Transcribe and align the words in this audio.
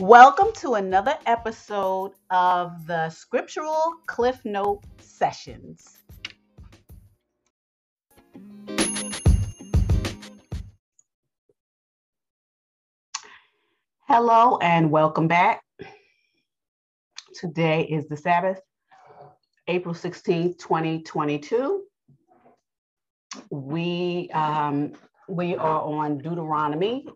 Welcome 0.00 0.54
to 0.54 0.76
another 0.76 1.18
episode 1.26 2.12
of 2.30 2.86
the 2.86 3.10
Scriptural 3.10 3.96
Cliff 4.06 4.42
Note 4.46 4.82
Sessions. 4.98 5.98
Hello 14.08 14.56
and 14.62 14.90
welcome 14.90 15.28
back. 15.28 15.62
Today 17.34 17.82
is 17.82 18.08
the 18.08 18.16
Sabbath, 18.16 18.62
April 19.68 19.94
16th, 19.94 20.58
2022. 20.58 21.82
We 23.50 24.30
um, 24.32 24.94
we 25.28 25.56
are 25.56 25.82
on 25.82 26.16
Deuteronomy 26.16 27.06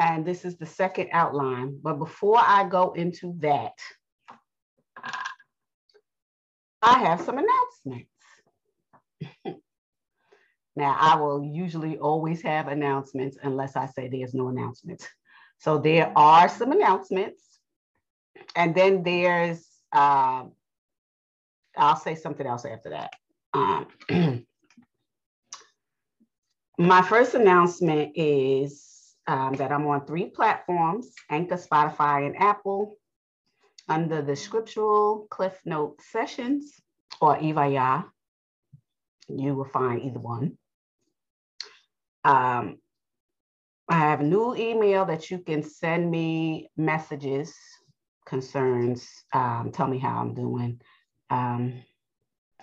And 0.00 0.24
this 0.24 0.46
is 0.46 0.56
the 0.56 0.64
second 0.64 1.10
outline. 1.12 1.78
But 1.82 1.98
before 1.98 2.38
I 2.38 2.66
go 2.66 2.92
into 2.92 3.34
that, 3.40 3.74
I 6.80 6.98
have 7.00 7.20
some 7.20 7.36
announcements. 7.36 8.10
now, 10.74 10.96
I 10.98 11.16
will 11.16 11.44
usually 11.44 11.98
always 11.98 12.40
have 12.40 12.68
announcements 12.68 13.36
unless 13.42 13.76
I 13.76 13.84
say 13.88 14.08
there's 14.08 14.32
no 14.32 14.48
announcements. 14.48 15.06
So 15.58 15.76
there 15.76 16.10
are 16.16 16.48
some 16.48 16.72
announcements. 16.72 17.42
And 18.56 18.74
then 18.74 19.02
there's, 19.02 19.68
uh, 19.92 20.44
I'll 21.76 21.96
say 21.96 22.14
something 22.14 22.46
else 22.46 22.64
after 22.64 22.88
that. 22.88 23.10
Um, 23.52 23.86
my 26.78 27.02
first 27.02 27.34
announcement 27.34 28.12
is 28.14 28.89
um, 29.30 29.54
that 29.54 29.70
I'm 29.70 29.86
on 29.86 30.04
three 30.06 30.28
platforms 30.28 31.12
Anchor, 31.30 31.54
Spotify, 31.54 32.26
and 32.26 32.36
Apple 32.36 32.96
under 33.88 34.20
the 34.22 34.34
Scriptural 34.34 35.28
Cliff 35.30 35.56
Note 35.64 36.00
Sessions 36.02 36.80
or 37.20 37.36
Yveayah. 37.36 38.06
You 39.28 39.54
will 39.54 39.66
find 39.66 40.02
either 40.02 40.18
one. 40.18 40.58
Um, 42.24 42.78
I 43.88 43.98
have 43.98 44.20
a 44.20 44.24
new 44.24 44.56
email 44.56 45.04
that 45.04 45.30
you 45.30 45.38
can 45.38 45.62
send 45.62 46.10
me 46.10 46.68
messages, 46.76 47.54
concerns, 48.26 49.08
um, 49.32 49.70
tell 49.72 49.86
me 49.86 49.98
how 49.98 50.20
I'm 50.20 50.34
doing, 50.34 50.80
um, 51.30 51.84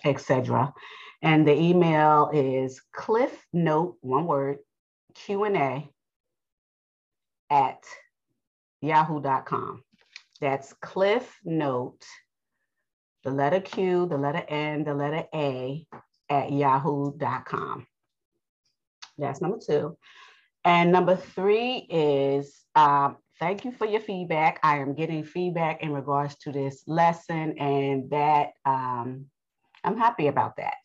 etc. 0.04 0.74
And 1.22 1.48
the 1.48 1.58
email 1.58 2.30
is 2.34 2.82
cliff 2.94 3.46
note, 3.54 3.96
one 4.02 4.26
word, 4.26 4.58
Q&A 5.16 5.90
at 7.50 7.84
yahoo.com. 8.82 9.84
That's 10.40 10.74
Cliff 10.82 11.40
Note, 11.44 12.04
the 13.24 13.32
letter 13.32 13.60
Q, 13.60 14.08
the 14.08 14.18
letter 14.18 14.44
N, 14.48 14.84
the 14.84 14.94
letter 14.94 15.26
A 15.34 15.86
at 16.30 16.52
yahoo.com. 16.52 17.88
That's 19.18 19.42
number 19.42 19.60
two. 19.66 19.98
And 20.64 20.92
number 20.92 21.16
three 21.16 21.88
is 21.90 22.66
um, 22.76 23.18
thank 23.40 23.66
you 23.66 23.72
for 23.72 23.86
your 23.86 24.02
feedback. 24.02 24.60
I 24.64 24.80
am 24.80 24.94
getting 24.94 25.24
feedback 25.24 25.82
in 25.82 25.92
regards 25.92 26.36
to 26.40 26.52
this 26.52 26.84
lesson, 26.88 27.58
and 27.58 28.10
that 28.12 28.52
um, 28.66 29.26
I'm 29.84 29.98
happy 29.98 30.28
about 30.28 30.58
that. 30.58 30.76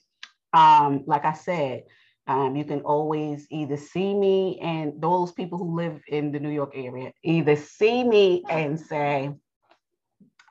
Um, 0.52 1.04
like 1.06 1.24
I 1.24 1.32
said, 1.32 1.82
um, 2.26 2.54
you 2.54 2.64
can 2.64 2.80
always 2.80 3.46
either 3.50 3.76
see 3.76 4.14
me 4.14 4.58
and 4.60 5.00
those 5.00 5.32
people 5.32 5.58
who 5.58 5.76
live 5.76 6.00
in 6.08 6.30
the 6.30 6.38
New 6.38 6.50
York 6.50 6.72
area 6.74 7.12
either 7.24 7.56
see 7.56 8.04
me 8.04 8.44
and 8.48 8.78
say, 8.78 9.32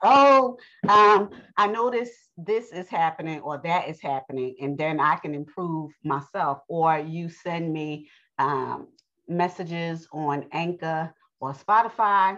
oh, 0.04 0.58
um, 0.90 1.30
I 1.58 1.68
noticed 1.68 2.14
this 2.38 2.72
is 2.72 2.90
happening 2.90 3.40
or 3.40 3.62
that 3.64 3.88
is 3.88 4.02
happening, 4.02 4.56
and 4.62 4.78
then 4.78 5.00
I 5.00 5.16
can 5.16 5.34
improve 5.34 5.92
myself. 6.04 6.60
Or 6.68 7.00
you 7.00 7.30
send 7.30 7.72
me 7.72 8.10
um, 8.38 8.88
messages 9.28 10.08
on 10.12 10.48
Anchor 10.52 11.14
or 11.40 11.54
Spotify, 11.54 12.38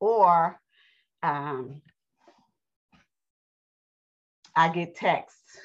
or 0.00 0.58
um, 1.22 1.82
I 4.56 4.68
get 4.70 4.94
texts 4.94 5.58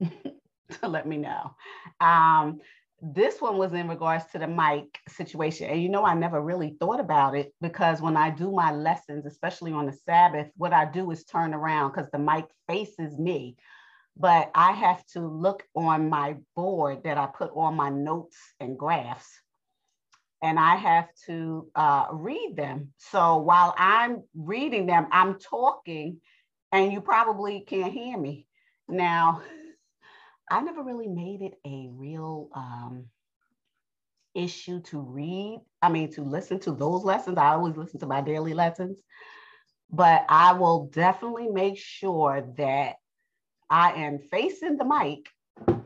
let 0.82 1.06
me 1.06 1.16
know. 1.16 1.54
Um, 2.00 2.60
this 3.00 3.40
one 3.40 3.58
was 3.58 3.72
in 3.72 3.88
regards 3.88 4.24
to 4.32 4.38
the 4.38 4.46
mic 4.46 4.98
situation. 5.08 5.68
And 5.68 5.82
you 5.82 5.88
know, 5.88 6.04
I 6.04 6.14
never 6.14 6.40
really 6.40 6.76
thought 6.80 7.00
about 7.00 7.36
it 7.36 7.52
because 7.60 8.00
when 8.00 8.16
I 8.16 8.30
do 8.30 8.50
my 8.50 8.72
lessons, 8.72 9.26
especially 9.26 9.72
on 9.72 9.86
the 9.86 9.92
Sabbath, 9.92 10.48
what 10.56 10.72
I 10.72 10.86
do 10.90 11.10
is 11.10 11.24
turn 11.24 11.52
around 11.52 11.90
because 11.90 12.10
the 12.10 12.18
mic 12.18 12.46
faces 12.66 13.18
me. 13.18 13.56
But 14.16 14.50
I 14.54 14.72
have 14.72 15.04
to 15.08 15.20
look 15.20 15.64
on 15.74 16.08
my 16.08 16.36
board 16.54 17.02
that 17.04 17.18
I 17.18 17.26
put 17.26 17.50
all 17.50 17.72
my 17.72 17.90
notes 17.90 18.38
and 18.60 18.78
graphs, 18.78 19.28
and 20.40 20.58
I 20.58 20.76
have 20.76 21.08
to 21.26 21.68
uh, 21.74 22.06
read 22.12 22.54
them. 22.56 22.92
So 22.98 23.38
while 23.38 23.74
I'm 23.76 24.22
reading 24.36 24.86
them, 24.86 25.08
I'm 25.10 25.40
talking, 25.40 26.20
and 26.70 26.92
you 26.92 27.00
probably 27.00 27.64
can't 27.66 27.92
hear 27.92 28.16
me. 28.16 28.46
Now, 28.88 29.42
I 30.50 30.60
never 30.60 30.82
really 30.82 31.08
made 31.08 31.42
it 31.42 31.54
a 31.64 31.88
real 31.92 32.48
um, 32.54 33.06
issue 34.34 34.80
to 34.82 35.00
read. 35.00 35.60
I 35.80 35.88
mean, 35.88 36.12
to 36.12 36.22
listen 36.22 36.58
to 36.60 36.72
those 36.72 37.04
lessons. 37.04 37.38
I 37.38 37.54
always 37.54 37.76
listen 37.76 38.00
to 38.00 38.06
my 38.06 38.20
daily 38.20 38.54
lessons, 38.54 38.98
but 39.90 40.24
I 40.28 40.52
will 40.52 40.86
definitely 40.92 41.48
make 41.48 41.78
sure 41.78 42.46
that 42.58 42.96
I 43.70 43.92
am 43.92 44.18
facing 44.18 44.76
the 44.76 44.84
mic. 44.84 45.28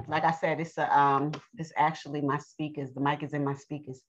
Like 0.08 0.24
I 0.24 0.32
said, 0.32 0.60
it's 0.60 0.78
a 0.78 0.98
um, 0.98 1.32
it's 1.56 1.72
actually 1.76 2.22
my 2.22 2.38
speakers. 2.38 2.92
The 2.92 3.00
mic 3.00 3.22
is 3.22 3.34
in 3.34 3.44
my 3.44 3.54
speakers, 3.54 4.00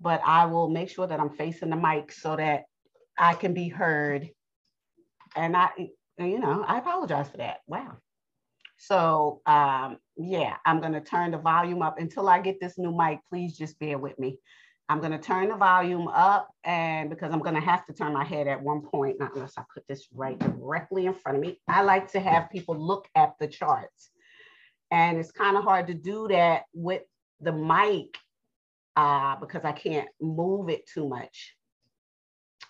but 0.00 0.20
I 0.24 0.46
will 0.46 0.68
make 0.68 0.90
sure 0.90 1.06
that 1.06 1.18
I'm 1.20 1.30
facing 1.30 1.70
the 1.70 1.76
mic 1.76 2.12
so 2.12 2.36
that 2.36 2.64
I 3.18 3.34
can 3.34 3.54
be 3.54 3.68
heard. 3.68 4.28
And 5.34 5.56
I, 5.56 5.70
you 6.18 6.38
know, 6.38 6.64
I 6.66 6.78
apologize 6.78 7.28
for 7.28 7.38
that. 7.38 7.58
Wow. 7.66 7.96
So 8.76 9.40
um, 9.46 9.98
yeah, 10.16 10.56
I'm 10.66 10.80
gonna 10.80 11.00
turn 11.00 11.30
the 11.30 11.38
volume 11.38 11.82
up 11.82 11.98
until 11.98 12.28
I 12.28 12.40
get 12.40 12.60
this 12.60 12.78
new 12.78 12.96
mic. 12.96 13.20
Please 13.28 13.56
just 13.56 13.78
bear 13.78 13.98
with 13.98 14.18
me. 14.18 14.38
I'm 14.88 15.00
gonna 15.00 15.18
turn 15.18 15.48
the 15.48 15.56
volume 15.56 16.08
up 16.08 16.48
and 16.64 17.08
because 17.08 17.32
I'm 17.32 17.40
gonna 17.40 17.60
have 17.60 17.86
to 17.86 17.94
turn 17.94 18.12
my 18.12 18.24
head 18.24 18.46
at 18.46 18.62
one 18.62 18.82
point, 18.82 19.18
not 19.18 19.34
unless 19.34 19.56
I 19.56 19.62
put 19.72 19.84
this 19.88 20.06
right 20.12 20.38
directly 20.38 21.06
in 21.06 21.14
front 21.14 21.38
of 21.38 21.42
me. 21.42 21.58
I 21.68 21.82
like 21.82 22.12
to 22.12 22.20
have 22.20 22.50
people 22.50 22.76
look 22.76 23.08
at 23.14 23.34
the 23.40 23.48
charts. 23.48 24.10
And 24.90 25.18
it's 25.18 25.32
kind 25.32 25.56
of 25.56 25.64
hard 25.64 25.86
to 25.86 25.94
do 25.94 26.28
that 26.28 26.64
with 26.74 27.02
the 27.40 27.52
mic 27.52 28.16
uh, 28.96 29.36
because 29.36 29.64
I 29.64 29.72
can't 29.72 30.08
move 30.20 30.68
it 30.68 30.86
too 30.86 31.08
much. 31.08 31.56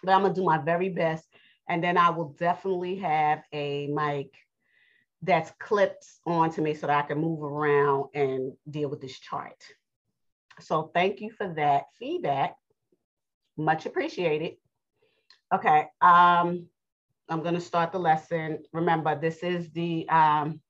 But 0.02 0.12
I'm 0.12 0.22
gonna 0.22 0.34
do 0.34 0.44
my 0.44 0.58
very 0.58 0.90
best. 0.90 1.26
And 1.68 1.82
then 1.82 1.98
I 1.98 2.10
will 2.10 2.30
definitely 2.38 2.96
have 2.96 3.42
a 3.52 3.88
mic 3.88 4.30
that's 5.24 5.52
clipped 5.58 6.06
onto 6.26 6.60
me 6.62 6.74
so 6.74 6.86
that 6.86 7.04
I 7.04 7.06
can 7.06 7.18
move 7.18 7.42
around 7.42 8.10
and 8.14 8.52
deal 8.68 8.90
with 8.90 9.00
this 9.00 9.18
chart. 9.18 9.56
So 10.60 10.90
thank 10.94 11.20
you 11.20 11.30
for 11.30 11.52
that 11.56 11.84
feedback. 11.98 12.56
Much 13.56 13.86
appreciated. 13.86 14.56
Okay, 15.52 15.86
um, 16.00 16.66
I'm 17.28 17.42
gonna 17.42 17.60
start 17.60 17.92
the 17.92 17.98
lesson. 17.98 18.58
Remember, 18.72 19.18
this 19.18 19.42
is 19.42 19.70
the 19.70 20.08
um, 20.08 20.60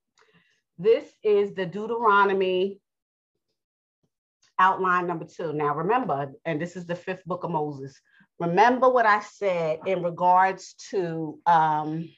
this 0.79 1.05
is 1.23 1.55
the 1.55 1.67
Deuteronomy 1.67 2.81
outline 4.59 5.07
number 5.07 5.25
two. 5.25 5.53
Now 5.53 5.75
remember, 5.75 6.33
and 6.45 6.61
this 6.61 6.77
is 6.77 6.87
the 6.87 6.97
fifth 6.97 7.25
book 7.25 7.45
of 7.45 7.51
Moses. 7.51 7.99
Remember 8.39 8.89
what 8.89 9.07
I 9.07 9.21
said 9.21 9.81
in 9.87 10.03
regards 10.03 10.75
to 10.91 11.39
um, 11.47 12.09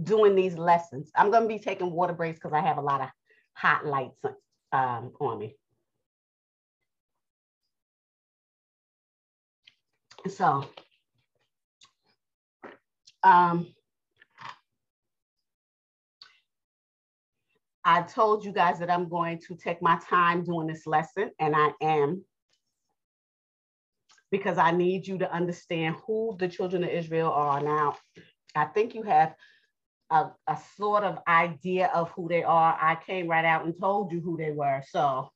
doing 0.00 0.34
these 0.34 0.56
lessons. 0.56 1.10
I'm 1.16 1.30
going 1.30 1.42
to 1.42 1.48
be 1.48 1.58
taking 1.58 1.90
water 1.90 2.12
breaks 2.12 2.38
because 2.38 2.52
I 2.52 2.60
have 2.60 2.78
a 2.78 2.82
lot 2.82 3.00
of 3.00 3.08
hot 3.54 3.86
lights 3.86 4.18
um, 4.72 5.12
on 5.20 5.38
me. 5.38 5.56
So, 10.28 10.64
um, 13.22 13.66
I 17.84 18.02
told 18.02 18.44
you 18.44 18.52
guys 18.52 18.78
that 18.78 18.90
I'm 18.90 19.08
going 19.08 19.40
to 19.48 19.56
take 19.56 19.82
my 19.82 19.98
time 20.08 20.44
doing 20.44 20.68
this 20.68 20.86
lesson, 20.86 21.32
and 21.40 21.56
I 21.56 21.72
am 21.80 22.24
because 24.30 24.56
I 24.56 24.70
need 24.70 25.06
you 25.06 25.18
to 25.18 25.32
understand 25.32 25.96
who 26.06 26.36
the 26.38 26.48
children 26.48 26.84
of 26.84 26.90
Israel 26.90 27.30
are. 27.30 27.60
Now, 27.60 27.96
I 28.54 28.66
think 28.66 28.94
you 28.94 29.02
have 29.02 29.34
a, 30.12 30.30
a 30.46 30.58
sort 30.76 31.02
of 31.02 31.18
idea 31.26 31.90
of 31.94 32.10
who 32.10 32.28
they 32.28 32.44
are. 32.44 32.78
I 32.80 32.96
came 33.06 33.26
right 33.26 33.44
out 33.44 33.64
and 33.64 33.74
told 33.78 34.12
you 34.12 34.20
who 34.20 34.36
they 34.36 34.52
were. 34.52 34.82
So 34.88 35.30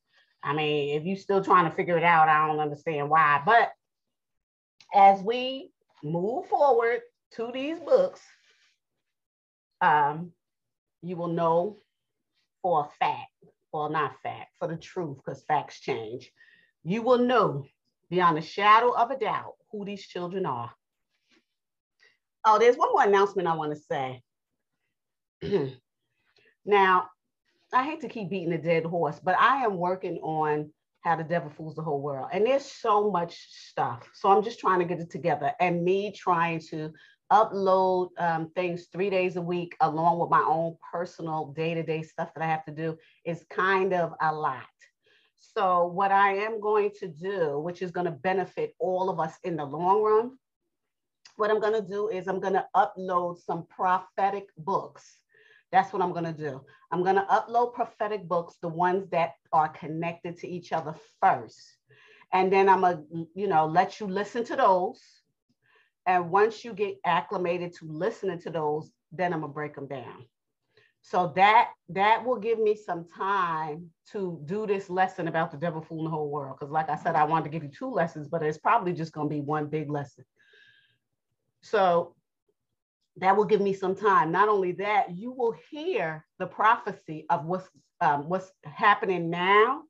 I 0.46 0.54
mean, 0.54 0.96
if 0.96 1.04
you're 1.04 1.16
still 1.16 1.42
trying 1.42 1.68
to 1.68 1.74
figure 1.74 1.98
it 1.98 2.04
out, 2.04 2.28
I 2.28 2.46
don't 2.46 2.60
understand 2.60 3.10
why. 3.10 3.42
But 3.44 3.72
as 4.94 5.20
we 5.20 5.72
move 6.04 6.46
forward 6.46 7.00
to 7.32 7.50
these 7.52 7.80
books, 7.80 8.20
um, 9.80 10.30
you 11.02 11.16
will 11.16 11.28
know 11.28 11.78
for 12.62 12.86
a 12.86 13.04
fact, 13.04 13.32
well, 13.72 13.90
not 13.90 14.20
fact, 14.22 14.52
for 14.58 14.68
the 14.68 14.76
truth, 14.76 15.16
because 15.16 15.42
facts 15.44 15.80
change. 15.80 16.30
You 16.84 17.02
will 17.02 17.18
know 17.18 17.64
beyond 18.08 18.38
a 18.38 18.42
shadow 18.42 18.92
of 18.92 19.10
a 19.10 19.18
doubt 19.18 19.54
who 19.72 19.84
these 19.84 20.06
children 20.06 20.46
are. 20.46 20.70
Oh, 22.44 22.60
there's 22.60 22.76
one 22.76 22.92
more 22.92 23.02
announcement 23.02 23.48
I 23.48 23.56
want 23.56 23.74
to 23.74 23.80
say. 23.80 24.22
now, 26.64 27.08
I 27.72 27.84
hate 27.84 28.00
to 28.02 28.08
keep 28.08 28.30
beating 28.30 28.52
a 28.52 28.62
dead 28.62 28.84
horse, 28.84 29.20
but 29.22 29.36
I 29.38 29.64
am 29.64 29.76
working 29.76 30.18
on 30.18 30.70
how 31.02 31.16
the 31.16 31.24
devil 31.24 31.50
fools 31.50 31.74
the 31.74 31.82
whole 31.82 32.00
world. 32.00 32.28
And 32.32 32.46
there's 32.46 32.64
so 32.64 33.10
much 33.10 33.36
stuff. 33.50 34.08
So 34.14 34.30
I'm 34.30 34.42
just 34.42 34.58
trying 34.58 34.80
to 34.80 34.84
get 34.84 35.00
it 35.00 35.10
together. 35.10 35.52
And 35.60 35.84
me 35.84 36.12
trying 36.12 36.60
to 36.70 36.92
upload 37.32 38.10
um, 38.18 38.50
things 38.54 38.86
three 38.92 39.10
days 39.10 39.36
a 39.36 39.42
week, 39.42 39.76
along 39.80 40.18
with 40.18 40.30
my 40.30 40.44
own 40.46 40.76
personal 40.92 41.52
day 41.56 41.74
to 41.74 41.82
day 41.82 42.02
stuff 42.02 42.30
that 42.34 42.42
I 42.42 42.46
have 42.46 42.64
to 42.66 42.72
do, 42.72 42.96
is 43.24 43.44
kind 43.50 43.92
of 43.92 44.14
a 44.20 44.32
lot. 44.32 44.62
So, 45.38 45.86
what 45.86 46.12
I 46.12 46.34
am 46.34 46.60
going 46.60 46.90
to 47.00 47.08
do, 47.08 47.58
which 47.60 47.82
is 47.82 47.90
going 47.90 48.06
to 48.06 48.10
benefit 48.10 48.74
all 48.78 49.08
of 49.08 49.20
us 49.20 49.34
in 49.44 49.56
the 49.56 49.64
long 49.64 50.02
run, 50.02 50.38
what 51.36 51.50
I'm 51.50 51.60
going 51.60 51.80
to 51.80 51.88
do 51.88 52.08
is 52.08 52.26
I'm 52.26 52.40
going 52.40 52.54
to 52.54 52.66
upload 52.74 53.38
some 53.38 53.66
prophetic 53.68 54.48
books. 54.58 55.18
That's 55.76 55.92
what 55.92 56.00
I'm 56.00 56.12
going 56.12 56.24
to 56.24 56.32
do. 56.32 56.62
I'm 56.90 57.02
going 57.02 57.16
to 57.16 57.26
upload 57.30 57.74
prophetic 57.74 58.26
books, 58.26 58.56
the 58.62 58.68
ones 58.68 59.08
that 59.10 59.34
are 59.52 59.68
connected 59.68 60.38
to 60.38 60.48
each 60.48 60.72
other 60.72 60.94
first. 61.20 61.60
And 62.32 62.52
then 62.52 62.68
I'm 62.68 62.80
going 62.80 62.96
to, 63.12 63.28
you 63.34 63.46
know, 63.46 63.66
let 63.66 64.00
you 64.00 64.06
listen 64.06 64.44
to 64.44 64.56
those 64.56 65.00
and 66.06 66.30
once 66.30 66.64
you 66.64 66.72
get 66.72 67.00
acclimated 67.04 67.74
to 67.74 67.86
listening 67.86 68.38
to 68.40 68.50
those, 68.50 68.92
then 69.12 69.32
I'm 69.32 69.40
gonna 69.40 69.52
break 69.52 69.74
them 69.74 69.88
down. 69.88 70.24
So 71.02 71.32
that 71.36 71.70
that 71.90 72.24
will 72.24 72.38
give 72.38 72.58
me 72.58 72.76
some 72.76 73.06
time 73.08 73.90
to 74.12 74.40
do 74.44 74.66
this 74.66 74.88
lesson 74.88 75.28
about 75.28 75.50
the 75.50 75.56
devil 75.56 75.80
fooling 75.80 76.04
the 76.04 76.10
whole 76.10 76.30
world. 76.30 76.56
Because 76.58 76.72
like 76.72 76.88
I 76.88 76.96
said, 76.96 77.16
I 77.16 77.24
wanted 77.24 77.44
to 77.44 77.50
give 77.50 77.64
you 77.64 77.70
two 77.70 77.90
lessons, 77.90 78.28
but 78.28 78.42
it's 78.42 78.58
probably 78.58 78.92
just 78.92 79.12
gonna 79.12 79.28
be 79.28 79.40
one 79.40 79.66
big 79.66 79.90
lesson. 79.90 80.24
So 81.62 82.15
that 83.18 83.36
will 83.36 83.44
give 83.44 83.60
me 83.60 83.72
some 83.72 83.94
time. 83.94 84.30
Not 84.30 84.48
only 84.48 84.72
that, 84.72 85.16
you 85.16 85.32
will 85.32 85.54
hear 85.70 86.24
the 86.38 86.46
prophecy 86.46 87.26
of 87.30 87.46
what's 87.46 87.68
um, 88.00 88.28
what's 88.28 88.50
happening 88.64 89.30
now 89.30 89.82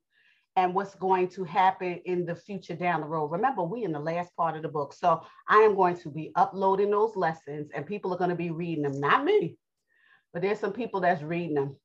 and 0.55 0.73
what's 0.73 0.95
going 0.95 1.27
to 1.27 1.43
happen 1.43 1.99
in 2.05 2.25
the 2.25 2.35
future 2.35 2.73
down 2.73 3.01
the 3.01 3.07
road. 3.07 3.27
Remember, 3.27 3.63
we 3.63 3.83
in 3.83 3.91
the 3.91 3.99
last 3.99 4.35
part 4.35 4.55
of 4.55 4.63
the 4.63 4.69
book. 4.69 4.93
So 4.93 5.21
I 5.47 5.57
am 5.57 5.75
going 5.75 5.97
to 5.97 6.09
be 6.09 6.31
uploading 6.35 6.89
those 6.89 7.15
lessons 7.15 7.69
and 7.75 7.85
people 7.85 8.13
are 8.13 8.17
going 8.17 8.31
to 8.31 8.35
be 8.35 8.49
reading 8.49 8.83
them, 8.83 8.99
not 8.99 9.23
me, 9.23 9.57
but 10.33 10.41
there's 10.41 10.59
some 10.59 10.71
people 10.71 11.01
that's 11.01 11.21
reading 11.21 11.55
them. 11.55 11.75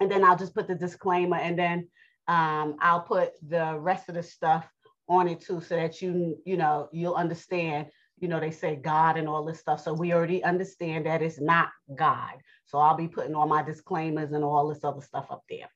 And 0.00 0.10
then 0.10 0.24
I'll 0.24 0.38
just 0.38 0.54
put 0.54 0.66
the 0.66 0.74
disclaimer 0.74 1.36
and 1.36 1.58
then 1.58 1.88
um, 2.26 2.76
I'll 2.80 3.02
put 3.02 3.32
the 3.46 3.76
rest 3.78 4.08
of 4.08 4.14
the 4.14 4.22
stuff 4.22 4.66
on 5.08 5.28
it 5.28 5.40
too, 5.42 5.60
so 5.60 5.76
that 5.76 6.00
you, 6.00 6.38
you 6.46 6.56
know, 6.56 6.88
you'll 6.90 7.14
understand, 7.14 7.88
you 8.24 8.30
know, 8.30 8.40
they 8.40 8.50
say 8.50 8.76
God 8.76 9.18
and 9.18 9.28
all 9.28 9.44
this 9.44 9.60
stuff. 9.60 9.84
So 9.84 9.92
we 9.92 10.14
already 10.14 10.42
understand 10.42 11.04
that 11.04 11.20
it's 11.20 11.38
not 11.38 11.68
God. 11.94 12.32
So 12.64 12.78
I'll 12.78 12.96
be 12.96 13.06
putting 13.06 13.34
all 13.34 13.46
my 13.46 13.62
disclaimers 13.62 14.32
and 14.32 14.42
all 14.42 14.66
this 14.68 14.82
other 14.82 15.02
stuff 15.02 15.26
up 15.30 15.44
there 15.50 15.68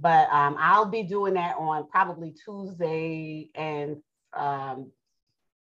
but 0.00 0.28
um, 0.30 0.56
I'll 0.58 0.86
be 0.86 1.02
doing 1.02 1.34
that 1.34 1.56
on 1.58 1.88
probably 1.88 2.34
Tuesday 2.44 3.50
and 3.54 3.96
um, 4.34 4.90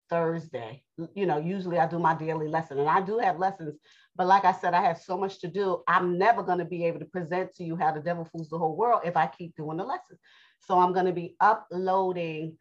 Thursday. 0.09 0.83
You 1.15 1.25
know, 1.25 1.37
usually 1.37 1.79
I 1.79 1.87
do 1.87 1.99
my 1.99 2.15
daily 2.15 2.47
lesson 2.47 2.79
and 2.79 2.89
I 2.89 3.01
do 3.01 3.19
have 3.19 3.39
lessons, 3.39 3.75
but 4.15 4.27
like 4.27 4.45
I 4.45 4.51
said, 4.51 4.73
I 4.73 4.81
have 4.81 4.99
so 4.99 5.17
much 5.17 5.39
to 5.39 5.47
do. 5.47 5.81
I'm 5.87 6.17
never 6.17 6.43
going 6.43 6.59
to 6.59 6.65
be 6.65 6.85
able 6.85 6.99
to 6.99 7.05
present 7.05 7.55
to 7.55 7.63
you 7.63 7.75
how 7.75 7.91
the 7.91 8.01
devil 8.01 8.25
fools 8.25 8.49
the 8.49 8.57
whole 8.57 8.75
world 8.75 9.01
if 9.05 9.17
I 9.17 9.27
keep 9.27 9.55
doing 9.55 9.77
the 9.77 9.83
lessons. 9.83 10.19
So 10.59 10.79
I'm 10.79 10.93
going 10.93 11.05
to 11.05 11.13
be 11.13 11.35
uploading 11.39 12.57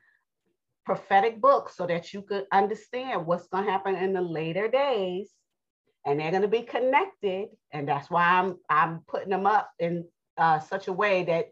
prophetic 0.88 1.38
books 1.38 1.76
so 1.76 1.87
that 1.87 2.14
you 2.14 2.23
could 2.23 2.46
understand 2.50 3.26
what's 3.26 3.46
going 3.49 3.67
to 3.67 3.70
happen 3.70 3.94
in 3.94 4.14
the 4.14 4.23
later 4.23 4.69
days 4.69 5.29
and 6.06 6.19
they're 6.19 6.31
going 6.31 6.40
to 6.40 6.49
be 6.49 6.62
connected 6.62 7.49
and 7.75 7.87
that's 7.87 8.08
why 8.08 8.25
i'm 8.25 8.56
i'm 8.70 9.00
putting 9.06 9.29
them 9.29 9.44
up 9.44 9.70
in 9.79 10.02
uh, 10.38 10.58
such 10.58 10.88
a 10.88 10.93
way 10.93 11.25
that 11.25 11.49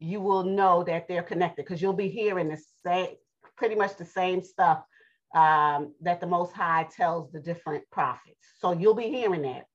you 0.00 0.20
will 0.20 0.42
know 0.42 0.82
that 0.82 1.06
they're 1.06 1.22
connected 1.22 1.64
because 1.64 1.80
you'll 1.80 1.92
be 1.92 2.08
hearing 2.08 2.48
the 2.48 2.60
same, 2.84 3.14
pretty 3.56 3.76
much 3.76 3.96
the 3.96 4.04
same 4.04 4.42
stuff 4.42 4.82
um, 5.34 5.94
that 6.00 6.20
the 6.20 6.26
Most 6.26 6.52
High 6.52 6.88
tells 6.96 7.30
the 7.30 7.38
different 7.38 7.84
prophets. 7.92 8.54
So 8.58 8.72
you'll 8.72 8.94
be 8.94 9.10
hearing 9.10 9.42
that. 9.42 9.66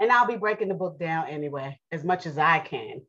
And 0.00 0.10
I'll 0.10 0.26
be 0.26 0.36
breaking 0.36 0.68
the 0.68 0.74
book 0.74 0.98
down 0.98 1.28
anyway, 1.28 1.78
as 1.92 2.02
much 2.04 2.26
as 2.26 2.38
I 2.38 2.58
can. 2.58 3.02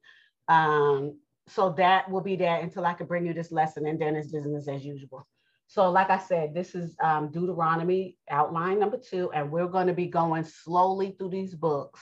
Um, 0.48 1.20
so 1.48 1.74
that 1.78 2.10
will 2.10 2.22
be 2.22 2.36
there 2.36 2.60
until 2.60 2.86
I 2.86 2.94
can 2.94 3.08
bring 3.08 3.26
you 3.26 3.34
this 3.34 3.52
lesson, 3.52 3.88
and 3.88 4.00
then 4.00 4.16
it's 4.16 4.32
business 4.32 4.68
as 4.68 4.86
usual. 4.86 5.28
So, 5.68 5.90
like 5.92 6.10
I 6.10 6.18
said, 6.18 6.54
this 6.54 6.76
is 6.76 6.96
um, 7.04 7.30
Deuteronomy 7.30 8.18
outline 8.30 8.80
number 8.80 8.98
two, 8.98 9.32
and 9.34 9.52
we're 9.52 9.68
going 9.68 9.88
to 9.88 9.94
be 9.94 10.08
going 10.08 10.46
slowly 10.46 11.16
through 11.18 11.32
these 11.32 11.56
books. 11.56 12.00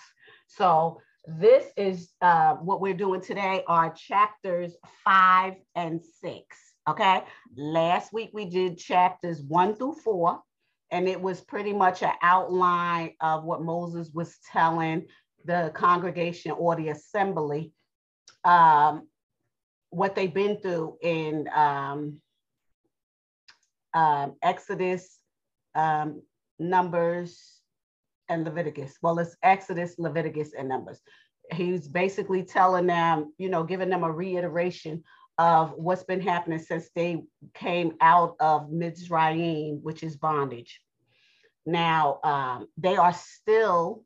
So, 0.48 1.00
this 1.28 1.66
is 1.76 2.12
uh, 2.22 2.56
what 2.56 2.82
we're 2.82 2.94
doing 2.94 3.22
today 3.22 3.64
are 3.68 3.92
chapters 3.94 4.76
five 5.04 5.56
and 5.74 6.00
six. 6.22 6.58
Okay. 6.88 7.24
Last 7.58 8.14
week 8.14 8.30
we 8.34 8.46
did 8.46 8.78
chapters 8.78 9.42
one 9.42 9.76
through 9.76 9.96
four, 10.04 10.42
and 10.92 11.08
it 11.08 11.20
was 11.20 11.42
pretty 11.42 11.74
much 11.74 12.04
an 12.04 12.14
outline 12.22 13.14
of 13.22 13.44
what 13.44 13.64
Moses 13.64 14.12
was 14.14 14.38
telling 14.52 15.08
the 15.46 15.72
congregation 15.74 16.52
or 16.52 16.76
the 16.76 16.90
assembly, 16.90 17.72
um, 18.44 19.08
what 19.96 20.14
they've 20.14 20.34
been 20.34 20.58
through 20.60 20.98
in 21.02 21.48
um, 21.56 22.18
um, 23.94 24.36
Exodus, 24.44 25.20
um, 25.74 26.22
Numbers, 26.60 27.62
and 28.28 28.44
Leviticus. 28.44 28.98
Well, 29.02 29.20
it's 29.20 29.38
Exodus, 29.42 29.96
Leviticus, 29.98 30.52
and 30.58 30.68
Numbers. 30.68 31.00
He's 31.54 31.88
basically 31.88 32.44
telling 32.44 32.88
them, 32.88 33.34
you 33.38 33.50
know, 33.50 33.64
giving 33.64 33.90
them 33.90 34.04
a 34.04 34.12
reiteration 34.12 35.04
of 35.38 35.74
what's 35.74 36.04
been 36.04 36.22
happening 36.22 36.60
since 36.60 36.90
they 36.96 37.24
came 37.54 37.96
out 38.02 38.36
of 38.40 38.70
Mitzrayim, 38.70 39.82
which 39.82 40.04
is 40.04 40.18
bondage. 40.18 40.82
Now, 41.66 42.20
um, 42.24 42.68
they 42.78 42.98
are 42.98 43.14
still 43.14 44.04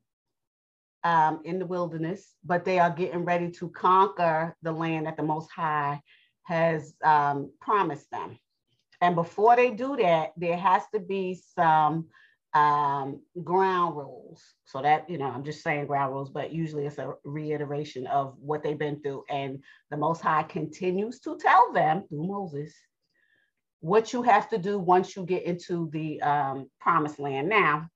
um, 1.04 1.42
in 1.46 1.60
the 1.60 1.66
wilderness, 1.66 2.36
but 2.44 2.66
they 2.66 2.80
are 2.80 2.90
getting 2.90 3.26
ready 3.26 3.50
to 3.52 3.70
conquer 3.70 4.56
the 4.62 4.72
land 4.72 5.06
that 5.06 5.18
the 5.18 5.24
Most 5.24 5.50
High 5.52 6.02
has 6.44 6.94
um, 7.04 7.52
promised 7.60 8.10
them. 8.12 8.38
And 9.02 9.16
before 9.16 9.56
they 9.56 9.72
do 9.72 9.96
that, 9.98 10.32
there 10.36 10.58
has 10.58 10.84
to 10.94 11.00
be 11.00 11.42
some 11.56 12.08
um, 12.54 13.22
ground 13.44 13.96
rules. 13.96 14.44
So 14.66 14.82
that, 14.82 15.10
you 15.10 15.18
know, 15.18 15.28
I'm 15.28 15.44
just 15.44 15.64
saying 15.64 15.88
ground 15.88 16.14
rules, 16.14 16.30
but 16.30 16.52
usually 16.52 16.86
it's 16.86 16.98
a 16.98 17.14
reiteration 17.24 18.08
of 18.08 18.36
what 18.40 18.64
they've 18.64 18.78
been 18.78 19.02
through. 19.02 19.24
And 19.30 19.64
the 19.92 19.98
Most 19.98 20.22
High 20.22 20.44
continues 20.44 21.20
to 21.22 21.38
tell 21.38 21.72
them 21.72 22.04
through 22.10 22.28
Moses 22.28 22.74
what 23.82 24.12
you 24.12 24.24
have 24.24 24.50
to 24.50 24.58
do 24.58 24.78
once 24.78 25.16
you 25.16 25.26
get 25.26 25.44
into 25.44 25.90
the 25.94 26.22
um, 26.22 26.70
promised 26.82 27.20
land. 27.20 27.48
Now, 27.48 27.90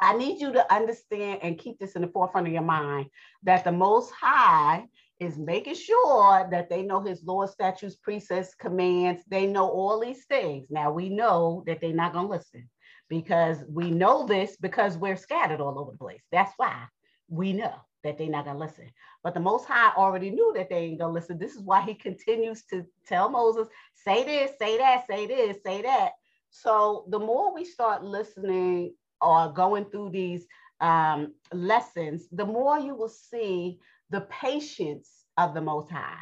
I 0.00 0.16
need 0.16 0.40
you 0.40 0.52
to 0.52 0.74
understand 0.74 1.40
and 1.42 1.58
keep 1.58 1.78
this 1.78 1.92
in 1.92 2.02
the 2.02 2.08
forefront 2.08 2.46
of 2.46 2.52
your 2.52 2.62
mind 2.62 3.06
that 3.44 3.64
the 3.64 3.72
Most 3.72 4.10
High 4.10 4.86
is 5.20 5.38
making 5.38 5.74
sure 5.74 6.48
that 6.50 6.68
they 6.68 6.82
know 6.82 7.00
his 7.00 7.22
law, 7.22 7.46
statutes, 7.46 7.96
precepts, 7.96 8.54
commands. 8.54 9.22
They 9.28 9.46
know 9.46 9.68
all 9.68 10.00
these 10.00 10.24
things. 10.24 10.66
Now 10.70 10.90
we 10.90 11.08
know 11.08 11.62
that 11.66 11.80
they're 11.80 11.92
not 11.92 12.12
going 12.12 12.26
to 12.26 12.32
listen 12.32 12.68
because 13.08 13.58
we 13.68 13.90
know 13.90 14.26
this 14.26 14.56
because 14.56 14.96
we're 14.96 15.16
scattered 15.16 15.60
all 15.60 15.78
over 15.78 15.92
the 15.92 15.98
place. 15.98 16.22
That's 16.32 16.52
why 16.56 16.86
we 17.28 17.52
know 17.52 17.74
that 18.02 18.18
they're 18.18 18.28
not 18.28 18.46
going 18.46 18.58
to 18.58 18.64
listen. 18.64 18.90
But 19.22 19.34
the 19.34 19.40
Most 19.40 19.66
High 19.66 19.92
already 19.96 20.30
knew 20.30 20.52
that 20.56 20.68
they 20.68 20.78
ain't 20.78 20.98
going 20.98 21.14
to 21.14 21.20
listen. 21.20 21.38
This 21.38 21.54
is 21.54 21.62
why 21.62 21.82
he 21.82 21.94
continues 21.94 22.64
to 22.70 22.84
tell 23.06 23.28
Moses, 23.28 23.68
say 23.94 24.24
this, 24.24 24.52
say 24.58 24.78
that, 24.78 25.06
say 25.06 25.26
this, 25.26 25.58
say 25.64 25.82
that. 25.82 26.12
So 26.50 27.04
the 27.08 27.18
more 27.18 27.54
we 27.54 27.64
start 27.64 28.02
listening 28.02 28.94
or 29.22 29.52
going 29.52 29.84
through 29.86 30.10
these 30.10 30.46
um, 30.80 31.34
lessons, 31.52 32.28
the 32.32 32.44
more 32.44 32.78
you 32.78 32.94
will 32.94 33.08
see 33.08 33.78
the 34.10 34.22
patience 34.22 35.24
of 35.38 35.54
the 35.54 35.60
Most 35.60 35.90
High. 35.90 36.18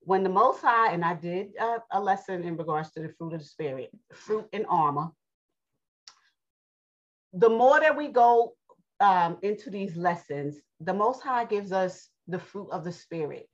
When 0.00 0.22
the 0.22 0.30
Most 0.30 0.62
High, 0.62 0.92
and 0.92 1.04
I 1.04 1.14
did 1.14 1.48
uh, 1.60 1.78
a 1.92 2.00
lesson 2.00 2.42
in 2.42 2.56
regards 2.56 2.90
to 2.92 3.02
the 3.02 3.10
fruit 3.10 3.34
of 3.34 3.40
the 3.40 3.46
Spirit, 3.46 3.90
fruit 4.12 4.48
and 4.52 4.64
armor, 4.68 5.10
the 7.34 7.50
more 7.50 7.78
that 7.80 7.96
we 7.96 8.08
go 8.08 8.54
um, 9.00 9.36
into 9.42 9.70
these 9.70 9.96
lessons, 9.96 10.60
the 10.80 10.94
Most 10.94 11.22
High 11.22 11.44
gives 11.44 11.72
us 11.72 12.08
the 12.26 12.38
fruit 12.38 12.68
of 12.70 12.84
the 12.84 12.92
Spirit 12.92 13.48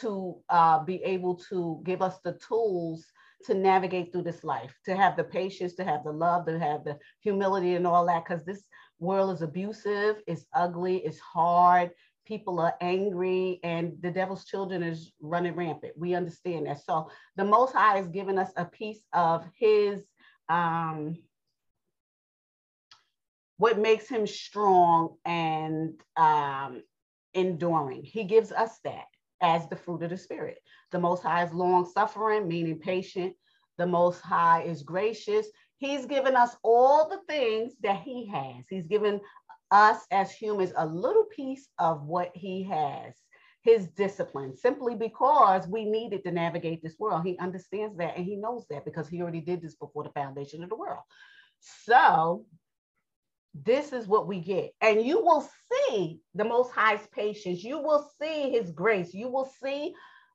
to 0.00 0.36
uh, 0.48 0.82
be 0.84 1.02
able 1.04 1.36
to 1.50 1.80
give 1.84 2.02
us 2.02 2.18
the 2.24 2.38
tools 2.46 3.04
to 3.44 3.54
navigate 3.54 4.12
through 4.12 4.22
this 4.22 4.44
life, 4.44 4.74
to 4.84 4.96
have 4.96 5.16
the 5.16 5.24
patience, 5.24 5.74
to 5.74 5.84
have 5.84 6.04
the 6.04 6.12
love, 6.12 6.46
to 6.46 6.58
have 6.58 6.84
the 6.84 6.98
humility 7.20 7.74
and 7.74 7.86
all 7.86 8.06
that, 8.06 8.24
because 8.24 8.44
this 8.44 8.64
world 8.98 9.34
is 9.34 9.42
abusive, 9.42 10.16
it's 10.26 10.46
ugly, 10.54 10.98
it's 10.98 11.18
hard, 11.18 11.90
people 12.24 12.60
are 12.60 12.74
angry, 12.80 13.60
and 13.62 13.94
the 14.00 14.10
devil's 14.10 14.44
children 14.44 14.82
is 14.82 15.12
running 15.20 15.54
rampant. 15.54 15.92
We 15.96 16.14
understand 16.14 16.66
that. 16.66 16.84
So 16.84 17.10
the 17.36 17.44
Most 17.44 17.72
High 17.72 17.96
has 17.96 18.08
given 18.08 18.38
us 18.38 18.50
a 18.56 18.64
piece 18.64 19.02
of 19.12 19.44
his 19.58 20.02
um, 20.48 21.16
what 23.58 23.78
makes 23.78 24.08
him 24.08 24.26
strong 24.26 25.16
and 25.24 25.94
um, 26.16 26.82
enduring. 27.32 28.02
He 28.02 28.24
gives 28.24 28.50
us 28.50 28.80
that 28.84 29.04
as 29.42 29.68
the 29.68 29.76
fruit 29.76 30.02
of 30.02 30.10
the 30.10 30.16
Spirit. 30.16 30.58
The 30.92 31.00
Most 31.00 31.22
High 31.22 31.44
is 31.44 31.52
long 31.52 31.84
suffering, 31.84 32.48
meaning 32.48 32.78
patient. 32.78 33.34
The 33.76 33.86
Most 33.86 34.20
High 34.20 34.62
is 34.62 34.82
gracious. 34.82 35.48
He's 35.76 36.06
given 36.06 36.36
us 36.36 36.56
all 36.62 37.08
the 37.08 37.20
things 37.28 37.74
that 37.82 38.02
He 38.02 38.26
has. 38.28 38.64
He's 38.70 38.86
given 38.86 39.20
us 39.70 39.98
as 40.10 40.30
humans 40.30 40.72
a 40.76 40.86
little 40.86 41.24
piece 41.24 41.68
of 41.78 42.04
what 42.04 42.30
He 42.34 42.62
has. 42.64 43.14
His 43.64 43.86
discipline, 43.88 44.56
simply 44.56 44.96
because 44.96 45.68
we 45.68 45.84
needed 45.84 46.24
to 46.24 46.32
navigate 46.32 46.82
this 46.82 46.96
world. 46.98 47.22
He 47.24 47.38
understands 47.38 47.96
that 47.96 48.16
and 48.16 48.26
he 48.26 48.34
knows 48.34 48.66
that 48.70 48.84
because 48.84 49.06
he 49.06 49.22
already 49.22 49.40
did 49.40 49.62
this 49.62 49.76
before 49.76 50.02
the 50.02 50.10
foundation 50.10 50.64
of 50.64 50.68
the 50.68 50.74
world. 50.74 51.02
So 51.60 52.44
this 53.54 53.92
is 53.92 54.06
what 54.06 54.26
we 54.26 54.40
get. 54.40 54.72
And 54.80 55.04
you 55.04 55.22
will 55.22 55.48
see 55.70 56.20
the 56.34 56.44
Most 56.44 56.72
High's 56.72 57.06
patience. 57.12 57.62
You 57.62 57.78
will 57.78 58.08
see 58.20 58.50
His 58.50 58.70
grace. 58.70 59.12
You 59.12 59.28
will 59.28 59.50
see 59.62 59.94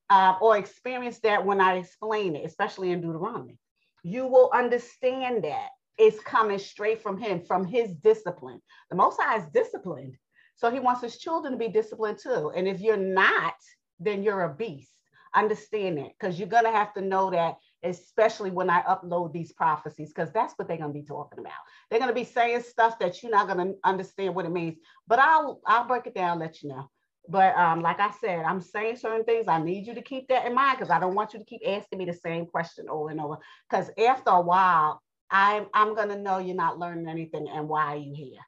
uh, 0.10 0.36
or 0.42 0.58
experience 0.58 1.20
that 1.20 1.46
when 1.46 1.60
I 1.60 1.78
explain 1.78 2.36
it, 2.36 2.46
especially 2.46 2.92
in 2.92 3.02
Deuteronomy. 3.02 3.58
You 4.04 4.28
will 4.28 4.52
understand 4.54 5.44
that 5.44 5.70
it's 5.98 6.20
coming 6.22 6.60
straight 6.60 7.02
from 7.02 7.18
Him, 7.18 7.42
from 7.42 7.66
His 7.66 7.92
discipline. 7.96 8.62
The 8.90 8.96
Most 8.96 9.20
High 9.20 9.38
is 9.38 9.48
disciplined. 9.54 10.16
So 10.56 10.70
He 10.70 10.80
wants 10.80 11.02
His 11.02 11.18
children 11.18 11.54
to 11.54 11.60
be 11.60 11.70
disciplined 11.70 12.20
too. 12.20 12.52
And 12.56 12.68
if 12.68 12.80
you're 12.80 12.98
not, 12.98 13.56
then 14.00 14.24
you're 14.24 14.44
a 14.44 14.54
beast. 14.54 14.92
Understand 15.36 15.98
that 15.98 16.12
because 16.18 16.40
you're 16.40 16.48
going 16.48 16.64
to 16.64 16.72
have 16.72 16.94
to 16.94 17.02
know 17.02 17.32
that 17.32 17.58
especially 17.84 18.52
when 18.52 18.70
I 18.70 18.82
upload 18.84 19.32
these 19.34 19.52
prophecies, 19.52 20.10
because 20.10 20.32
that's 20.32 20.54
what 20.56 20.68
they're 20.68 20.78
going 20.78 20.94
to 20.94 21.00
be 21.00 21.06
talking 21.06 21.40
about. 21.40 21.54
They're 21.90 22.00
going 22.00 22.12
to 22.12 22.16
be 22.16 22.24
saying 22.24 22.64
stuff 22.64 23.00
that 23.00 23.22
you're 23.22 23.32
not 23.32 23.48
going 23.48 23.68
to 23.68 23.76
understand 23.84 24.36
what 24.36 24.46
it 24.46 24.52
means. 24.52 24.78
But 25.08 25.20
I'll 25.20 25.62
I'll 25.66 25.88
break 25.88 26.08
it 26.08 26.16
down, 26.16 26.40
let 26.40 26.64
you 26.64 26.70
know. 26.70 26.90
But 27.30 27.56
um, 27.56 27.82
like 27.82 28.00
I 28.00 28.12
said, 28.22 28.46
I'm 28.46 28.62
saying 28.62 28.98
certain 28.98 29.26
things. 29.26 29.48
I 29.48 29.62
need 29.62 29.86
you 29.86 29.94
to 29.96 30.02
keep 30.02 30.28
that 30.30 30.46
in 30.46 30.54
mind 30.54 30.78
because 30.78 30.92
I 30.92 31.00
don't 31.00 31.16
want 31.16 31.34
you 31.34 31.40
to 31.40 31.46
keep 31.46 31.62
asking 31.68 32.00
me 32.00 32.06
the 32.06 32.14
same 32.14 32.46
question 32.46 32.88
over 32.90 33.10
and 33.10 33.20
over. 33.20 33.38
Because 33.70 33.90
after 33.98 34.32
a 34.32 34.42
while, 34.42 35.02
I'm 35.30 35.68
I'm 35.74 35.96
gonna 35.96 36.18
know 36.18 36.38
you're 36.38 36.56
not 36.56 36.80
learning 36.80 37.08
anything 37.08 37.48
and 37.48 37.68
why 37.68 37.94
are 37.94 37.98
you 37.98 38.14
here. 38.16 38.40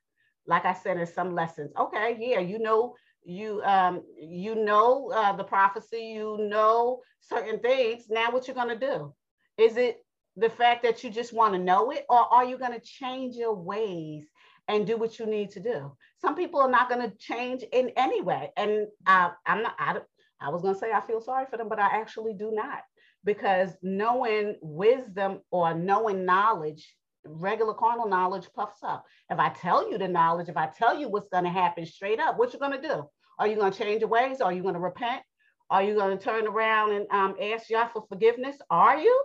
Like 0.45 0.65
I 0.65 0.73
said 0.73 0.97
in 0.97 1.05
some 1.05 1.35
lessons, 1.35 1.71
okay, 1.77 2.17
yeah, 2.19 2.39
you 2.39 2.57
know 2.57 2.95
you 3.23 3.61
um 3.63 4.01
you 4.17 4.55
know 4.55 5.11
uh, 5.13 5.35
the 5.35 5.43
prophecy, 5.43 6.13
you 6.15 6.37
know 6.39 7.01
certain 7.21 7.59
things. 7.59 8.05
Now 8.09 8.31
what 8.31 8.47
you're 8.47 8.55
gonna 8.55 8.79
do? 8.79 9.13
Is 9.57 9.77
it 9.77 10.03
the 10.39 10.49
fact 10.49 10.83
that 10.83 11.03
you 11.03 11.09
just 11.09 11.33
want 11.33 11.53
to 11.53 11.59
know 11.59 11.91
it, 11.91 12.05
or 12.09 12.19
are 12.33 12.45
you 12.45 12.57
going 12.57 12.71
to 12.71 12.79
change 12.79 13.35
your 13.35 13.53
ways 13.53 14.25
and 14.67 14.87
do 14.87 14.97
what 14.97 15.19
you 15.19 15.25
need 15.25 15.51
to 15.51 15.59
do? 15.59 15.91
Some 16.21 16.35
people 16.35 16.61
are 16.61 16.69
not 16.69 16.89
going 16.89 17.01
to 17.01 17.15
change 17.17 17.63
in 17.73 17.91
any 17.97 18.21
way. 18.21 18.51
And 18.55 18.87
uh, 19.05 19.31
I'm 19.45 19.63
not, 19.63 19.75
I, 19.77 19.97
I 20.41 20.49
was 20.49 20.61
going 20.61 20.75
to 20.75 20.79
say 20.79 20.91
I 20.93 21.01
feel 21.01 21.21
sorry 21.21 21.45
for 21.49 21.57
them, 21.57 21.67
but 21.69 21.79
I 21.79 21.99
actually 21.99 22.33
do 22.33 22.51
not 22.53 22.79
because 23.25 23.71
knowing 23.81 24.55
wisdom 24.61 25.39
or 25.51 25.73
knowing 25.73 26.25
knowledge, 26.25 26.95
regular 27.25 27.73
carnal 27.73 28.07
knowledge 28.07 28.47
puffs 28.55 28.79
up. 28.83 29.05
If 29.29 29.39
I 29.39 29.49
tell 29.49 29.89
you 29.89 29.97
the 29.97 30.07
knowledge, 30.07 30.49
if 30.49 30.57
I 30.57 30.67
tell 30.67 30.97
you 30.97 31.09
what's 31.09 31.29
going 31.29 31.43
to 31.43 31.49
happen 31.49 31.85
straight 31.85 32.19
up, 32.19 32.37
what 32.37 32.53
you 32.53 32.59
going 32.59 32.79
to 32.79 32.87
do? 32.87 33.03
Are 33.37 33.47
you 33.47 33.55
going 33.55 33.71
to 33.71 33.77
change 33.77 34.01
your 34.01 34.09
ways? 34.09 34.41
Are 34.41 34.53
you 34.53 34.61
going 34.61 34.73
to 34.73 34.79
repent? 34.79 35.21
Are 35.69 35.83
you 35.83 35.95
going 35.95 36.17
to 36.17 36.23
turn 36.23 36.47
around 36.47 36.93
and 36.93 37.07
um, 37.11 37.35
ask 37.41 37.69
Yah 37.69 37.87
for 37.87 38.05
forgiveness? 38.09 38.57
Are 38.69 38.97
you? 38.97 39.23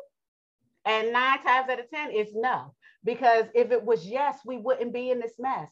And 0.84 1.12
nine 1.12 1.42
times 1.42 1.70
out 1.70 1.80
of 1.80 1.90
10 1.90 2.10
it's 2.10 2.32
no, 2.34 2.74
because 3.02 3.46
if 3.54 3.70
it 3.70 3.82
was 3.82 4.06
yes, 4.06 4.38
we 4.44 4.58
wouldn't 4.58 4.92
be 4.92 5.10
in 5.10 5.20
this 5.20 5.38
mess. 5.38 5.70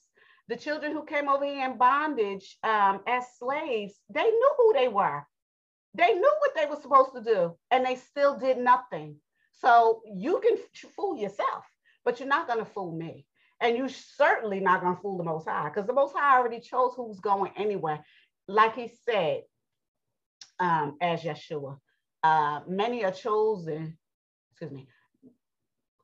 The 0.49 0.57
children 0.57 0.93
who 0.93 1.05
came 1.05 1.29
over 1.29 1.45
here 1.45 1.65
in 1.65 1.79
bondage 1.79 2.59
um, 2.63 3.01
as 3.07 3.25
slaves, 3.39 3.95
they 4.13 4.25
knew 4.25 4.51
who 4.59 4.73
they 4.73 4.89
were. 4.89 5.25
They 5.95 6.15
knew 6.15 6.35
what 6.41 6.55
they 6.55 6.67
were 6.67 6.81
supposed 6.81 7.15
to 7.15 7.23
do, 7.23 7.57
and 7.71 7.85
they 7.85 7.97
still 7.97 8.39
did 8.39 8.57
nothing. 8.59 9.17
So 9.53 10.01
you 10.13 10.41
can 10.41 10.57
fool 10.97 11.17
yourself, 11.17 11.65
but 12.05 12.19
you're 12.19 12.29
not 12.29 12.47
going 12.47 12.59
to 12.59 12.65
fool 12.65 12.93
me. 12.93 13.27
And 13.61 13.77
you're 13.77 13.89
certainly 13.89 14.59
not 14.59 14.81
going 14.81 14.97
to 14.97 15.01
fool 15.01 15.19
the 15.19 15.25
Most 15.25 15.49
High 15.49 15.69
because 15.69 15.87
the 15.87 15.93
Most 15.93 16.15
High 16.17 16.39
already 16.39 16.61
chose 16.61 16.95
who's 16.97 17.21
going 17.21 17.53
anyway. 17.57 18.01
Like 18.49 18.75
he 18.75 18.91
said, 19.09 19.43
um, 20.59 20.97
as 21.01 21.23
Yeshua, 21.23 21.79
uh, 22.25 22.61
many 22.67 23.05
are 23.05 23.13
chosen, 23.13 23.97
excuse 24.51 24.73
me, 24.73 24.89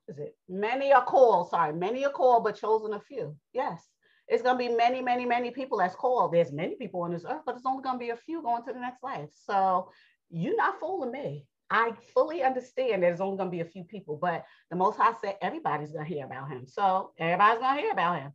is 0.09 0.19
it 0.19 0.37
many 0.49 0.93
are 0.93 1.05
called? 1.05 1.51
Sorry, 1.51 1.73
many 1.73 2.05
are 2.05 2.13
called, 2.13 2.45
but 2.45 2.57
chosen 2.57 2.95
a 2.95 3.01
few. 3.01 3.37
Yes, 3.53 3.83
it's 4.27 4.43
going 4.43 4.59
to 4.59 4.69
be 4.69 4.75
many, 4.75 5.03
many, 5.03 5.27
many 5.27 5.51
people 5.51 5.79
that's 5.79 5.95
called. 5.95 6.33
There's 6.33 6.53
many 6.53 6.77
people 6.77 7.03
on 7.03 7.13
this 7.13 7.25
earth, 7.29 7.43
but 7.45 7.57
it's 7.57 7.67
only 7.67 7.83
going 7.83 7.97
to 7.97 8.05
be 8.05 8.11
a 8.11 8.17
few 8.17 8.43
going 8.43 8.63
to 8.65 8.73
the 8.73 8.81
next 8.81 9.03
life. 9.03 9.31
So 9.47 9.91
you're 10.31 10.57
not 10.57 10.81
fooling 10.81 11.13
me. 11.13 11.47
I 11.71 11.93
fully 12.15 12.43
understand 12.43 13.03
there's 13.03 13.21
only 13.21 13.37
going 13.37 13.51
to 13.51 13.57
be 13.57 13.61
a 13.61 13.65
few 13.65 13.85
people, 13.85 14.19
but 14.21 14.45
the 14.71 14.77
Most 14.77 14.97
High 14.97 15.13
said 15.21 15.37
everybody's 15.43 15.93
going 15.93 16.07
to 16.07 16.15
hear 16.15 16.25
about 16.25 16.49
him. 16.49 16.67
So 16.67 17.13
everybody's 17.19 17.61
going 17.61 17.77
to 17.77 17.83
hear 17.83 17.93
about 17.93 18.21
him. 18.21 18.33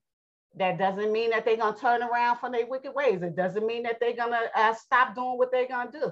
That 0.56 0.78
doesn't 0.78 1.12
mean 1.12 1.32
that 1.32 1.46
they're 1.46 1.58
going 1.58 1.74
to 1.74 1.80
turn 1.80 2.04
around 2.04 2.38
from 2.38 2.52
their 2.52 2.68
wicked 2.68 2.94
ways. 2.94 3.24
It 3.24 3.36
doesn't 3.36 3.66
mean 3.66 3.84
that 3.84 4.00
they're 4.00 4.16
going 4.16 4.34
to 4.34 4.60
uh, 4.60 4.74
stop 4.75 5.16
doing 5.16 5.38
what 5.40 5.52
they're 5.52 5.68
going 5.68 5.92
to 5.92 6.00
do 6.00 6.12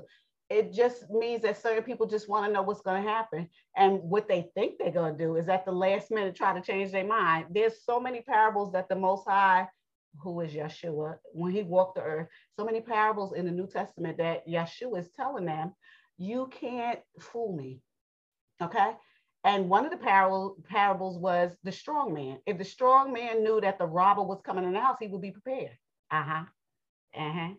it 0.52 0.74
just 0.74 1.10
means 1.10 1.44
that 1.44 1.62
certain 1.62 1.82
people 1.82 2.06
just 2.06 2.28
want 2.28 2.46
to 2.46 2.52
know 2.52 2.62
what's 2.62 2.82
going 2.82 3.02
to 3.02 3.10
happen. 3.10 3.48
And 3.78 4.02
what 4.02 4.28
they 4.28 4.50
think 4.54 4.78
they're 4.78 4.92
going 4.92 5.18
to 5.18 5.18
do 5.18 5.38
is 5.38 5.48
at 5.48 5.64
the 5.64 5.72
last 5.72 6.12
minute 6.12 6.36
try 6.36 6.54
to 6.54 6.62
change 6.62 6.92
their 6.92 7.06
mind. 7.06 7.46
There's 7.52 7.86
so 7.86 8.02
many 8.02 8.22
parables 8.22 8.74
that 8.74 8.90
the 8.90 8.96
Most 8.96 9.26
High, 9.26 9.68
who 10.20 10.42
is 10.42 10.52
Yeshua, 10.52 11.16
when 11.32 11.54
he 11.54 11.64
walked 11.64 11.96
the 11.96 12.02
earth, 12.02 12.28
so 12.58 12.66
many 12.66 12.82
parables 12.82 13.32
in 13.34 13.46
the 13.46 13.52
New 13.52 13.66
Testament 13.66 14.18
that 14.18 14.46
Yeshua 14.46 15.00
is 15.00 15.10
telling 15.16 15.46
them, 15.46 15.72
you 16.22 16.50
can't 16.52 17.00
fool 17.20 17.56
me. 17.56 17.82
Okay. 18.62 18.92
And 19.44 19.70
one 19.70 19.86
of 19.86 19.92
the 19.92 19.98
parable, 19.98 20.56
parables 20.70 21.18
was 21.18 21.52
the 21.64 21.72
strong 21.72 22.14
man. 22.14 22.38
If 22.46 22.60
the 22.60 22.64
strong 22.64 23.12
man 23.12 23.44
knew 23.44 23.60
that 23.60 23.80
the 23.80 23.88
robber 23.88 24.22
was 24.22 24.40
coming 24.44 24.64
in 24.64 24.74
the 24.74 24.80
house, 24.80 24.98
he 25.00 25.08
would 25.08 25.22
be 25.22 25.32
prepared. 25.32 25.76
Uh 26.12 26.24
huh. 26.24 26.44
Uh 27.18 27.32
huh. 27.32 27.50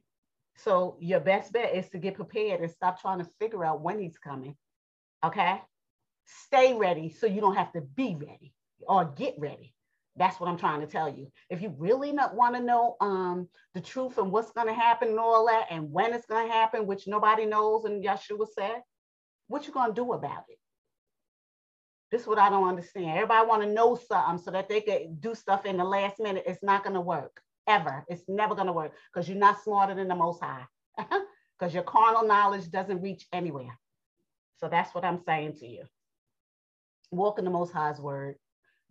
So 0.57 0.97
your 1.00 1.19
best 1.19 1.52
bet 1.52 1.75
is 1.75 1.88
to 1.90 1.99
get 1.99 2.14
prepared 2.14 2.61
and 2.61 2.71
stop 2.71 3.00
trying 3.00 3.19
to 3.19 3.28
figure 3.40 3.64
out 3.64 3.81
when 3.81 3.99
he's 3.99 4.19
coming. 4.19 4.54
Okay. 5.25 5.61
Stay 6.25 6.75
ready 6.75 7.09
so 7.11 7.26
you 7.26 7.40
don't 7.40 7.57
have 7.57 7.73
to 7.73 7.81
be 7.81 8.14
ready 8.14 8.54
or 8.87 9.07
get 9.07 9.35
ready. 9.38 9.75
That's 10.16 10.38
what 10.38 10.49
I'm 10.49 10.59
trying 10.59 10.81
to 10.81 10.87
tell 10.87 11.09
you. 11.09 11.28
If 11.49 11.62
you 11.62 11.75
really 11.78 12.12
not 12.12 12.35
want 12.35 12.54
to 12.54 12.62
know 12.62 12.97
um, 13.00 13.49
the 13.75 13.81
truth 13.81 14.19
and 14.19 14.31
what's 14.31 14.52
going 14.52 14.66
to 14.66 14.75
happen 14.75 15.09
and 15.09 15.19
all 15.19 15.47
that, 15.47 15.66
and 15.71 15.90
when 15.90 16.12
it's 16.12 16.26
going 16.26 16.47
to 16.47 16.52
happen, 16.52 16.87
which 16.87 17.07
nobody 17.07 17.47
knows, 17.47 17.85
and 17.85 18.04
Yeshua 18.04 18.47
said, 18.54 18.83
what 19.49 19.66
you 19.66 19.73
going 19.73 19.90
to 19.90 19.95
do 19.95 20.12
about 20.12 20.45
it? 20.49 20.59
This 22.11 22.23
is 22.23 22.26
what 22.26 22.38
I 22.38 22.50
don't 22.50 22.69
understand. 22.69 23.11
Everybody 23.11 23.49
want 23.49 23.62
to 23.62 23.73
know 23.73 23.95
something 23.97 24.45
so 24.45 24.50
that 24.50 24.69
they 24.69 24.83
can 24.83 25.16
do 25.19 25.35
stuff 25.35 25.64
in 25.64 25.78
the 25.78 25.85
last 25.85 26.21
minute. 26.21 26.45
It's 26.47 26.62
not 26.62 26.85
going 26.85 26.95
to 26.95 27.00
work 27.00 27.40
ever. 27.66 28.04
It's 28.09 28.25
never 28.28 28.54
going 28.54 28.66
to 28.66 28.73
work 28.73 28.92
because 29.12 29.28
you're 29.28 29.38
not 29.38 29.62
smarter 29.62 29.95
than 29.95 30.09
the 30.09 30.14
Most 30.14 30.42
High 30.42 30.66
because 31.59 31.73
your 31.73 31.85
carnal 31.85 32.26
knowledge 32.26 32.71
doesn't 32.71 33.00
reach 33.00 33.26
anywhere. 33.33 33.78
So 34.59 34.69
that's 34.69 34.95
what 34.95 35.04
I'm 35.04 35.23
saying 35.25 35.54
to 35.61 35.66
you. 35.66 35.85
Walk 37.11 37.38
in 37.38 37.47
the 37.47 37.50
Most 37.50 37.73
High's 37.73 37.99
word, 37.99 38.37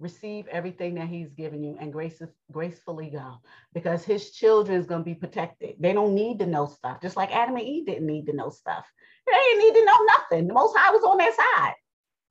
receive 0.01 0.47
everything 0.47 0.95
that 0.95 1.07
He's 1.07 1.31
given 1.31 1.63
you, 1.63 1.77
and 1.79 1.93
grace, 1.93 2.21
gracefully 2.51 3.09
go 3.09 3.37
because 3.73 4.03
His 4.03 4.31
children 4.31 4.79
is 4.79 4.87
going 4.87 5.01
to 5.01 5.05
be 5.05 5.15
protected. 5.15 5.75
They 5.79 5.93
don't 5.93 6.15
need 6.15 6.39
to 6.39 6.47
know 6.47 6.65
stuff, 6.65 7.01
just 7.01 7.15
like 7.15 7.33
Adam 7.33 7.55
and 7.55 7.65
Eve 7.65 7.85
didn't 7.85 8.07
need 8.07 8.25
to 8.25 8.35
know 8.35 8.49
stuff. 8.49 8.85
They 9.27 9.33
didn't 9.33 9.59
need 9.59 9.79
to 9.79 9.85
know 9.85 10.03
nothing. 10.05 10.47
The 10.47 10.53
Most 10.53 10.75
High 10.75 10.91
was 10.91 11.03
on 11.03 11.17
their 11.17 11.33
side. 11.33 11.75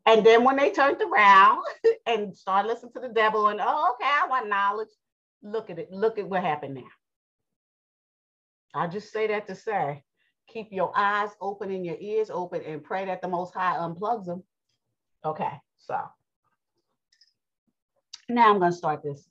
And 0.06 0.26
then 0.26 0.44
when 0.44 0.56
they 0.56 0.70
turned 0.70 1.00
around 1.00 1.62
and 2.06 2.36
started 2.36 2.68
listening 2.68 2.92
to 2.94 3.00
the 3.00 3.08
devil 3.08 3.48
and, 3.48 3.60
oh, 3.62 3.94
okay, 3.94 4.10
I 4.10 4.26
want 4.28 4.48
knowledge, 4.48 4.88
look 5.42 5.70
at 5.70 5.78
it. 5.78 5.92
Look 5.92 6.18
at 6.18 6.28
what 6.28 6.42
happened 6.42 6.74
now. 6.74 6.82
I 8.74 8.86
just 8.86 9.12
say 9.12 9.28
that 9.28 9.46
to 9.48 9.54
say, 9.54 10.02
keep 10.48 10.68
your 10.70 10.92
eyes 10.96 11.30
open 11.40 11.70
and 11.70 11.84
your 11.84 11.96
ears 12.00 12.30
open 12.30 12.62
and 12.62 12.82
pray 12.82 13.04
that 13.04 13.22
the 13.22 13.28
Most 13.28 13.54
High 13.54 13.76
unplugs 13.76 14.26
them. 14.26 14.42
Okay, 15.24 15.52
so 15.78 16.00
now 18.34 18.50
I'm 18.52 18.58
going 18.58 18.72
to 18.72 18.76
start 18.76 19.02
this. 19.02 19.24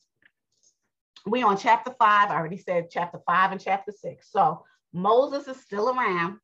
We 1.25 1.43
on 1.43 1.57
chapter 1.57 1.93
five. 1.99 2.29
I 2.29 2.35
already 2.35 2.57
said 2.57 2.89
chapter 2.89 3.19
five 3.25 3.51
and 3.51 3.61
chapter 3.61 3.91
six. 3.91 4.31
So 4.31 4.63
Moses 4.93 5.47
is 5.47 5.61
still 5.61 5.89
around. 5.89 6.37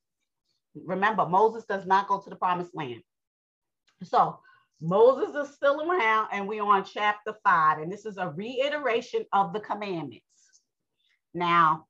Remember, 0.86 1.26
Moses 1.26 1.64
does 1.66 1.86
not 1.86 2.08
go 2.08 2.20
to 2.20 2.30
the 2.30 2.36
promised 2.36 2.76
land. 2.76 3.02
So 4.04 4.40
Moses 4.82 5.36
is 5.36 5.56
still 5.56 5.90
around, 5.90 6.28
and 6.34 6.48
we're 6.48 6.64
on 6.64 6.84
chapter 6.84 7.34
five, 7.44 7.80
and 7.80 7.92
this 7.92 8.06
is 8.06 8.18
a 8.18 8.30
reiteration 8.30 9.26
of 9.32 9.54
the 9.54 9.62
commandments. 9.62 10.22
Now, 11.34 11.86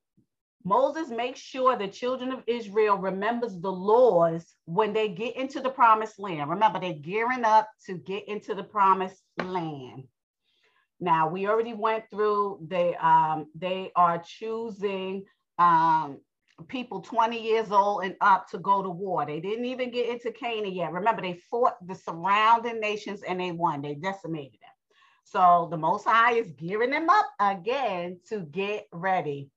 Moses 0.64 1.10
makes 1.10 1.40
sure 1.40 1.76
the 1.76 1.88
children 1.88 2.32
of 2.32 2.44
Israel 2.48 2.98
remembers 2.98 3.60
the 3.60 3.72
laws 3.72 4.56
when 4.66 4.94
they 4.94 5.10
get 5.10 5.36
into 5.36 5.62
the 5.62 5.70
promised 5.70 6.20
land. 6.20 6.50
Remember, 6.50 6.80
they're 6.80 6.94
gearing 6.94 7.44
up 7.44 7.68
to 7.86 7.96
get 7.96 8.28
into 8.28 8.56
the 8.56 8.64
promised 8.64 9.24
land. 9.44 10.06
Now, 11.06 11.30
we 11.30 11.48
already 11.48 11.76
went 11.76 12.10
through, 12.10 12.66
they, 12.68 12.96
um, 12.96 13.46
they 13.54 13.92
are 13.96 14.18
choosing 14.18 15.24
um, 15.60 16.18
people 16.68 17.00
20 17.00 17.40
years 17.40 17.72
old 17.72 18.04
and 18.04 18.16
up 18.22 18.50
to 18.50 18.58
go 18.58 18.82
to 18.82 18.90
war. 18.90 19.24
They 19.24 19.40
didn't 19.40 19.66
even 19.66 19.92
get 19.92 20.10
into 20.10 20.32
Canaan 20.32 20.74
yet. 20.74 20.92
Remember, 20.92 21.22
they 21.22 21.40
fought 21.52 21.76
the 21.86 21.94
surrounding 21.94 22.80
nations 22.80 23.22
and 23.22 23.40
they 23.40 23.52
won. 23.52 23.84
They 23.84 23.94
decimated 23.94 24.54
them. 24.54 24.72
So 25.26 25.68
the 25.70 25.78
Most 25.78 26.06
High 26.06 26.34
is 26.34 26.50
gearing 26.54 26.90
them 26.90 27.08
up 27.08 27.28
again 27.40 28.20
to 28.30 28.40
get 28.40 28.88
ready. 28.92 29.52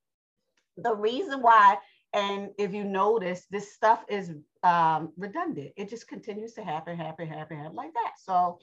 The 0.77 0.95
reason 0.95 1.41
why, 1.41 1.79
and 2.13 2.51
if 2.59 2.75
you 2.75 2.85
notice, 2.85 3.47
this 3.51 3.73
stuff 3.73 4.05
is 4.07 4.33
um, 4.63 5.15
redundant. 5.17 5.73
It 5.79 5.89
just 5.89 6.09
continues 6.09 6.53
to 6.55 6.63
happen, 6.63 6.99
happen, 6.99 7.27
happen, 7.27 7.57
happen 7.57 7.75
like 7.75 7.95
that. 7.95 8.13
So 8.23 8.59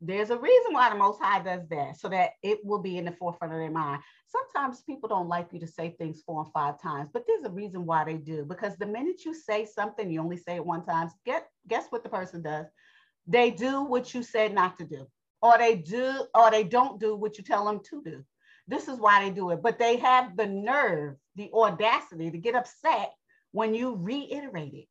there's 0.00 0.30
a 0.30 0.38
reason 0.38 0.72
why 0.72 0.90
the 0.90 0.96
Most 0.96 1.20
High 1.20 1.42
does 1.42 1.66
that, 1.70 1.98
so 1.98 2.08
that 2.08 2.30
it 2.42 2.64
will 2.64 2.78
be 2.78 2.98
in 2.98 3.04
the 3.04 3.12
forefront 3.12 3.52
of 3.52 3.58
their 3.58 3.70
mind. 3.70 4.00
Sometimes 4.28 4.82
people 4.82 5.08
don't 5.08 5.28
like 5.28 5.48
you 5.52 5.58
to 5.58 5.66
say 5.66 5.90
things 5.98 6.22
four 6.24 6.42
and 6.42 6.52
five 6.52 6.80
times, 6.80 7.10
but 7.12 7.24
there's 7.26 7.44
a 7.44 7.50
reason 7.50 7.84
why 7.84 8.04
they 8.04 8.16
do. 8.16 8.44
Because 8.44 8.76
the 8.76 8.86
minute 8.86 9.24
you 9.24 9.34
say 9.34 9.64
something, 9.64 10.10
you 10.10 10.20
only 10.20 10.36
say 10.36 10.54
it 10.54 10.64
one 10.64 10.84
time. 10.84 11.10
Get 11.26 11.48
guess 11.66 11.86
what 11.90 12.04
the 12.04 12.08
person 12.08 12.42
does? 12.42 12.66
They 13.26 13.50
do 13.50 13.82
what 13.82 14.14
you 14.14 14.22
said 14.22 14.54
not 14.54 14.78
to 14.78 14.84
do, 14.84 15.06
or 15.42 15.58
they 15.58 15.74
do, 15.74 16.26
or 16.34 16.50
they 16.50 16.64
don't 16.64 17.00
do 17.00 17.16
what 17.16 17.36
you 17.36 17.42
tell 17.42 17.64
them 17.64 17.80
to 17.90 18.02
do. 18.02 18.24
This 18.68 18.86
is 18.86 19.00
why 19.00 19.24
they 19.24 19.30
do 19.30 19.50
it. 19.50 19.62
But 19.62 19.78
they 19.78 19.96
have 19.96 20.36
the 20.36 20.46
nerve, 20.46 21.16
the 21.34 21.50
audacity 21.52 22.30
to 22.30 22.38
get 22.38 22.54
upset 22.54 23.12
when 23.50 23.74
you 23.74 23.96
reiterate 23.96 24.74
it, 24.74 24.86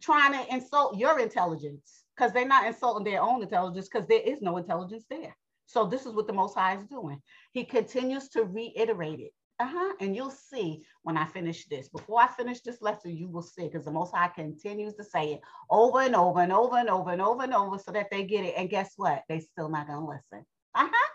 trying 0.00 0.32
to 0.32 0.54
insult 0.54 0.98
your 0.98 1.20
intelligence 1.20 2.03
because 2.16 2.32
they're 2.32 2.46
not 2.46 2.66
insulting 2.66 3.04
their 3.04 3.22
own 3.22 3.42
intelligence 3.42 3.88
because 3.92 4.06
there 4.06 4.20
is 4.20 4.40
no 4.40 4.56
intelligence 4.56 5.04
there. 5.10 5.36
So 5.66 5.86
this 5.86 6.06
is 6.06 6.12
what 6.12 6.26
the 6.26 6.32
Most 6.32 6.54
High 6.54 6.76
is 6.76 6.84
doing. 6.84 7.20
He 7.52 7.64
continues 7.64 8.28
to 8.30 8.44
reiterate 8.44 9.20
it. 9.20 9.32
Uh-huh. 9.60 9.94
And 10.00 10.16
you'll 10.16 10.30
see 10.30 10.82
when 11.04 11.16
I 11.16 11.26
finish 11.26 11.66
this. 11.66 11.88
Before 11.88 12.20
I 12.20 12.26
finish 12.26 12.60
this 12.60 12.82
lesson, 12.82 13.16
you 13.16 13.28
will 13.28 13.42
see 13.42 13.68
because 13.68 13.84
the 13.84 13.92
Most 13.92 14.12
High 14.14 14.28
continues 14.28 14.94
to 14.94 15.04
say 15.04 15.34
it 15.34 15.40
over 15.70 16.00
and 16.00 16.16
over 16.16 16.40
and 16.40 16.52
over 16.52 16.76
and 16.76 16.90
over 16.90 17.10
and 17.12 17.22
over 17.22 17.44
and 17.44 17.54
over 17.54 17.78
so 17.78 17.92
that 17.92 18.10
they 18.10 18.24
get 18.24 18.44
it. 18.44 18.54
And 18.56 18.68
guess 18.68 18.94
what? 18.96 19.22
They 19.28 19.40
still 19.40 19.68
not 19.68 19.86
gonna 19.86 20.06
listen. 20.06 20.44
Uh-huh. 20.74 21.08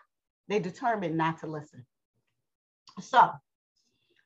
They 0.48 0.60
determined 0.60 1.18
not 1.18 1.39
to 1.39 1.48
listen. 1.48 1.86
So, 3.01 3.20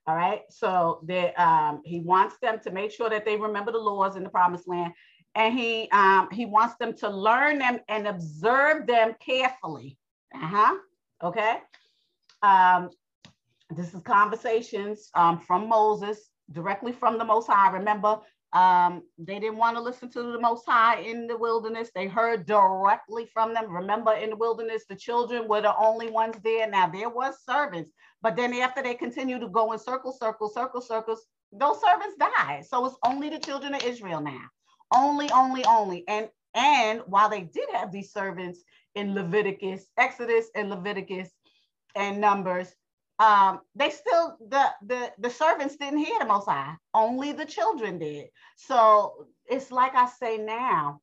all 0.05 0.15
right. 0.15 0.41
So 0.49 0.99
they 1.03 1.33
um 1.33 1.81
he 1.83 1.99
wants 1.99 2.37
them 2.39 2.59
to 2.63 2.71
make 2.71 2.91
sure 2.91 3.09
that 3.09 3.25
they 3.25 3.35
remember 3.35 3.71
the 3.71 3.79
laws 3.79 4.15
in 4.15 4.23
the 4.23 4.29
promised 4.29 4.67
land 4.67 4.93
and 5.35 5.57
he 5.57 5.89
um, 5.91 6.29
he 6.31 6.45
wants 6.45 6.75
them 6.75 6.93
to 6.97 7.09
learn 7.09 7.59
them 7.59 7.79
and 7.87 8.07
observe 8.07 8.87
them 8.87 9.15
carefully. 9.19 9.97
Uh-huh. 10.35 10.75
Okay. 11.23 11.57
Um, 12.41 12.89
this 13.75 13.93
is 13.93 14.01
conversations 14.03 15.09
um, 15.15 15.39
from 15.39 15.67
Moses 15.67 16.29
directly 16.51 16.91
from 16.91 17.17
the 17.17 17.25
Most 17.25 17.47
High. 17.47 17.71
Remember, 17.71 18.19
um, 18.51 19.01
they 19.17 19.39
didn't 19.39 19.57
want 19.57 19.75
to 19.77 19.81
listen 19.81 20.11
to 20.11 20.21
the 20.21 20.39
Most 20.39 20.65
High 20.67 20.99
in 20.99 21.25
the 21.25 21.37
wilderness. 21.37 21.89
They 21.95 22.05
heard 22.05 22.45
directly 22.45 23.27
from 23.33 23.53
them. 23.53 23.71
Remember, 23.71 24.13
in 24.13 24.31
the 24.31 24.35
wilderness, 24.35 24.83
the 24.87 24.95
children 24.95 25.47
were 25.47 25.61
the 25.61 25.75
only 25.77 26.11
ones 26.11 26.35
there. 26.43 26.69
Now 26.69 26.87
there 26.87 27.09
was 27.09 27.35
servants, 27.43 27.91
but 28.21 28.35
then 28.35 28.53
after 28.53 28.83
they 28.83 28.93
continued 28.93 29.41
to 29.41 29.49
go 29.49 29.71
in 29.71 29.79
circles, 29.79 30.19
circles, 30.19 30.53
circles, 30.53 30.87
circles, 30.87 31.25
those 31.51 31.81
servants 31.81 32.17
died. 32.19 32.65
So 32.65 32.85
it's 32.85 32.97
only 33.05 33.29
the 33.29 33.39
children 33.39 33.73
of 33.73 33.83
Israel 33.83 34.21
now 34.21 34.49
only, 34.93 35.29
only, 35.31 35.65
only. 35.65 36.03
And 36.07 36.29
and 36.55 37.01
while 37.07 37.29
they 37.29 37.41
did 37.41 37.67
have 37.73 37.91
these 37.91 38.11
servants 38.13 38.61
in 38.95 39.15
Leviticus, 39.15 39.87
Exodus 39.97 40.47
and 40.55 40.69
Leviticus 40.69 41.29
and 41.95 42.21
Numbers, 42.21 42.73
um, 43.19 43.61
they 43.75 43.89
still 43.89 44.37
the 44.49 44.71
the 44.85 45.11
the 45.19 45.29
servants 45.29 45.77
didn't 45.77 45.99
hear 45.99 46.19
the 46.19 46.25
Most 46.25 46.47
High. 46.47 46.75
Only 46.93 47.31
the 47.31 47.45
children 47.45 47.99
did. 47.99 48.27
So 48.57 49.27
it's 49.47 49.71
like 49.71 49.95
I 49.95 50.07
say 50.07 50.37
now. 50.37 51.01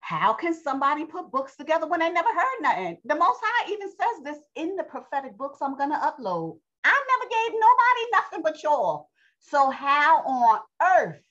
How 0.00 0.32
can 0.34 0.54
somebody 0.54 1.04
put 1.04 1.32
books 1.32 1.56
together 1.56 1.88
when 1.88 1.98
they 1.98 2.10
never 2.10 2.28
heard 2.28 2.60
nothing? 2.60 2.98
The 3.06 3.16
Most 3.16 3.40
High 3.42 3.72
even 3.72 3.88
says 3.88 4.22
this 4.24 4.38
in 4.54 4.76
the 4.76 4.84
prophetic 4.84 5.36
books 5.36 5.58
I'm 5.60 5.76
gonna 5.76 5.98
upload. 5.98 6.58
I 6.84 7.04
never 7.08 7.30
gave 7.30 7.60
nobody 7.60 8.10
nothing 8.12 8.42
but 8.42 8.62
y'all. 8.62 9.08
So 9.40 9.70
how 9.70 10.18
on 10.22 10.60
earth 10.80 11.25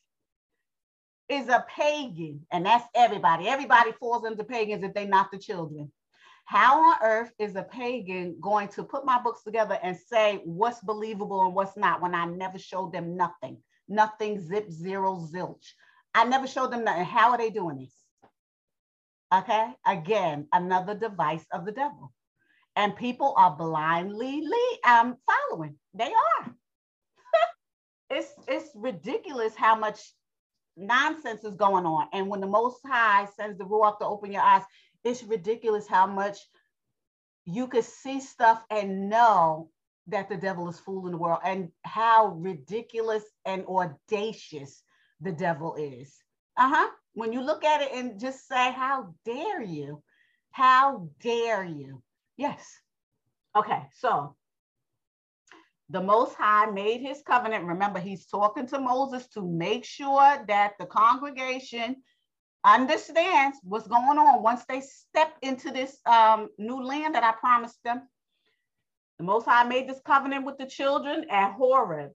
is 1.29 1.49
a 1.49 1.65
pagan, 1.69 2.45
and 2.51 2.65
that's 2.65 2.85
everybody. 2.95 3.47
Everybody 3.47 3.91
falls 3.93 4.25
into 4.25 4.43
pagans 4.43 4.83
if 4.83 4.93
they're 4.93 5.07
not 5.07 5.31
the 5.31 5.39
children. 5.39 5.91
How 6.45 6.91
on 6.91 6.97
earth 7.01 7.31
is 7.39 7.55
a 7.55 7.63
pagan 7.63 8.37
going 8.39 8.67
to 8.69 8.83
put 8.83 9.05
my 9.05 9.19
books 9.19 9.41
together 9.43 9.79
and 9.81 9.97
say 9.97 10.41
what's 10.45 10.79
believable 10.81 11.43
and 11.43 11.55
what's 11.55 11.75
not 11.75 12.01
when 12.01 12.13
I 12.13 12.25
never 12.25 12.59
showed 12.59 12.93
them 12.93 13.17
nothing? 13.17 13.57
Nothing, 13.87 14.39
zip, 14.39 14.69
zero, 14.69 15.15
zilch. 15.15 15.71
I 16.13 16.25
never 16.25 16.45
showed 16.45 16.71
them 16.71 16.83
nothing. 16.83 17.05
How 17.05 17.31
are 17.31 17.37
they 17.37 17.49
doing 17.49 17.79
this? 17.79 17.93
Okay, 19.33 19.73
again, 19.87 20.47
another 20.53 20.93
device 20.93 21.45
of 21.51 21.65
the 21.65 21.71
devil. 21.71 22.13
And 22.75 22.95
people 22.95 23.33
are 23.37 23.55
blindly 23.55 24.61
um, 24.87 25.17
following. 25.25 25.77
They 25.95 26.11
are. 26.11 26.53
it's, 28.11 28.31
it's 28.47 28.69
ridiculous 28.75 29.55
how 29.55 29.75
much 29.75 29.99
nonsense 30.77 31.43
is 31.43 31.55
going 31.55 31.85
on. 31.85 32.07
And 32.13 32.27
when 32.27 32.41
the 32.41 32.47
Most 32.47 32.79
High 32.85 33.27
sends 33.37 33.57
the 33.57 33.65
Ruach 33.65 33.99
to 33.99 34.05
open 34.05 34.31
your 34.31 34.41
eyes, 34.41 34.63
it's 35.03 35.23
ridiculous 35.23 35.87
how 35.87 36.07
much 36.07 36.37
you 37.45 37.67
could 37.67 37.83
see 37.83 38.19
stuff 38.19 38.63
and 38.69 39.09
know 39.09 39.69
that 40.07 40.29
the 40.29 40.37
devil 40.37 40.69
is 40.69 40.79
fooling 40.79 41.11
the 41.11 41.17
world 41.17 41.39
and 41.43 41.69
how 41.83 42.27
ridiculous 42.27 43.23
and 43.45 43.65
audacious 43.65 44.83
the 45.21 45.31
devil 45.31 45.75
is. 45.75 46.15
Uh 46.57 46.69
huh. 46.69 46.89
When 47.13 47.31
you 47.33 47.41
look 47.41 47.63
at 47.63 47.81
it 47.81 47.91
and 47.93 48.19
just 48.19 48.47
say, 48.47 48.71
How 48.71 49.13
dare 49.25 49.61
you? 49.61 50.01
How 50.51 51.09
dare 51.21 51.63
you? 51.63 52.01
Yes. 52.37 52.65
Okay. 53.55 53.83
So 53.93 54.35
the 55.89 56.01
Most 56.01 56.35
High 56.35 56.65
made 56.71 57.01
his 57.01 57.21
covenant. 57.25 57.65
Remember, 57.65 57.99
he's 57.99 58.25
talking 58.25 58.67
to 58.67 58.79
Moses 58.79 59.27
to 59.29 59.41
make 59.41 59.85
sure 59.85 60.43
that 60.47 60.73
the 60.79 60.85
congregation 60.85 61.97
understands 62.63 63.59
what's 63.63 63.87
going 63.87 64.17
on 64.17 64.41
once 64.41 64.65
they 64.67 64.81
step 64.81 65.33
into 65.43 65.69
this 65.69 65.99
um, 66.07 66.49
new 66.57 66.83
land 66.83 67.13
that 67.13 67.23
I 67.23 67.33
promised 67.33 67.77
them. 67.83 68.01
The 69.19 69.25
Most 69.25 69.45
High 69.45 69.63
made 69.63 69.87
this 69.87 70.01
covenant 70.05 70.45
with 70.45 70.57
the 70.57 70.65
children 70.65 71.25
at 71.29 71.53
Horeb. 71.53 72.11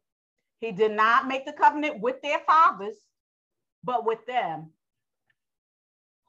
He 0.61 0.73
did 0.73 0.93
not 0.93 1.29
make 1.29 1.47
the 1.47 1.53
covenant 1.53 2.01
with 2.01 2.21
their 2.23 2.41
fathers, 2.41 2.97
but 3.85 4.05
with 4.05 4.27
them 4.27 4.71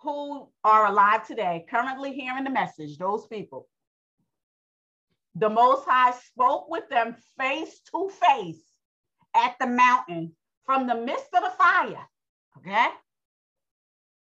who 0.01 0.47
are 0.63 0.87
alive 0.87 1.27
today, 1.27 1.65
currently 1.69 2.13
hearing 2.13 2.43
the 2.43 2.49
message, 2.49 2.97
those 2.97 3.25
people 3.27 3.67
the 5.35 5.49
Most 5.49 5.85
High 5.87 6.11
spoke 6.11 6.69
with 6.69 6.87
them 6.89 7.15
face 7.39 7.79
to 7.91 8.09
face 8.09 8.61
at 9.35 9.55
the 9.59 9.67
mountain 9.67 10.35
from 10.65 10.87
the 10.87 10.95
midst 10.95 11.27
of 11.33 11.43
the 11.43 11.51
fire. 11.57 12.07
Okay. 12.57 12.87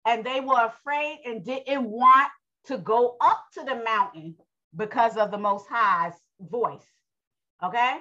And 0.06 0.24
they 0.24 0.40
were 0.40 0.66
afraid 0.66 1.20
and 1.24 1.44
didn't 1.44 1.84
want 1.84 2.30
to 2.66 2.78
go 2.78 3.16
up 3.20 3.44
to 3.54 3.64
the 3.64 3.82
mountain 3.84 4.36
because 4.74 5.16
of 5.16 5.30
the 5.30 5.38
Most 5.38 5.66
High's 5.68 6.14
voice. 6.40 6.86
Okay. 7.62 7.98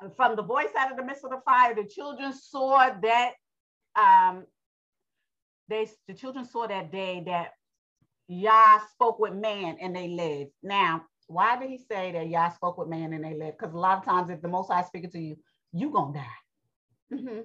And 0.00 0.14
from 0.14 0.36
the 0.36 0.42
voice 0.42 0.68
out 0.78 0.90
of 0.90 0.96
the 0.96 1.04
midst 1.04 1.24
of 1.24 1.30
the 1.30 1.40
fire, 1.44 1.74
the 1.74 1.84
children 1.84 2.32
saw 2.32 2.90
that 3.02 3.32
um, 3.96 4.44
they 5.68 5.88
the 6.06 6.14
children 6.14 6.44
saw 6.44 6.66
that 6.66 6.92
day 6.92 7.22
that 7.26 7.52
Yah 8.28 8.78
spoke 8.92 9.18
with 9.18 9.34
man 9.34 9.78
and 9.80 9.94
they 9.94 10.08
lived. 10.08 10.50
Now, 10.62 11.04
why 11.28 11.58
did 11.58 11.70
he 11.70 11.78
say 11.78 12.12
that 12.12 12.28
Yah 12.28 12.50
spoke 12.50 12.78
with 12.78 12.88
man 12.88 13.12
and 13.12 13.24
they 13.24 13.34
lived? 13.34 13.58
Because 13.58 13.74
a 13.74 13.78
lot 13.78 13.98
of 13.98 14.04
times, 14.04 14.30
if 14.30 14.42
the 14.42 14.48
Most 14.48 14.72
High 14.72 14.82
speaking 14.82 15.10
to 15.10 15.20
you, 15.20 15.36
you 15.72 15.90
gonna 15.90 16.14
die. 16.14 17.16
Mm-hmm. 17.16 17.40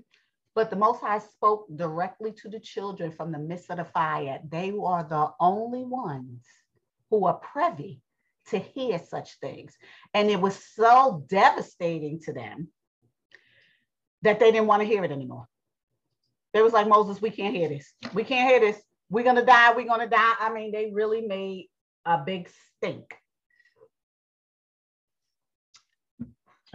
But 0.56 0.70
the 0.70 0.76
Most 0.76 1.02
High 1.02 1.20
spoke 1.20 1.66
directly 1.76 2.32
to 2.42 2.50
the 2.50 2.60
children 2.60 3.12
from 3.12 3.32
the 3.32 3.40
midst 3.40 3.70
of 3.70 3.78
the 3.78 3.86
fire. 3.86 4.40
They 4.48 4.72
are 4.72 5.04
the 5.04 5.30
only 5.40 5.84
ones 5.84 6.44
who 7.10 7.26
are 7.26 7.36
privy 7.36 8.02
to 8.50 8.60
hear 8.60 9.00
such 9.00 9.40
things. 9.40 9.76
And 10.14 10.30
it 10.30 10.40
was 10.40 10.56
so 10.76 11.26
devastating 11.28 12.20
to 12.22 12.34
them 12.34 12.70
that 14.22 14.40
they 14.40 14.52
didn't 14.52 14.68
want 14.68 14.82
to 14.82 14.88
hear 14.88 15.04
it 15.04 15.12
anymore. 15.12 15.48
They 16.54 16.62
was 16.62 16.74
like, 16.74 16.88
Moses, 16.88 17.22
we 17.22 17.32
can't 17.32 17.56
hear 17.56 17.70
this. 17.70 17.92
We 18.14 18.24
can't 18.24 18.50
hear 18.50 18.60
this. 18.60 18.82
We're 19.10 19.24
going 19.24 19.38
to 19.38 19.46
die. 19.46 19.74
We're 19.74 19.88
going 19.88 20.02
to 20.02 20.08
die. 20.08 20.34
I 20.40 20.54
mean, 20.54 20.72
they 20.72 20.92
really 20.94 21.22
made 21.22 21.68
a 22.06 22.20
big 22.20 22.50
stink. 22.78 23.16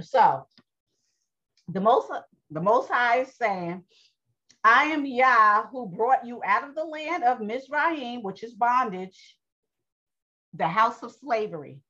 So 0.01 0.47
the 1.69 1.81
most 1.81 2.11
the 2.51 2.61
most 2.61 2.89
high 2.89 3.21
is 3.21 3.35
saying, 3.37 3.85
I 4.65 4.85
am 4.85 5.05
Yah 5.05 5.67
who 5.67 5.87
brought 5.87 6.27
you 6.27 6.41
out 6.45 6.69
of 6.69 6.75
the 6.75 6.85
land 6.85 7.25
of 7.25 7.41
Mizraim, 7.41 8.23
which 8.23 8.43
is 8.43 8.55
bondage, 8.55 9.37
the 10.55 10.69
house 10.69 11.03
of 11.03 11.13
slavery. 11.13 11.81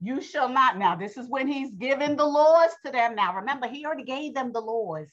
You 0.00 0.20
shall 0.20 0.48
not. 0.48 0.78
Now, 0.78 0.96
this 0.96 1.16
is 1.16 1.28
when 1.28 1.46
he's 1.46 1.70
given 1.72 2.16
the 2.16 2.24
laws 2.24 2.70
to 2.84 2.90
them. 2.90 3.14
Now, 3.14 3.36
remember, 3.36 3.68
he 3.68 3.86
already 3.86 4.02
gave 4.02 4.34
them 4.34 4.52
the 4.52 4.60
laws. 4.60 5.08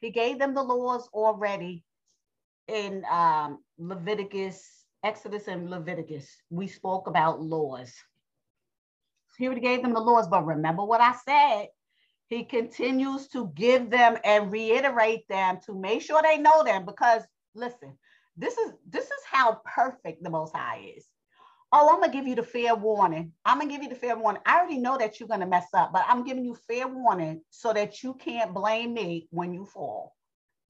He 0.00 0.10
gave 0.10 0.38
them 0.38 0.54
the 0.54 0.62
laws 0.62 1.08
already 1.12 1.84
in 2.68 3.04
um, 3.10 3.58
Leviticus, 3.78 4.66
Exodus, 5.04 5.46
and 5.48 5.68
Leviticus. 5.68 6.26
We 6.48 6.68
spoke 6.68 7.06
about 7.06 7.42
laws. 7.42 7.92
He 9.38 9.46
already 9.46 9.60
gave 9.60 9.82
them 9.82 9.94
the 9.94 10.00
laws, 10.00 10.28
but 10.28 10.46
remember 10.46 10.84
what 10.84 11.00
I 11.00 11.14
said. 11.24 11.68
He 12.28 12.44
continues 12.44 13.28
to 13.28 13.52
give 13.54 13.90
them 13.90 14.18
and 14.24 14.50
reiterate 14.50 15.28
them 15.28 15.58
to 15.66 15.74
make 15.74 16.02
sure 16.02 16.20
they 16.22 16.38
know 16.38 16.64
them 16.64 16.84
because 16.84 17.22
listen, 17.54 17.96
this 18.36 18.58
is 18.58 18.72
this 18.88 19.04
is 19.04 19.22
how 19.30 19.60
perfect 19.64 20.22
the 20.22 20.30
most 20.30 20.54
high 20.54 20.92
is. 20.96 21.06
Oh, 21.72 21.88
I'm 21.92 22.00
gonna 22.00 22.12
give 22.12 22.26
you 22.26 22.34
the 22.34 22.42
fair 22.42 22.74
warning. 22.74 23.32
I'm 23.44 23.58
gonna 23.58 23.70
give 23.70 23.82
you 23.82 23.88
the 23.88 23.94
fair 23.94 24.16
warning. 24.16 24.42
I 24.46 24.58
already 24.58 24.78
know 24.78 24.98
that 24.98 25.18
you're 25.18 25.28
gonna 25.28 25.46
mess 25.46 25.66
up, 25.74 25.92
but 25.92 26.04
I'm 26.08 26.24
giving 26.24 26.44
you 26.44 26.56
fair 26.68 26.88
warning 26.88 27.42
so 27.50 27.72
that 27.72 28.02
you 28.02 28.14
can't 28.14 28.54
blame 28.54 28.94
me 28.94 29.28
when 29.30 29.52
you 29.52 29.64
fall. 29.64 30.14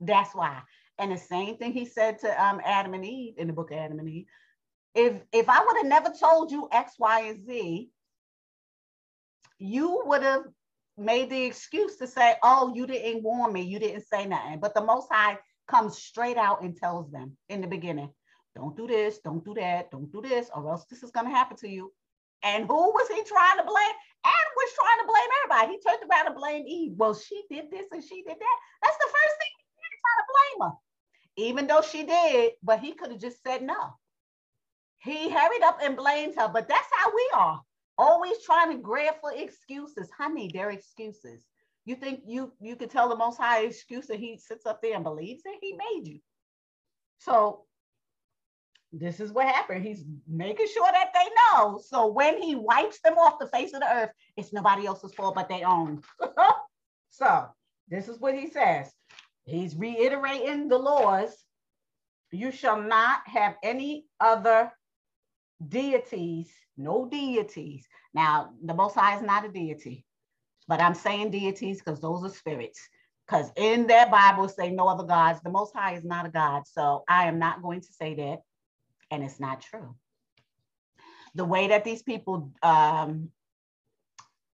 That's 0.00 0.35
why. 0.35 0.62
And 0.98 1.12
the 1.12 1.18
same 1.18 1.57
thing 1.57 1.72
he 1.72 1.85
said 1.87 2.18
to 2.20 2.42
um, 2.42 2.61
Adam 2.64 2.94
and 2.94 3.05
Eve 3.05 3.35
in 3.38 3.46
the 3.46 3.52
book 3.52 3.70
of 3.70 3.79
Adam 3.79 3.98
and 3.98 4.09
Eve. 4.09 4.26
If 4.94 5.22
if 5.33 5.48
I 5.48 5.64
would 5.64 5.76
have 5.76 5.87
never 5.87 6.11
told 6.18 6.50
you 6.50 6.68
X, 6.72 6.94
Y, 6.98 7.20
and 7.20 7.46
Z, 7.46 7.90
you 9.59 10.03
would 10.05 10.23
have 10.23 10.45
made 10.99 11.31
the 11.31 11.45
excuse 11.45 11.97
to 11.97 12.07
say, 12.07 12.37
oh, 12.42 12.73
you 12.75 12.87
didn't 12.87 13.23
warn 13.23 13.53
me, 13.53 13.62
you 13.62 13.79
didn't 13.79 14.07
say 14.07 14.27
nothing. 14.27 14.61
But 14.61 14.75
the 14.75 14.85
Most 14.85 15.09
High 15.11 15.38
comes 15.69 15.99
straight 15.99 16.37
out 16.37 16.62
and 16.62 16.77
tells 16.77 17.11
them 17.11 17.37
in 17.49 17.61
the 17.61 17.66
beginning, 17.66 18.11
don't 18.55 18.77
do 18.77 18.87
this, 18.87 19.19
don't 19.19 19.45
do 19.45 19.55
that, 19.55 19.90
don't 19.90 20.11
do 20.11 20.23
this, 20.23 20.49
or 20.55 20.71
else 20.71 20.87
this 20.88 21.03
is 21.03 21.11
going 21.11 21.27
to 21.27 21.33
happen 21.33 21.57
to 21.59 21.69
you. 21.69 21.92
And 22.42 22.66
who 22.66 22.90
was 22.92 23.09
he 23.09 23.23
trying 23.25 23.59
to 23.59 23.64
blame? 23.64 23.97
Adam 24.25 24.53
was 24.57 24.73
trying 24.75 25.01
to 25.01 25.12
blame 25.12 25.29
everybody. 25.42 25.73
He 25.73 25.81
turned 25.81 26.11
around 26.11 26.27
and 26.27 26.37
blamed 26.37 26.66
Eve. 26.69 26.92
Well, 26.97 27.14
she 27.14 27.42
did 27.51 27.71
this 27.71 27.87
and 27.92 28.03
she 28.03 28.23
did 28.23 28.37
that. 28.38 28.59
That's 28.83 28.97
the 28.97 29.11
first 29.11 29.35
thing 29.40 29.53
he 29.59 29.66
did, 29.77 29.95
trying 30.03 30.21
to 30.23 30.33
blame 30.33 30.69
her. 30.69 30.77
Even 31.38 31.66
though 31.66 31.83
she 31.83 32.05
did, 32.05 32.53
but 32.62 32.81
he 32.81 32.92
could 32.92 33.11
have 33.11 33.21
just 33.21 33.42
said 33.42 33.62
no. 33.62 33.97
He 34.99 35.31
hurried 35.31 35.62
up 35.62 35.79
and 35.83 35.97
blamed 35.97 36.35
her, 36.38 36.49
but 36.49 36.69
that's 36.69 36.88
how 36.99 37.14
we 37.14 37.31
are 37.35 37.61
always 37.98 38.42
trying 38.44 38.70
to 38.72 38.78
grab 38.82 39.14
for 39.20 39.32
excuses. 39.32 40.11
Honey, 40.16 40.50
they're 40.52 40.70
excuses. 40.70 41.44
You 41.85 41.94
think 41.96 42.22
you 42.26 42.52
you 42.61 42.76
can 42.76 42.88
tell 42.88 43.09
the 43.09 43.16
most 43.16 43.38
high 43.38 43.62
excuse 43.62 44.11
and 44.11 44.18
he 44.18 44.38
sits 44.38 44.66
up 44.66 44.82
there 44.82 44.94
and 44.94 45.04
believes 45.04 45.42
it? 45.44 45.59
He 45.61 45.72
made 45.72 46.09
you. 46.09 46.18
So 47.18 47.64
this 48.92 49.20
is 49.20 49.32
what 49.32 49.46
happened. 49.46 49.85
He's 49.85 50.04
making 50.26 50.68
sure 50.72 50.88
that 50.90 51.12
they 51.14 51.28
know. 51.59 51.80
So 51.85 52.06
when 52.06 52.40
he 52.40 52.54
wipes 52.54 53.00
them 53.00 53.18
off 53.18 53.38
the 53.38 53.48
face 53.48 53.72
of 53.74 53.80
the 53.80 53.92
earth, 53.92 54.11
it's 54.37 54.52
nobody 54.52 54.87
else's 54.87 55.14
fault 55.14 55.35
but 55.35 55.48
their 55.48 55.66
own. 55.66 56.02
so 57.11 57.46
this 57.88 58.09
is 58.09 58.18
what 58.18 58.35
he 58.35 58.48
says. 58.48 58.90
He's 59.44 59.76
reiterating 59.76 60.68
the 60.68 60.78
laws. 60.78 61.37
You 62.32 62.50
shall 62.50 62.80
not 62.80 63.20
have 63.26 63.54
any 63.62 64.06
other 64.20 64.72
deities 65.66 66.51
no 66.77 67.09
deities. 67.11 67.87
Now, 68.14 68.51
the 68.62 68.75
Most 68.75 68.95
High 68.95 69.16
is 69.16 69.23
not 69.23 69.45
a 69.45 69.49
deity, 69.49 70.05
but 70.69 70.81
I'm 70.81 70.95
saying 70.95 71.31
deities 71.31 71.79
because 71.79 72.01
those 72.01 72.25
are 72.25 72.35
spirits. 72.35 72.81
Because 73.27 73.51
in 73.57 73.87
that 73.88 74.11
Bible 74.11 74.49
say 74.49 74.71
no 74.71 74.87
other 74.87 75.05
gods. 75.05 75.40
The 75.42 75.51
Most 75.51 75.75
High 75.75 75.95
is 75.95 76.05
not 76.05 76.27
a 76.27 76.29
God. 76.29 76.62
So 76.66 77.05
I 77.09 77.27
am 77.27 77.38
not 77.38 77.62
going 77.62 77.81
to 77.81 77.92
say 77.92 78.14
that. 78.14 78.42
And 79.11 79.25
it's 79.25 79.40
not 79.40 79.61
true. 79.61 79.97
The 81.35 81.45
way 81.45 81.69
that 81.69 81.85
these 81.85 82.03
people, 82.03 82.53
um, 82.62 83.31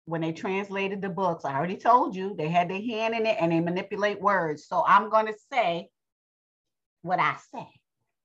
when 0.05 0.21
they 0.21 0.33
translated 0.33 1.01
the 1.01 1.09
books, 1.09 1.45
I 1.45 1.55
already 1.55 1.77
told 1.77 2.15
you 2.15 2.35
they 2.35 2.49
had 2.49 2.69
their 2.69 2.81
hand 2.81 3.15
in 3.15 3.27
it 3.27 3.37
and 3.41 3.53
they 3.53 3.61
manipulate 3.61 4.21
words. 4.21 4.67
So 4.67 4.85
I'm 4.87 5.11
going 5.11 5.27
to 5.27 5.35
say 5.53 5.89
what 7.03 7.19
I 7.19 7.37
say. 7.55 7.69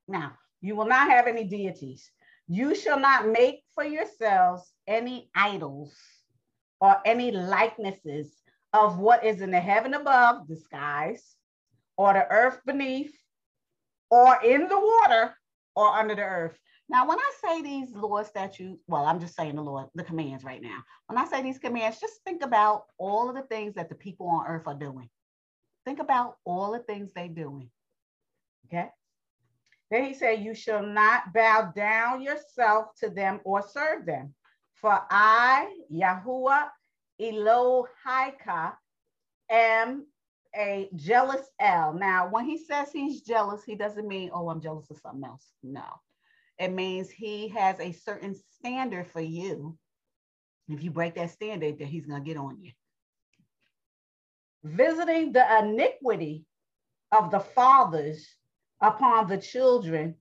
Now, 0.07 0.33
you 0.61 0.75
will 0.75 0.87
not 0.87 1.09
have 1.09 1.27
any 1.27 1.45
deities. 1.45 2.09
You 2.47 2.75
shall 2.75 2.99
not 2.99 3.27
make 3.27 3.63
for 3.73 3.83
yourselves 3.83 4.69
any 4.87 5.29
idols 5.35 5.93
or 6.79 6.97
any 7.05 7.31
likenesses 7.31 8.31
of 8.73 8.97
what 8.97 9.23
is 9.23 9.41
in 9.41 9.51
the 9.51 9.59
heaven 9.59 9.93
above, 9.93 10.47
the 10.47 10.57
skies, 10.57 11.35
or 11.95 12.13
the 12.13 12.27
earth 12.29 12.59
beneath, 12.65 13.15
or 14.09 14.37
in 14.43 14.67
the 14.67 14.79
water, 14.79 15.33
or 15.75 15.87
under 15.87 16.15
the 16.15 16.23
earth. 16.23 16.57
Now, 16.89 17.07
when 17.07 17.17
I 17.17 17.31
say 17.43 17.61
these 17.61 17.91
law 17.91 18.21
statutes, 18.23 18.83
well, 18.87 19.05
I'm 19.05 19.19
just 19.19 19.35
saying 19.35 19.55
the 19.55 19.63
law, 19.63 19.89
the 19.95 20.03
commands 20.03 20.43
right 20.43 20.61
now. 20.61 20.83
When 21.07 21.17
I 21.17 21.25
say 21.25 21.41
these 21.41 21.59
commands, 21.59 21.99
just 21.99 22.21
think 22.25 22.43
about 22.43 22.83
all 22.97 23.29
of 23.29 23.35
the 23.35 23.43
things 23.43 23.75
that 23.75 23.89
the 23.89 23.95
people 23.95 24.27
on 24.27 24.45
earth 24.47 24.67
are 24.67 24.75
doing. 24.75 25.09
Think 25.85 25.99
about 25.99 26.35
all 26.45 26.71
the 26.71 26.79
things 26.79 27.13
they're 27.13 27.27
doing. 27.27 27.69
Okay. 28.67 28.89
Then 29.93 30.05
he 30.05 30.15
said, 30.15 30.43
You 30.43 30.55
shall 30.55 30.81
not 30.81 31.33
bow 31.35 31.71
down 31.75 32.23
yourself 32.23 32.95
to 32.95 33.11
them 33.11 33.41
or 33.43 33.61
serve 33.61 34.07
them. 34.07 34.33
For 34.73 34.99
I, 35.07 35.71
Yahuwah 35.93 36.69
Elohika, 37.21 38.73
am 39.51 40.07
a 40.55 40.89
jealous 40.95 41.47
El. 41.59 41.93
Now, 41.93 42.27
when 42.27 42.45
he 42.45 42.57
says 42.57 42.91
he's 42.91 43.21
jealous, 43.21 43.63
he 43.63 43.75
doesn't 43.75 44.07
mean, 44.07 44.31
oh, 44.33 44.49
I'm 44.49 44.61
jealous 44.61 44.89
of 44.89 44.97
something 44.97 45.29
else. 45.29 45.45
No. 45.61 45.85
It 46.57 46.69
means 46.69 47.11
he 47.11 47.49
has 47.49 47.79
a 47.79 47.91
certain 47.91 48.35
standard 48.57 49.05
for 49.11 49.21
you. 49.21 49.77
If 50.69 50.83
you 50.83 50.89
break 50.89 51.13
that 51.15 51.29
standard, 51.29 51.77
then 51.77 51.87
he's 51.87 52.07
going 52.07 52.23
to 52.23 52.27
get 52.27 52.39
on 52.39 52.57
you. 52.59 52.71
Visiting 54.63 55.33
the 55.33 55.59
iniquity 55.59 56.45
of 57.11 57.29
the 57.29 57.41
fathers 57.41 58.27
upon 58.83 59.27
the 59.27 59.37
children 59.37 60.15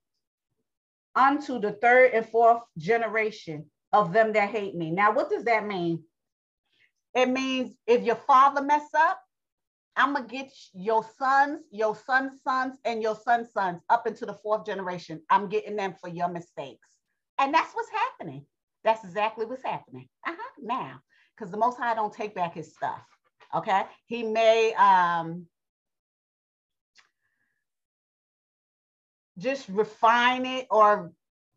unto 1.15 1.61
the 1.61 1.73
third 1.73 2.13
and 2.15 2.27
fourth 2.27 2.63
generation 2.79 3.67
of 3.93 4.13
them 4.13 4.33
that 4.33 4.49
hate 4.49 4.75
me. 4.75 4.91
Now, 4.91 5.13
what 5.13 5.29
does 5.29 5.45
that 5.45 5.67
mean? 5.67 6.03
It 7.15 7.29
means 7.29 7.77
if 7.87 8.03
your 8.03 8.17
father 8.17 8.63
mess 8.63 8.89
up, 8.97 9.21
I'm 9.95 10.15
gonna 10.15 10.27
get 10.27 10.51
your 10.73 11.05
sons, 11.19 11.61
your 11.71 11.95
son's 11.95 12.41
sons, 12.43 12.77
and 12.87 13.03
your 13.03 13.17
son's 13.17 13.53
sons 13.53 13.83
up 13.91 14.07
into 14.07 14.25
the 14.25 14.33
fourth 14.33 14.65
generation. 14.65 15.21
I'm 15.29 15.51
getting 15.51 15.77
them 15.77 15.95
for 16.01 16.09
your 16.09 16.29
mistakes. 16.29 16.89
And 17.39 17.53
that's 17.53 17.75
what's 17.75 17.91
happening. 17.91 18.47
That's 18.85 19.05
exactly 19.05 19.45
what's 19.45 19.65
happening. 19.65 20.09
Uh-huh. 20.27 20.51
Now, 20.63 21.01
because 21.37 21.51
the 21.51 21.59
most 21.59 21.79
high 21.79 21.95
don't 21.95 22.13
take 22.13 22.35
back 22.35 22.55
his 22.55 22.73
stuff. 22.75 23.03
Okay. 23.55 23.83
He 24.07 24.23
may 24.23 24.73
um 24.75 25.47
just 29.39 29.69
refine 29.69 30.47
it 30.47 30.67
or 30.71 31.13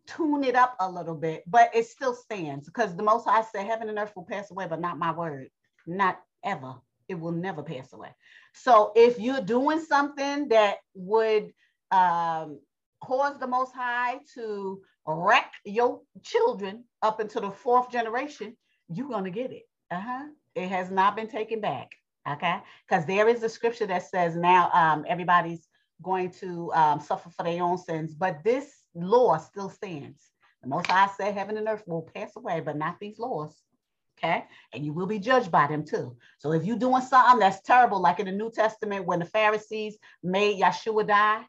tune 0.07 0.43
it 0.43 0.55
up 0.55 0.75
a 0.79 0.89
little 0.89 1.15
bit, 1.15 1.43
but 1.47 1.69
it 1.73 1.87
still 1.87 2.13
stands 2.13 2.67
because 2.67 2.95
the 2.95 3.03
most 3.03 3.27
I 3.27 3.41
say 3.41 3.65
heaven 3.65 3.89
and 3.89 3.97
earth 3.97 4.13
will 4.15 4.25
pass 4.25 4.51
away, 4.51 4.67
but 4.69 4.81
not 4.81 4.99
my 4.99 5.11
word, 5.11 5.49
not 5.87 6.19
ever. 6.43 6.75
It 7.07 7.15
will 7.19 7.31
never 7.31 7.61
pass 7.63 7.93
away. 7.93 8.09
So 8.53 8.91
if 8.95 9.19
you're 9.19 9.41
doing 9.41 9.79
something 9.79 10.47
that 10.49 10.77
would 10.95 11.51
um, 11.91 12.59
cause 13.03 13.39
the 13.39 13.47
most 13.47 13.73
high 13.73 14.19
to 14.35 14.81
wreck 15.05 15.51
your 15.65 16.01
children 16.23 16.83
up 17.01 17.19
into 17.19 17.39
the 17.39 17.51
fourth 17.51 17.91
generation, 17.91 18.55
you're 18.89 19.09
going 19.09 19.25
to 19.25 19.29
get 19.29 19.51
it. 19.51 19.63
Uh-huh. 19.91 20.25
It 20.55 20.69
has 20.69 20.89
not 20.89 21.15
been 21.15 21.27
taken 21.27 21.61
back. 21.61 21.91
Okay. 22.27 22.57
Because 22.87 23.05
there 23.05 23.27
is 23.27 23.43
a 23.43 23.49
scripture 23.49 23.85
that 23.85 24.09
says 24.09 24.35
now 24.35 24.71
um, 24.71 25.05
everybody's 25.07 25.67
going 26.01 26.31
to 26.31 26.71
um, 26.73 26.99
suffer 26.99 27.29
for 27.29 27.43
their 27.43 27.63
own 27.63 27.77
sins. 27.77 28.13
But 28.13 28.43
this 28.43 28.83
law 28.93 29.37
still 29.37 29.69
stands. 29.69 30.21
The 30.61 30.69
most 30.69 30.89
I 30.89 31.07
say 31.17 31.31
heaven 31.31 31.57
and 31.57 31.67
earth 31.67 31.83
will 31.85 32.09
pass 32.13 32.35
away, 32.35 32.59
but 32.59 32.77
not 32.77 32.99
these 32.99 33.19
laws. 33.19 33.55
Okay. 34.17 34.45
And 34.73 34.85
you 34.85 34.93
will 34.93 35.07
be 35.07 35.19
judged 35.19 35.51
by 35.51 35.67
them 35.67 35.83
too. 35.85 36.15
So 36.37 36.53
if 36.53 36.63
you're 36.65 36.77
doing 36.77 37.01
something 37.01 37.39
that's 37.39 37.61
terrible, 37.61 37.99
like 37.99 38.19
in 38.19 38.25
the 38.25 38.31
New 38.31 38.49
Testament, 38.49 39.05
when 39.05 39.19
the 39.19 39.25
Pharisees 39.25 39.97
made 40.23 40.61
Yeshua 40.61 41.07
die, 41.07 41.43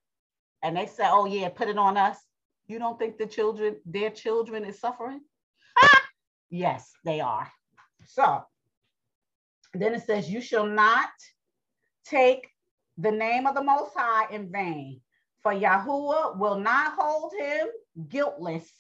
and 0.63 0.77
they 0.77 0.87
said, 0.87 1.09
Oh, 1.11 1.27
yeah, 1.27 1.49
put 1.49 1.69
it 1.69 1.79
on 1.79 1.97
us. 1.97 2.19
You 2.67 2.79
don't 2.79 2.99
think 2.99 3.19
the 3.19 3.27
children, 3.27 3.77
their 3.87 4.11
children 4.11 4.65
is 4.65 4.81
suffering? 4.81 5.21
yes, 6.51 6.91
they 7.05 7.21
are. 7.21 7.51
So 8.05 8.45
Then 9.75 9.95
it 9.95 10.03
says, 10.05 10.29
You 10.29 10.41
shall 10.41 10.67
not 10.67 11.09
take 12.05 12.49
the 12.99 13.11
name 13.11 13.47
of 13.47 13.55
the 13.55 13.63
Most 13.63 13.93
High 13.95 14.33
in 14.33 14.51
vain, 14.51 15.01
for 15.43 15.53
Yahuwah 15.53 16.39
will 16.39 16.59
not 16.59 16.95
hold 16.99 17.33
him 17.39 17.69
guiltless 18.09 18.71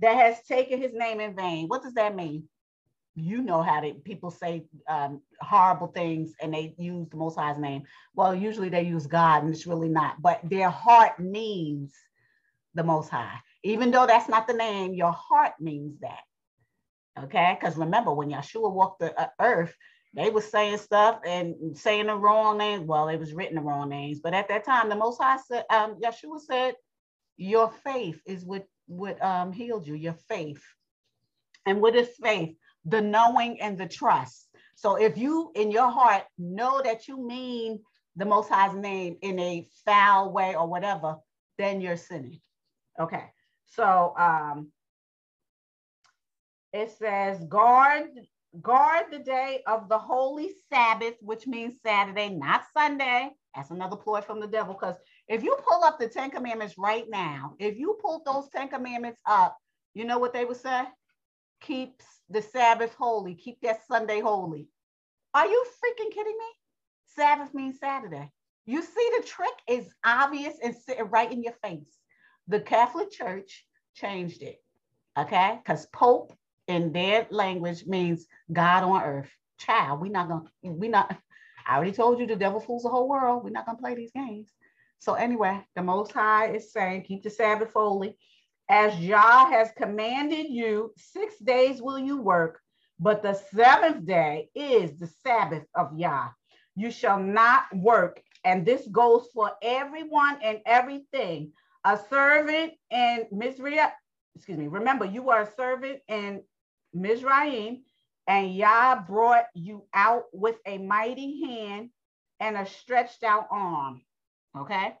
that 0.00 0.16
has 0.16 0.42
taken 0.46 0.80
his 0.80 0.92
name 0.94 1.20
in 1.20 1.36
vain. 1.36 1.68
What 1.68 1.82
does 1.82 1.94
that 1.94 2.16
mean? 2.16 2.48
You 3.14 3.42
know 3.42 3.62
how 3.62 3.80
to, 3.80 3.92
people 3.92 4.30
say 4.30 4.64
um, 4.88 5.20
horrible 5.40 5.88
things 5.88 6.32
and 6.40 6.54
they 6.54 6.74
use 6.78 7.08
the 7.10 7.16
Most 7.16 7.36
High's 7.36 7.58
name. 7.58 7.82
Well, 8.14 8.34
usually 8.34 8.70
they 8.70 8.82
use 8.82 9.06
God 9.06 9.44
and 9.44 9.54
it's 9.54 9.66
really 9.66 9.90
not, 9.90 10.20
but 10.22 10.40
their 10.42 10.70
heart 10.70 11.20
means 11.20 11.94
the 12.74 12.82
Most 12.82 13.10
High. 13.10 13.36
Even 13.62 13.90
though 13.90 14.06
that's 14.06 14.28
not 14.28 14.46
the 14.46 14.54
name, 14.54 14.94
your 14.94 15.12
heart 15.12 15.52
means 15.60 16.00
that. 16.00 16.20
Okay, 17.24 17.58
because 17.60 17.76
remember 17.76 18.12
when 18.14 18.30
Yeshua 18.30 18.72
walked 18.72 19.00
the 19.00 19.20
uh, 19.20 19.28
earth, 19.38 19.76
they 20.14 20.30
was 20.30 20.50
saying 20.50 20.78
stuff 20.78 21.20
and 21.26 21.76
saying 21.76 22.06
the 22.06 22.16
wrong 22.16 22.58
names. 22.58 22.86
Well, 22.86 23.08
it 23.08 23.18
was 23.18 23.32
written 23.32 23.56
the 23.56 23.62
wrong 23.62 23.88
names, 23.88 24.20
but 24.20 24.34
at 24.34 24.48
that 24.48 24.64
time, 24.64 24.88
the 24.88 24.96
Most 24.96 25.20
High 25.20 25.38
said, 25.38 25.64
um, 25.70 25.96
Yeshua 26.00 26.40
said, 26.40 26.74
"Your 27.36 27.70
faith 27.84 28.20
is 28.26 28.44
what 28.44 28.66
what 28.86 29.22
um, 29.24 29.52
healed 29.52 29.86
you. 29.86 29.94
Your 29.94 30.16
faith, 30.28 30.62
and 31.64 31.80
what 31.80 31.96
is 31.96 32.10
faith? 32.22 32.54
The 32.84 33.00
knowing 33.00 33.60
and 33.60 33.78
the 33.78 33.88
trust. 33.88 34.48
So 34.74 34.96
if 34.96 35.16
you 35.16 35.52
in 35.54 35.70
your 35.70 35.88
heart 35.88 36.24
know 36.38 36.82
that 36.82 37.08
you 37.08 37.16
mean 37.16 37.80
the 38.16 38.26
Most 38.26 38.50
High's 38.50 38.76
name 38.76 39.16
in 39.22 39.38
a 39.38 39.66
foul 39.84 40.32
way 40.32 40.54
or 40.54 40.66
whatever, 40.66 41.16
then 41.56 41.80
you're 41.80 41.96
sinning. 41.96 42.40
Okay, 43.00 43.24
so 43.66 44.14
um, 44.18 44.72
it 46.72 46.90
says 46.98 47.42
guard 47.44 48.10
guard 48.60 49.06
the 49.10 49.18
day 49.18 49.62
of 49.66 49.88
the 49.88 49.98
holy 49.98 50.50
Sabbath, 50.70 51.14
which 51.20 51.46
means 51.46 51.80
Saturday, 51.82 52.28
not 52.28 52.62
Sunday. 52.76 53.30
That's 53.54 53.70
another 53.70 53.96
ploy 53.96 54.20
from 54.20 54.40
the 54.40 54.46
devil. 54.46 54.74
Because 54.74 54.96
if 55.28 55.42
you 55.42 55.56
pull 55.66 55.84
up 55.84 55.98
the 55.98 56.08
Ten 56.08 56.30
Commandments 56.30 56.76
right 56.76 57.04
now, 57.08 57.54
if 57.58 57.78
you 57.78 57.98
pull 58.02 58.22
those 58.24 58.48
Ten 58.50 58.68
Commandments 58.68 59.20
up, 59.26 59.56
you 59.94 60.04
know 60.04 60.18
what 60.18 60.32
they 60.32 60.44
would 60.44 60.56
say? 60.56 60.82
Keep 61.60 62.02
the 62.28 62.42
Sabbath 62.42 62.94
holy, 62.94 63.34
keep 63.34 63.60
that 63.62 63.86
Sunday 63.86 64.20
holy. 64.20 64.68
Are 65.34 65.46
you 65.46 65.64
freaking 65.64 66.10
kidding 66.12 66.36
me? 66.38 66.46
Sabbath 67.06 67.54
means 67.54 67.78
Saturday. 67.78 68.30
You 68.66 68.82
see, 68.82 69.10
the 69.18 69.26
trick 69.26 69.54
is 69.68 69.92
obvious 70.04 70.54
and 70.62 70.74
sitting 70.74 71.08
right 71.10 71.30
in 71.30 71.42
your 71.42 71.54
face. 71.64 71.98
The 72.48 72.60
Catholic 72.60 73.10
Church 73.10 73.66
changed 73.94 74.42
it, 74.42 74.62
okay? 75.18 75.58
Because 75.62 75.86
Pope 75.86 76.32
in 76.68 76.92
their 76.92 77.26
language 77.30 77.86
means 77.86 78.26
God 78.52 78.84
on 78.84 79.02
earth. 79.02 79.30
Child, 79.58 80.00
we're 80.00 80.10
not 80.10 80.28
gonna, 80.28 80.50
we 80.62 80.88
not, 80.88 81.16
I 81.66 81.76
already 81.76 81.92
told 81.92 82.18
you 82.18 82.26
the 82.26 82.36
devil 82.36 82.60
fools 82.60 82.82
the 82.82 82.88
whole 82.88 83.08
world. 83.08 83.44
We're 83.44 83.50
not 83.50 83.66
gonna 83.66 83.78
play 83.78 83.94
these 83.94 84.12
games. 84.12 84.50
So 84.98 85.14
anyway, 85.14 85.64
the 85.74 85.82
Most 85.82 86.12
High 86.12 86.52
is 86.54 86.72
saying, 86.72 87.02
keep 87.02 87.22
the 87.22 87.30
Sabbath 87.30 87.72
holy. 87.72 88.16
As 88.68 88.98
Yah 89.00 89.46
has 89.50 89.70
commanded 89.76 90.46
you, 90.48 90.92
six 90.96 91.38
days 91.38 91.82
will 91.82 91.98
you 91.98 92.18
work, 92.18 92.60
but 92.98 93.22
the 93.22 93.34
seventh 93.34 94.06
day 94.06 94.48
is 94.54 94.98
the 94.98 95.08
Sabbath 95.22 95.64
of 95.74 95.96
Yah. 95.98 96.28
You 96.76 96.90
shall 96.90 97.18
not 97.18 97.64
work. 97.74 98.22
And 98.44 98.64
this 98.64 98.86
goes 98.88 99.28
for 99.34 99.52
everyone 99.62 100.38
and 100.42 100.60
everything. 100.66 101.52
A 101.84 101.98
servant 102.08 102.72
in 102.90 103.26
Mizraim, 103.32 103.88
excuse 104.36 104.58
me, 104.58 104.68
remember 104.68 105.04
you 105.04 105.30
are 105.30 105.42
a 105.42 105.54
servant 105.56 106.00
in 106.08 106.42
Mizraim, 106.94 107.82
and 108.26 108.54
Yah 108.54 109.02
brought 109.06 109.46
you 109.54 109.84
out 109.94 110.24
with 110.32 110.56
a 110.66 110.78
mighty 110.78 111.44
hand 111.44 111.90
and 112.40 112.56
a 112.56 112.66
stretched 112.66 113.24
out 113.24 113.46
arm. 113.50 114.02
Okay. 114.56 114.94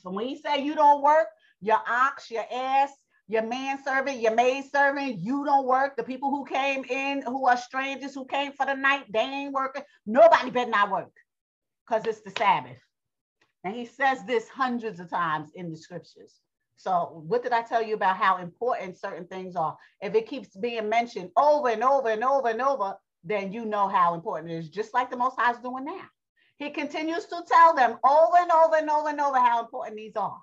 So 0.00 0.10
when 0.10 0.26
he 0.26 0.36
say 0.36 0.62
you 0.62 0.74
don't 0.74 1.02
work, 1.02 1.26
your 1.60 1.80
ox, 1.88 2.30
your 2.30 2.44
ass, 2.52 2.90
your 3.26 3.42
manservant, 3.42 4.20
your 4.20 4.34
maid 4.34 4.64
servant, 4.70 5.18
you 5.18 5.44
don't 5.44 5.66
work. 5.66 5.96
The 5.96 6.02
people 6.02 6.30
who 6.30 6.44
came 6.44 6.84
in, 6.84 7.22
who 7.22 7.46
are 7.46 7.56
strangers, 7.56 8.14
who 8.14 8.26
came 8.26 8.52
for 8.52 8.66
the 8.66 8.74
night, 8.74 9.04
they 9.10 9.20
ain't 9.20 9.54
working. 9.54 9.82
Nobody 10.04 10.50
better 10.50 10.70
not 10.70 10.90
work 10.90 11.12
because 11.86 12.04
it's 12.06 12.20
the 12.20 12.32
Sabbath. 12.36 12.78
And 13.64 13.74
he 13.74 13.86
says 13.86 14.24
this 14.26 14.48
hundreds 14.48 15.00
of 15.00 15.08
times 15.08 15.50
in 15.54 15.70
the 15.70 15.76
scriptures. 15.76 16.40
So 16.76 17.22
what 17.26 17.42
did 17.42 17.52
I 17.52 17.62
tell 17.62 17.82
you 17.82 17.94
about 17.94 18.16
how 18.16 18.38
important 18.38 18.98
certain 18.98 19.26
things 19.26 19.56
are? 19.56 19.76
If 20.00 20.14
it 20.14 20.26
keeps 20.26 20.56
being 20.56 20.88
mentioned 20.88 21.30
over 21.36 21.68
and 21.68 21.82
over 21.82 22.08
and 22.08 22.24
over 22.24 22.48
and 22.48 22.60
over, 22.60 22.96
then 23.22 23.52
you 23.52 23.64
know 23.64 23.88
how 23.88 24.14
important 24.14 24.52
it 24.52 24.56
is, 24.56 24.68
just 24.68 24.92
like 24.92 25.10
the 25.10 25.16
Most 25.16 25.38
High 25.38 25.52
is 25.52 25.58
doing 25.58 25.84
now. 25.84 26.02
He 26.58 26.70
continues 26.70 27.24
to 27.26 27.42
tell 27.48 27.74
them 27.74 27.98
over 28.04 28.36
and 28.38 28.50
over 28.50 28.76
and 28.76 28.90
over 28.90 29.08
and 29.08 29.20
over 29.20 29.38
how 29.38 29.60
important 29.60 29.96
these 29.96 30.16
are. 30.16 30.40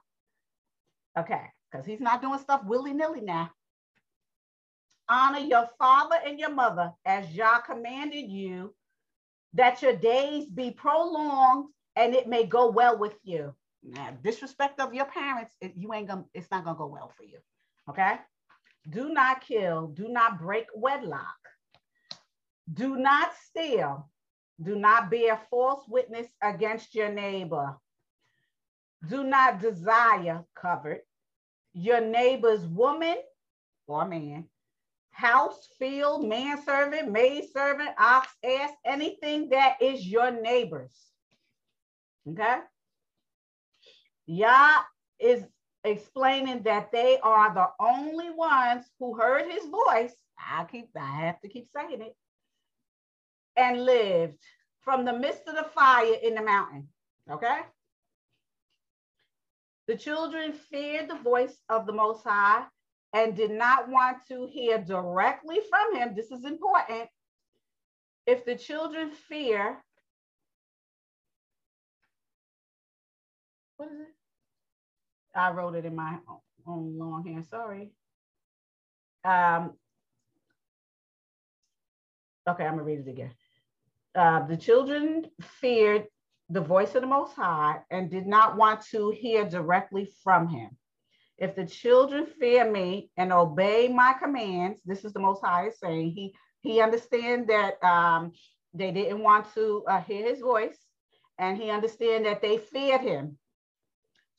Okay, 1.18 1.44
because 1.72 1.86
he's 1.86 2.00
not 2.00 2.22
doing 2.22 2.40
stuff 2.40 2.64
willy-nilly 2.66 3.22
now. 3.22 3.52
Honor 5.10 5.40
your 5.40 5.70
father 5.78 6.16
and 6.26 6.40
your 6.40 6.52
mother 6.52 6.92
as 7.06 7.30
Yah 7.32 7.60
commanded 7.60 8.30
you, 8.30 8.74
that 9.54 9.82
your 9.82 9.96
days 9.96 10.46
be 10.50 10.72
prolonged 10.72 11.68
and 11.96 12.16
it 12.16 12.28
may 12.28 12.46
go 12.46 12.72
well 12.72 12.98
with 12.98 13.16
you. 13.24 13.54
Now, 13.84 14.16
disrespect 14.24 14.80
of 14.80 14.94
your 14.94 15.06
parents, 15.06 15.56
it, 15.60 15.74
you 15.76 15.94
ain't 15.94 16.08
gonna, 16.08 16.26
it's 16.34 16.52
not 16.52 16.64
gonna 16.64 16.78
go 16.78 16.88
well 16.88 17.12
for 17.18 17.24
you. 17.24 17.40
Okay. 17.90 18.18
Do 18.90 19.14
not 19.14 19.42
kill, 19.42 19.88
do 19.88 20.08
not 20.08 20.40
break 20.40 20.66
wedlock, 20.76 21.38
do 22.74 22.96
not 22.96 23.32
steal, 23.48 24.10
do 24.62 24.76
not 24.76 25.12
bear 25.12 25.40
false 25.50 25.84
witness 25.88 26.28
against 26.42 26.96
your 26.96 27.10
neighbor, 27.10 27.76
do 29.08 29.24
not 29.24 29.60
desire 29.62 30.44
covered 30.56 31.02
your 31.74 32.02
neighbor's 32.02 32.66
woman 32.66 33.18
or 33.88 34.06
man, 34.06 34.46
house, 35.12 35.68
field, 35.78 36.26
manservant, 36.26 37.12
maidservant, 37.12 37.92
ox, 38.00 38.30
ass, 38.44 38.72
anything 38.86 39.50
that 39.50 39.78
is 39.82 40.08
your 40.08 40.32
neighbor's. 40.32 40.96
Okay. 42.28 42.60
Yah 44.32 44.84
is 45.20 45.44
explaining 45.84 46.64
that 46.64 46.90
they 46.94 47.20
are 47.22 47.54
the 47.54 47.68
only 47.82 48.30
ones 48.30 48.86
who 48.98 49.14
heard 49.14 49.52
his 49.52 49.66
voice. 49.66 50.16
I 50.40 50.64
keep, 50.72 50.90
I 50.96 51.26
have 51.26 51.42
to 51.42 51.50
keep 51.50 51.68
saying 51.76 52.02
it, 52.02 52.16
and 53.58 53.84
lived 53.84 54.42
from 54.80 55.04
the 55.04 55.12
midst 55.12 55.50
of 55.50 55.56
the 55.56 55.70
fire 55.76 56.16
in 56.24 56.36
the 56.36 56.42
mountain. 56.42 56.88
Okay. 57.30 57.60
The 59.88 59.98
children 59.98 60.54
feared 60.54 61.10
the 61.10 61.18
voice 61.18 61.58
of 61.68 61.86
the 61.86 61.92
Most 61.92 62.24
High 62.24 62.64
and 63.12 63.36
did 63.36 63.52
not 63.52 63.90
want 63.90 64.20
to 64.30 64.48
hear 64.50 64.78
directly 64.78 65.60
from 65.70 65.98
him. 65.98 66.16
This 66.16 66.32
is 66.32 66.46
important. 66.46 67.10
If 68.26 68.46
the 68.46 68.56
children 68.56 69.12
fear 69.12 69.84
what 73.76 73.92
is 73.92 74.00
it? 74.00 74.21
I 75.36 75.52
wrote 75.52 75.76
it 75.76 75.86
in 75.86 75.96
my 75.96 76.18
own 76.68 76.98
long 76.98 77.26
hand, 77.26 77.46
sorry. 77.46 77.92
Um, 79.24 79.74
okay, 82.48 82.66
I'm 82.66 82.74
gonna 82.74 82.84
read 82.84 83.00
it 83.00 83.10
again. 83.10 83.32
Uh, 84.14 84.46
the 84.46 84.58
children 84.58 85.26
feared 85.42 86.06
the 86.50 86.62
voice 86.62 86.96
of 86.96 87.02
the 87.02 87.08
Most 87.08 87.34
High 87.34 87.80
and 87.90 88.12
did 88.12 88.28
not 88.28 88.58
want 88.58 88.82
to 88.92 89.12
hear 89.12 89.48
directly 89.48 90.12
from 90.24 90.50
him. 90.50 90.72
If 91.38 91.56
the 91.56 91.66
children 91.66 92.26
fear 92.26 92.70
me 92.70 93.10
and 93.16 93.32
obey 93.32 93.88
my 93.88 94.14
commands, 94.22 94.82
this 94.86 95.06
is 95.06 95.14
the 95.14 95.20
Most 95.20 95.44
High 95.44 95.70
saying, 95.70 96.12
he, 96.12 96.36
he 96.60 96.82
understands 96.82 97.48
that 97.48 97.82
um, 97.84 98.34
they 98.74 98.92
didn't 98.92 99.24
want 99.24 99.52
to 99.56 99.84
uh, 99.88 100.02
hear 100.02 100.28
his 100.28 100.42
voice 100.42 100.78
and 101.40 101.58
he 101.58 101.70
understand 101.70 102.26
that 102.26 102.42
they 102.42 102.58
feared 102.58 103.02
him 103.02 103.38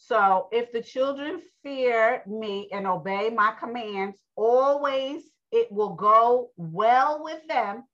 so 0.04 0.48
if 0.50 0.72
the 0.72 0.82
children 0.82 1.40
fear 1.62 2.24
me 2.26 2.68
and 2.72 2.88
obey 2.88 3.30
my 3.30 3.54
commands, 3.58 4.18
always 4.34 5.22
it 5.52 5.70
will 5.70 5.94
go 5.94 6.50
well 6.56 7.22
with 7.22 7.46
them 7.46 7.84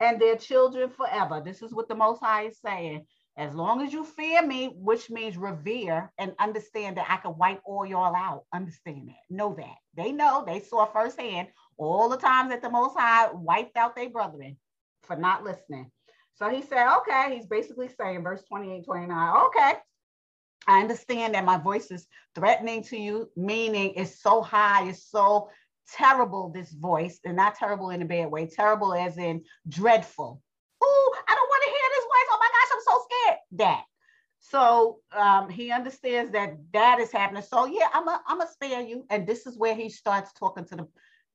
and 0.00 0.20
their 0.20 0.34
children 0.34 0.90
forever. 0.90 1.40
This 1.44 1.62
is 1.62 1.72
what 1.72 1.88
the 1.88 1.94
Most 1.94 2.18
High 2.20 2.46
is 2.46 2.58
saying. 2.64 3.06
As 3.36 3.54
long 3.54 3.82
as 3.82 3.92
you 3.92 4.04
fear 4.04 4.44
me, 4.44 4.74
which 4.74 5.10
means 5.10 5.36
revere 5.36 6.12
and 6.18 6.34
understand 6.40 6.96
that 6.96 7.06
I 7.08 7.18
can 7.18 7.38
wipe 7.38 7.60
all 7.64 7.86
y'all 7.86 8.16
out. 8.16 8.46
Understand 8.52 9.08
that. 9.08 9.22
Know 9.30 9.54
that. 9.56 9.76
They 9.96 10.10
know, 10.10 10.42
they 10.44 10.58
saw 10.58 10.86
firsthand 10.86 11.48
all 11.76 12.08
the 12.08 12.16
times 12.16 12.50
that 12.50 12.62
the 12.62 12.70
Most 12.70 12.98
High 12.98 13.30
wiped 13.32 13.76
out 13.76 13.94
their 13.94 14.10
brethren 14.10 14.56
for 15.02 15.14
not 15.14 15.44
listening. 15.44 15.92
So 16.34 16.48
he 16.48 16.62
said, 16.62 16.92
okay, 16.96 17.36
he's 17.36 17.46
basically 17.46 17.90
saying, 17.96 18.24
verse 18.24 18.42
28, 18.48 18.84
29, 18.84 19.36
okay, 19.46 19.74
I 20.66 20.80
understand 20.80 21.34
that 21.34 21.44
my 21.44 21.58
voice 21.58 21.90
is 21.90 22.06
threatening 22.34 22.82
to 22.84 22.96
you, 22.96 23.30
meaning 23.36 23.94
it's 23.96 24.20
so 24.20 24.42
high, 24.42 24.88
it's 24.88 25.10
so 25.10 25.50
terrible, 25.92 26.50
this 26.50 26.72
voice, 26.72 27.20
and 27.24 27.36
not 27.36 27.54
terrible 27.56 27.90
in 27.90 28.02
a 28.02 28.06
bad 28.06 28.30
way, 28.30 28.46
terrible 28.46 28.94
as 28.94 29.18
in 29.18 29.42
dreadful. 29.68 30.40
Ooh, 30.82 31.12
I 31.28 31.34
don't 31.34 31.48
want 31.48 31.62
to 31.64 31.70
hear 31.70 31.88
this 31.94 32.04
voice. 32.04 32.28
Oh 32.30 32.38
my 32.40 32.48
gosh, 32.48 32.70
I'm 32.74 32.82
so 32.84 33.04
scared. 33.04 33.38
That. 33.52 33.84
So 34.40 34.98
um, 35.12 35.48
he 35.48 35.70
understands 35.70 36.30
that 36.32 36.56
that 36.72 37.00
is 37.00 37.10
happening. 37.10 37.42
So 37.42 37.66
yeah, 37.66 37.88
I'm 37.92 38.04
going 38.04 38.18
I'm 38.26 38.40
to 38.40 38.46
spare 38.46 38.82
you. 38.82 39.04
And 39.10 39.26
this 39.26 39.46
is 39.46 39.56
where 39.56 39.74
he 39.74 39.88
starts 39.88 40.32
talking 40.32 40.64
to 40.66 40.76
the, 40.76 40.88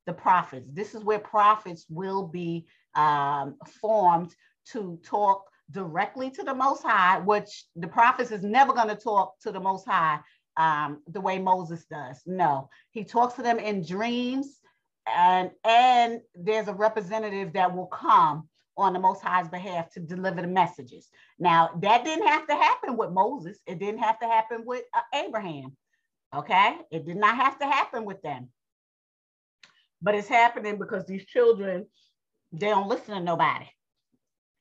the 0.05 0.13
prophets. 0.13 0.67
This 0.73 0.93
is 0.95 1.03
where 1.03 1.19
prophets 1.19 1.85
will 1.89 2.27
be 2.27 2.67
um, 2.95 3.55
formed 3.81 4.35
to 4.71 4.99
talk 5.03 5.48
directly 5.71 6.29
to 6.31 6.43
the 6.43 6.53
Most 6.53 6.83
High, 6.83 7.19
which 7.19 7.65
the 7.75 7.87
prophets 7.87 8.31
is 8.31 8.43
never 8.43 8.73
going 8.73 8.87
to 8.87 8.95
talk 8.95 9.39
to 9.41 9.51
the 9.51 9.59
Most 9.59 9.87
High 9.87 10.19
um, 10.57 11.01
the 11.07 11.21
way 11.21 11.39
Moses 11.39 11.85
does. 11.85 12.21
No, 12.25 12.69
he 12.91 13.03
talks 13.03 13.35
to 13.35 13.41
them 13.41 13.59
in 13.59 13.85
dreams, 13.85 14.59
and 15.07 15.51
and 15.63 16.21
there's 16.35 16.67
a 16.67 16.73
representative 16.73 17.53
that 17.53 17.75
will 17.75 17.87
come 17.87 18.49
on 18.77 18.93
the 18.93 18.99
Most 18.99 19.21
High's 19.21 19.49
behalf 19.49 19.91
to 19.91 19.99
deliver 19.99 20.41
the 20.41 20.47
messages. 20.47 21.09
Now, 21.37 21.69
that 21.81 22.03
didn't 22.05 22.27
have 22.27 22.47
to 22.47 22.55
happen 22.55 22.97
with 22.97 23.11
Moses. 23.11 23.59
It 23.67 23.79
didn't 23.79 24.01
have 24.01 24.19
to 24.19 24.25
happen 24.25 24.63
with 24.65 24.83
uh, 24.93 25.01
Abraham. 25.25 25.75
Okay, 26.35 26.77
it 26.91 27.05
did 27.05 27.17
not 27.17 27.35
have 27.35 27.57
to 27.59 27.65
happen 27.65 28.05
with 28.05 28.21
them. 28.21 28.49
But 30.01 30.15
it's 30.15 30.27
happening 30.27 30.77
because 30.77 31.05
these 31.05 31.25
children, 31.25 31.87
they 32.51 32.67
don't 32.67 32.87
listen 32.87 33.15
to 33.15 33.21
nobody. 33.21 33.65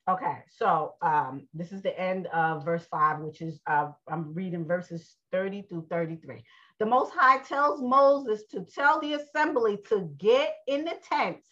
Okay, 0.09 0.37
so 0.57 0.95
um, 1.03 1.47
this 1.53 1.71
is 1.71 1.83
the 1.83 1.97
end 1.99 2.25
of 2.33 2.65
verse 2.65 2.83
five, 2.89 3.19
which 3.19 3.41
is 3.41 3.59
uh, 3.67 3.91
I'm 4.07 4.33
reading 4.33 4.65
verses 4.65 5.17
30 5.31 5.67
through 5.69 5.85
33. 5.87 6.43
The 6.79 6.85
Most 6.87 7.13
High 7.13 7.37
tells 7.43 7.79
Moses 7.79 8.45
to 8.47 8.61
tell 8.61 8.99
the 8.99 9.13
assembly 9.13 9.77
to 9.89 10.09
get 10.17 10.55
in 10.67 10.83
the 10.83 10.95
tents, 11.07 11.45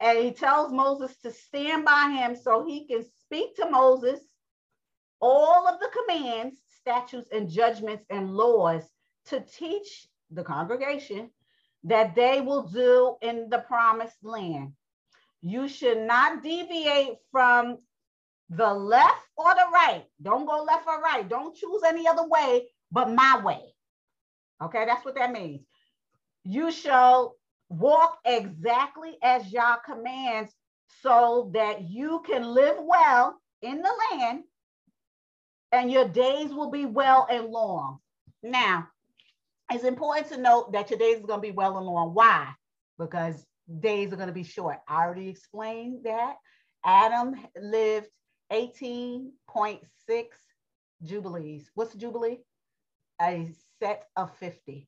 and 0.00 0.18
he 0.18 0.32
tells 0.32 0.72
Moses 0.72 1.16
to 1.18 1.30
stand 1.30 1.84
by 1.84 2.16
him 2.18 2.34
so 2.34 2.66
he 2.66 2.88
can 2.88 3.04
speak 3.20 3.54
to 3.56 3.70
Moses 3.70 4.18
all 5.20 5.68
of 5.68 5.78
the 5.78 5.90
commands, 5.92 6.56
statutes, 6.80 7.28
and 7.30 7.48
judgments 7.48 8.04
and 8.10 8.34
laws 8.34 8.82
to 9.26 9.40
teach 9.40 10.08
the 10.32 10.42
congregation 10.42 11.30
that 11.84 12.16
they 12.16 12.40
will 12.40 12.64
do 12.64 13.14
in 13.22 13.48
the 13.48 13.58
promised 13.58 14.24
land. 14.24 14.72
You 15.44 15.68
should 15.68 15.98
not 15.98 16.42
deviate 16.42 17.18
from 17.30 17.76
the 18.48 18.72
left 18.72 19.28
or 19.36 19.54
the 19.54 19.66
right. 19.74 20.04
Don't 20.22 20.46
go 20.46 20.64
left 20.64 20.86
or 20.86 21.02
right. 21.02 21.28
Don't 21.28 21.54
choose 21.54 21.82
any 21.86 22.08
other 22.08 22.26
way 22.26 22.68
but 22.90 23.10
my 23.10 23.42
way. 23.44 23.60
Okay, 24.62 24.86
that's 24.86 25.04
what 25.04 25.16
that 25.16 25.32
means. 25.32 25.60
You 26.44 26.72
shall 26.72 27.36
walk 27.68 28.18
exactly 28.24 29.18
as 29.22 29.52
Yah 29.52 29.76
commands 29.84 30.50
so 31.02 31.50
that 31.52 31.90
you 31.90 32.22
can 32.26 32.42
live 32.44 32.76
well 32.80 33.38
in 33.60 33.82
the 33.82 33.92
land 34.12 34.44
and 35.72 35.92
your 35.92 36.08
days 36.08 36.54
will 36.54 36.70
be 36.70 36.86
well 36.86 37.26
and 37.30 37.48
long. 37.50 37.98
Now, 38.42 38.88
it's 39.70 39.84
important 39.84 40.28
to 40.28 40.40
note 40.40 40.72
that 40.72 40.88
your 40.88 40.98
days 40.98 41.18
are 41.18 41.26
going 41.26 41.40
to 41.40 41.48
be 41.48 41.50
well 41.50 41.76
and 41.76 41.86
long. 41.86 42.14
Why? 42.14 42.54
Because 42.98 43.44
days 43.80 44.12
are 44.12 44.16
going 44.16 44.28
to 44.28 44.34
be 44.34 44.44
short. 44.44 44.78
I 44.88 45.04
already 45.04 45.28
explained 45.28 46.04
that. 46.04 46.36
Adam 46.84 47.34
lived 47.60 48.08
18.6 48.52 49.30
jubilees. 51.02 51.70
What's 51.74 51.94
a 51.94 51.98
jubilee? 51.98 52.38
A 53.20 53.50
set 53.80 54.04
of 54.16 54.36
50. 54.38 54.86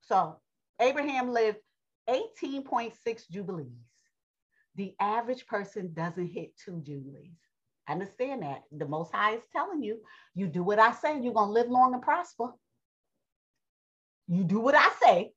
So 0.00 0.36
Abraham 0.80 1.32
lived 1.32 1.58
18.6 2.08 3.30
jubilees. 3.30 3.68
The 4.74 4.94
average 5.00 5.46
person 5.46 5.92
doesn't 5.92 6.28
hit 6.28 6.56
two 6.64 6.80
jubilees. 6.84 7.36
Understand 7.88 8.42
that. 8.42 8.62
The 8.70 8.86
Most 8.86 9.12
High 9.12 9.34
is 9.34 9.42
telling 9.52 9.82
you, 9.82 9.98
you 10.34 10.46
do 10.46 10.62
what 10.62 10.78
I 10.78 10.92
say, 10.92 11.20
you're 11.20 11.32
going 11.32 11.48
to 11.48 11.52
live 11.52 11.68
long 11.68 11.94
and 11.94 12.02
prosper. 12.02 12.48
You 14.28 14.44
do 14.44 14.60
what 14.60 14.74
I 14.74 14.88
say, 15.02 15.32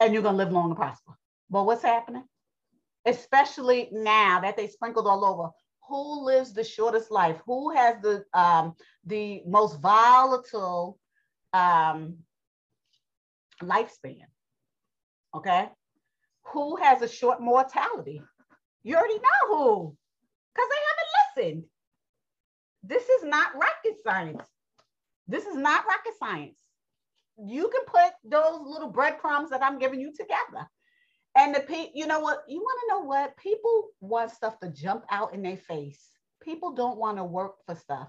and 0.00 0.12
you're 0.12 0.22
going 0.22 0.34
to 0.34 0.44
live 0.44 0.52
long 0.52 0.70
and 0.70 0.76
prosper. 0.76 1.12
But 1.52 1.66
what's 1.66 1.82
happening? 1.82 2.24
Especially 3.04 3.90
now 3.92 4.40
that 4.40 4.56
they 4.56 4.68
sprinkled 4.68 5.06
all 5.06 5.22
over. 5.22 5.50
Who 5.88 6.24
lives 6.24 6.54
the 6.54 6.64
shortest 6.64 7.10
life? 7.10 7.36
Who 7.44 7.74
has 7.74 7.96
the 8.00 8.24
um, 8.32 8.74
the 9.04 9.42
most 9.46 9.78
volatile 9.80 10.98
um, 11.52 12.16
lifespan? 13.62 14.24
Okay. 15.34 15.68
Who 16.54 16.76
has 16.76 17.02
a 17.02 17.08
short 17.08 17.42
mortality? 17.42 18.22
You 18.82 18.96
already 18.96 19.18
know 19.18 19.48
who, 19.48 19.96
because 20.54 20.68
they 20.70 20.82
haven't 20.88 21.52
listened. 21.52 21.64
This 22.82 23.08
is 23.08 23.24
not 23.24 23.54
rocket 23.54 23.98
science. 24.02 24.42
This 25.28 25.44
is 25.44 25.56
not 25.56 25.84
rocket 25.86 26.14
science. 26.18 26.58
You 27.44 27.68
can 27.68 27.84
put 27.86 28.12
those 28.24 28.60
little 28.66 28.88
breadcrumbs 28.88 29.50
that 29.50 29.62
I'm 29.62 29.78
giving 29.78 30.00
you 30.00 30.12
together 30.12 30.66
and 31.36 31.54
the 31.54 31.60
people, 31.60 31.92
you 31.94 32.06
know 32.06 32.20
what? 32.20 32.42
You 32.46 32.60
want 32.60 32.80
to 32.80 32.94
know 32.94 33.04
what? 33.04 33.36
People 33.36 33.88
want 34.00 34.30
stuff 34.30 34.58
to 34.60 34.68
jump 34.68 35.04
out 35.10 35.34
in 35.34 35.42
their 35.42 35.56
face. 35.56 36.02
People 36.42 36.72
don't 36.72 36.98
want 36.98 37.16
to 37.16 37.24
work 37.24 37.54
for 37.66 37.74
stuff. 37.74 38.08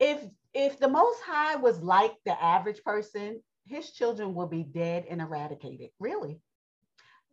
If 0.00 0.24
if 0.54 0.78
the 0.78 0.88
Most 0.88 1.20
High 1.22 1.56
was 1.56 1.80
like 1.82 2.14
the 2.24 2.42
average 2.42 2.82
person, 2.82 3.40
his 3.66 3.92
children 3.92 4.34
would 4.34 4.50
be 4.50 4.64
dead 4.64 5.04
and 5.08 5.20
eradicated. 5.20 5.90
Really, 6.00 6.40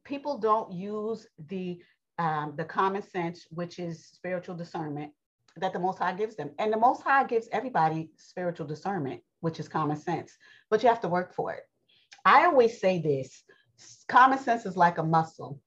people 0.04 0.38
don't 0.38 0.72
use 0.72 1.26
the 1.48 1.82
um, 2.18 2.54
the 2.56 2.66
common 2.66 3.02
sense, 3.02 3.46
which 3.50 3.80
is 3.80 4.06
spiritual 4.06 4.56
discernment, 4.56 5.12
that 5.58 5.74
the 5.74 5.80
Most 5.80 6.00
High 6.00 6.14
gives 6.14 6.36
them. 6.36 6.52
And 6.60 6.72
the 6.72 6.78
Most 6.78 7.02
High 7.02 7.26
gives 7.26 7.50
everybody 7.52 8.12
spiritual 8.18 8.68
discernment, 8.68 9.22
which 9.42 9.60
is 9.60 9.68
common 9.68 9.98
sense, 9.98 10.32
but 10.70 10.84
you 10.84 10.90
have 10.90 11.02
to 11.02 11.08
work 11.08 11.34
for 11.34 11.54
it. 11.54 11.64
I 12.24 12.46
always 12.46 12.80
say 12.80 13.02
this 13.02 13.44
common 14.08 14.40
sense 14.40 14.66
is 14.66 14.78
like 14.78 14.98
a 14.98 15.04
muscle. 15.04 15.60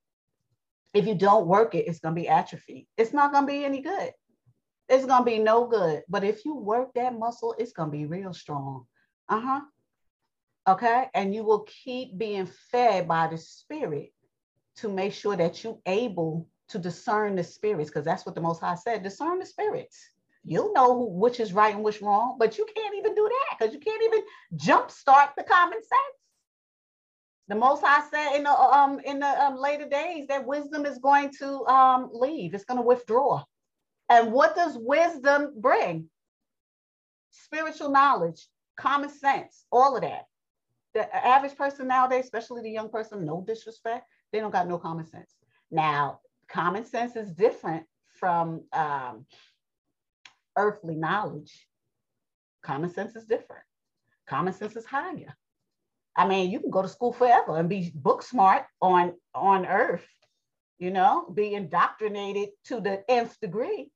If 0.95 1.07
you 1.07 1.15
don't 1.15 1.47
work 1.47 1.75
it, 1.75 1.87
it's 1.87 2.01
going 2.01 2.15
to 2.15 2.21
be 2.21 2.29
atrophy. 2.29 2.89
It's 2.97 3.13
not 3.13 3.33
going 3.33 3.47
to 3.47 3.53
be 3.53 3.65
any 3.65 3.81
good. 3.83 4.13
It's 4.89 5.05
going 5.05 5.21
to 5.21 5.31
be 5.31 5.39
no 5.39 5.67
good. 5.67 6.03
But 6.09 6.25
if 6.25 6.45
you 6.45 6.55
work 6.55 6.95
that 6.95 7.19
muscle, 7.19 7.55
it's 7.59 7.73
going 7.73 7.91
to 7.91 7.97
be 7.97 8.07
real 8.07 8.33
strong. 8.33 8.87
Uh 9.29 9.41
huh. 9.41 9.61
Okay. 10.67 11.07
And 11.15 11.35
you 11.35 11.45
will 11.45 11.67
keep 11.85 12.17
being 12.17 12.47
fed 12.71 13.07
by 13.07 13.27
the 13.27 13.37
spirit 13.37 14.13
to 14.77 14.89
make 14.89 15.13
sure 15.13 15.37
that 15.37 15.63
you're 15.63 15.79
able 15.85 16.49
to 16.69 16.79
discern 16.79 17.35
the 17.35 17.45
spirits, 17.45 17.91
because 17.91 18.05
that's 18.05 18.25
what 18.27 18.35
the 18.35 18.41
Most 18.41 18.61
High 18.61 18.75
said 18.75 19.03
discern 19.03 19.39
the 19.39 19.47
spirits. 19.47 20.11
You'll 20.45 20.73
know 20.73 21.01
which 21.01 21.41
is 21.41 21.53
right 21.53 21.75
and 21.75 21.83
which 21.83 22.01
wrong, 22.01 22.37
but 22.39 22.57
you 22.57 22.67
can't 22.75 22.95
even 22.95 23.15
do 23.15 23.29
that 23.29 23.59
because 23.59 23.75
you 23.75 23.81
can't 23.81 24.03
even 24.03 24.23
jumpstart 24.55 25.35
the 25.37 25.45
common 25.45 25.79
sense. 25.83 26.19
The 27.49 27.55
Most 27.55 27.83
High 27.83 28.07
said 28.11 28.37
in 28.37 28.43
the 28.45 28.51
um 28.51 29.01
in 29.01 29.21
the 29.21 29.45
um, 29.45 29.57
later 29.57 29.89
days 29.89 30.27
that 30.29 30.47
wisdom 30.47 30.85
is 30.85 30.99
going 30.99 31.33
to 31.39 31.65
um 31.67 32.11
leave. 32.13 32.55
It's 32.55 32.65
going 32.65 32.79
to 32.79 32.87
withdraw. 32.87 33.43
And 34.11 34.33
what 34.33 34.55
does 34.55 34.77
wisdom 34.79 35.55
bring? 35.57 36.11
Spiritual 37.31 37.91
knowledge, 37.91 38.47
common 38.77 39.11
sense, 39.11 39.65
all 39.73 39.97
of 39.97 40.03
that. 40.03 40.25
The 40.95 41.15
average 41.15 41.57
person 41.57 41.89
nowadays, 41.89 42.25
especially 42.25 42.63
the 42.63 42.71
young 42.71 42.91
person, 42.91 43.25
no 43.25 43.45
disrespect, 43.47 44.07
they 44.33 44.41
don't 44.41 44.51
got 44.51 44.69
no 44.69 44.79
common 44.79 45.07
sense. 45.07 45.35
Now, 45.71 46.21
common 46.49 46.85
sense 46.85 47.17
is 47.17 47.31
different 47.31 47.85
from 48.19 48.65
um, 48.73 49.27
earthly 50.57 50.97
knowledge. 50.97 51.67
Common 52.63 52.91
sense 52.91 53.15
is 53.17 53.27
different. 53.27 53.65
Common 54.27 54.53
sense 54.53 54.77
is 54.77 54.85
higher. 54.85 55.37
I 56.19 56.27
mean, 56.27 56.51
you 56.51 56.59
can 56.59 56.71
go 56.71 56.83
to 56.83 56.89
school 56.89 57.13
forever 57.13 57.57
and 57.57 57.69
be 57.69 57.93
book 57.95 58.25
smart 58.25 58.65
on 58.83 59.15
on 59.37 59.65
earth, 59.65 60.05
you 60.81 60.91
know, 60.91 61.31
be 61.33 61.55
indoctrinated 61.55 62.49
to 62.65 62.81
the 62.81 63.09
nth 63.09 63.39
degree, 63.41 63.93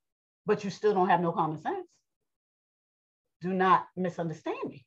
but 0.47 0.63
you 0.63 0.71
still 0.71 0.95
don't 0.95 1.09
have 1.09 1.21
no 1.21 1.33
common 1.33 1.61
sense. 1.61 1.89
Do 3.41 3.53
not 3.53 3.89
misunderstand 3.97 4.69
me. 4.69 4.87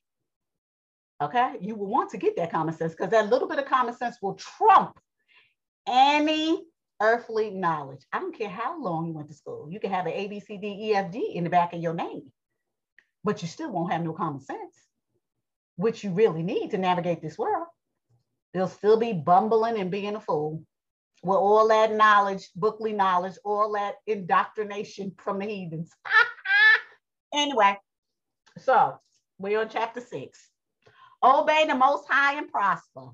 Okay, 1.22 1.58
you 1.60 1.74
will 1.74 1.88
want 1.88 2.10
to 2.10 2.16
get 2.16 2.36
that 2.36 2.50
common 2.50 2.74
sense 2.74 2.92
because 2.92 3.10
that 3.10 3.28
little 3.28 3.48
bit 3.48 3.58
of 3.58 3.66
common 3.66 3.94
sense 3.94 4.16
will 4.22 4.34
trump 4.34 4.98
any 5.86 6.64
earthly 7.02 7.50
knowledge. 7.50 8.00
I 8.14 8.20
don't 8.20 8.36
care 8.36 8.48
how 8.48 8.82
long 8.82 9.08
you 9.08 9.12
went 9.12 9.28
to 9.28 9.34
school. 9.34 9.68
You 9.70 9.78
can 9.78 9.90
have 9.90 10.06
an 10.06 10.12
A, 10.12 10.26
B, 10.26 10.40
C, 10.40 10.56
D, 10.56 10.68
E, 10.68 10.94
F, 10.94 11.12
G 11.12 11.32
in 11.34 11.44
the 11.44 11.50
back 11.50 11.74
of 11.74 11.82
your 11.82 11.92
name, 11.92 12.32
but 13.24 13.42
you 13.42 13.48
still 13.48 13.70
won't 13.70 13.92
have 13.92 14.02
no 14.02 14.14
common 14.14 14.40
sense 14.40 14.86
which 15.76 16.02
you 16.02 16.10
really 16.10 16.42
need 16.42 16.70
to 16.70 16.78
navigate 16.78 17.22
this 17.22 17.38
world, 17.38 17.66
they'll 18.52 18.68
still 18.68 18.98
be 18.98 19.12
bumbling 19.12 19.78
and 19.78 19.90
being 19.90 20.16
a 20.16 20.20
fool 20.20 20.62
with 21.22 21.36
all 21.36 21.68
that 21.68 21.92
knowledge, 21.92 22.48
bookly 22.54 22.92
knowledge, 22.92 23.34
all 23.44 23.72
that 23.72 23.96
indoctrination 24.06 25.12
from 25.18 25.38
the 25.38 25.46
heathens. 25.46 25.90
anyway, 27.34 27.76
so 28.58 28.98
we're 29.38 29.60
on 29.60 29.68
chapter 29.68 30.00
six. 30.00 30.50
Obey 31.22 31.66
the 31.66 31.74
Most 31.74 32.06
High 32.08 32.38
and 32.38 32.50
prosper. 32.50 33.08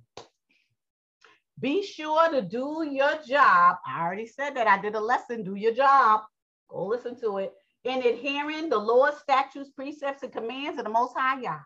Be 1.59 1.83
sure 1.85 2.31
to 2.31 2.43
do 2.43 2.87
your 2.91 3.19
job. 3.27 3.77
I 3.87 4.03
already 4.03 4.27
said 4.27 4.57
that. 4.57 4.67
I 4.67 4.83
did 4.83 4.97
a 4.97 5.01
lesson. 5.01 5.45
Do 5.45 5.55
your 5.55 5.73
job. 5.73 6.23
Go 6.69 6.87
listen 6.87 7.19
to 7.21 7.39
it. 7.39 7.53
in 7.85 7.99
adhering 8.03 8.69
the 8.69 8.79
Lord's 8.79 9.19
statutes, 9.19 9.71
precepts, 9.71 10.23
and 10.23 10.33
commands 10.33 10.79
of 10.79 10.85
the 10.85 10.91
Most 10.91 11.17
High 11.17 11.41
Yah. 11.41 11.61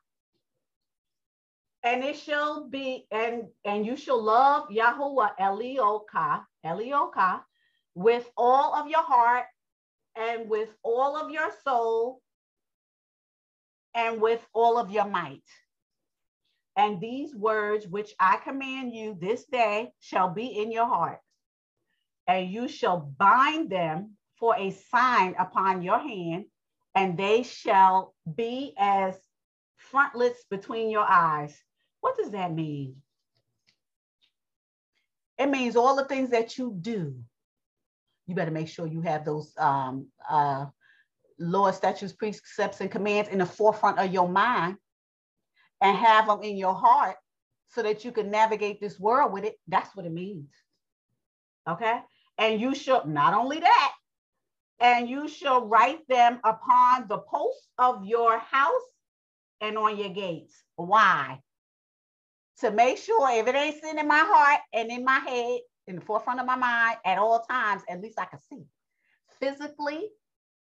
And 1.86 2.02
it 2.02 2.16
shall 2.18 2.66
be, 2.68 3.06
and 3.12 3.44
and 3.64 3.86
you 3.86 3.96
shall 3.96 4.20
love 4.20 4.70
Yahuwah 4.70 5.36
Elioka, 5.38 6.44
Elioka, 6.64 7.42
with 7.94 8.28
all 8.36 8.74
of 8.74 8.88
your 8.88 9.04
heart 9.04 9.44
and 10.16 10.50
with 10.50 10.68
all 10.82 11.16
of 11.16 11.30
your 11.30 11.48
soul 11.62 12.20
and 13.94 14.20
with 14.20 14.44
all 14.52 14.78
of 14.78 14.90
your 14.90 15.06
might. 15.06 15.44
And 16.74 17.00
these 17.00 17.32
words 17.36 17.86
which 17.86 18.12
I 18.18 18.38
command 18.38 18.92
you 18.92 19.16
this 19.20 19.44
day 19.44 19.92
shall 20.00 20.34
be 20.34 20.46
in 20.60 20.72
your 20.72 20.86
heart, 20.86 21.20
and 22.26 22.50
you 22.50 22.66
shall 22.66 22.98
bind 23.16 23.70
them 23.70 24.16
for 24.40 24.56
a 24.56 24.72
sign 24.72 25.36
upon 25.38 25.82
your 25.82 26.00
hand, 26.00 26.46
and 26.96 27.16
they 27.16 27.44
shall 27.44 28.12
be 28.34 28.74
as 28.76 29.14
frontlets 29.76 30.42
between 30.50 30.90
your 30.90 31.06
eyes. 31.08 31.56
What 32.06 32.16
does 32.16 32.30
that 32.30 32.54
mean? 32.54 32.94
It 35.38 35.50
means 35.50 35.74
all 35.74 35.96
the 35.96 36.04
things 36.04 36.30
that 36.30 36.56
you 36.56 36.72
do. 36.80 37.16
You 38.28 38.34
better 38.36 38.52
make 38.52 38.68
sure 38.68 38.86
you 38.86 39.00
have 39.00 39.24
those 39.24 39.52
um, 39.58 40.06
uh, 40.30 40.66
law, 41.40 41.72
statutes, 41.72 42.12
precepts, 42.12 42.80
and 42.80 42.92
commands 42.92 43.28
in 43.28 43.38
the 43.40 43.44
forefront 43.44 43.98
of 43.98 44.12
your 44.12 44.28
mind 44.28 44.76
and 45.80 45.96
have 45.96 46.28
them 46.28 46.44
in 46.44 46.56
your 46.56 46.74
heart 46.74 47.16
so 47.70 47.82
that 47.82 48.04
you 48.04 48.12
can 48.12 48.30
navigate 48.30 48.80
this 48.80 49.00
world 49.00 49.32
with 49.32 49.42
it. 49.42 49.56
That's 49.66 49.96
what 49.96 50.06
it 50.06 50.12
means. 50.12 50.52
Okay. 51.68 51.98
And 52.38 52.60
you 52.60 52.72
shall 52.76 53.04
not 53.04 53.34
only 53.34 53.58
that, 53.58 53.92
and 54.78 55.08
you 55.10 55.26
shall 55.26 55.66
write 55.66 56.06
them 56.06 56.38
upon 56.44 57.08
the 57.08 57.18
posts 57.18 57.66
of 57.78 58.06
your 58.06 58.38
house 58.38 58.92
and 59.60 59.76
on 59.76 59.98
your 59.98 60.10
gates. 60.10 60.62
Why? 60.76 61.40
To 62.60 62.70
make 62.70 62.98
sure 62.98 63.30
if 63.32 63.46
it 63.46 63.54
ain't 63.54 63.80
sitting 63.80 63.98
in 63.98 64.08
my 64.08 64.24
heart 64.26 64.60
and 64.72 64.90
in 64.90 65.04
my 65.04 65.18
head, 65.18 65.60
in 65.86 65.96
the 65.96 66.00
forefront 66.00 66.40
of 66.40 66.46
my 66.46 66.56
mind 66.56 66.96
at 67.04 67.18
all 67.18 67.40
times, 67.40 67.82
at 67.88 68.00
least 68.00 68.18
I 68.18 68.24
can 68.24 68.40
see 68.50 68.64
physically, 69.40 70.08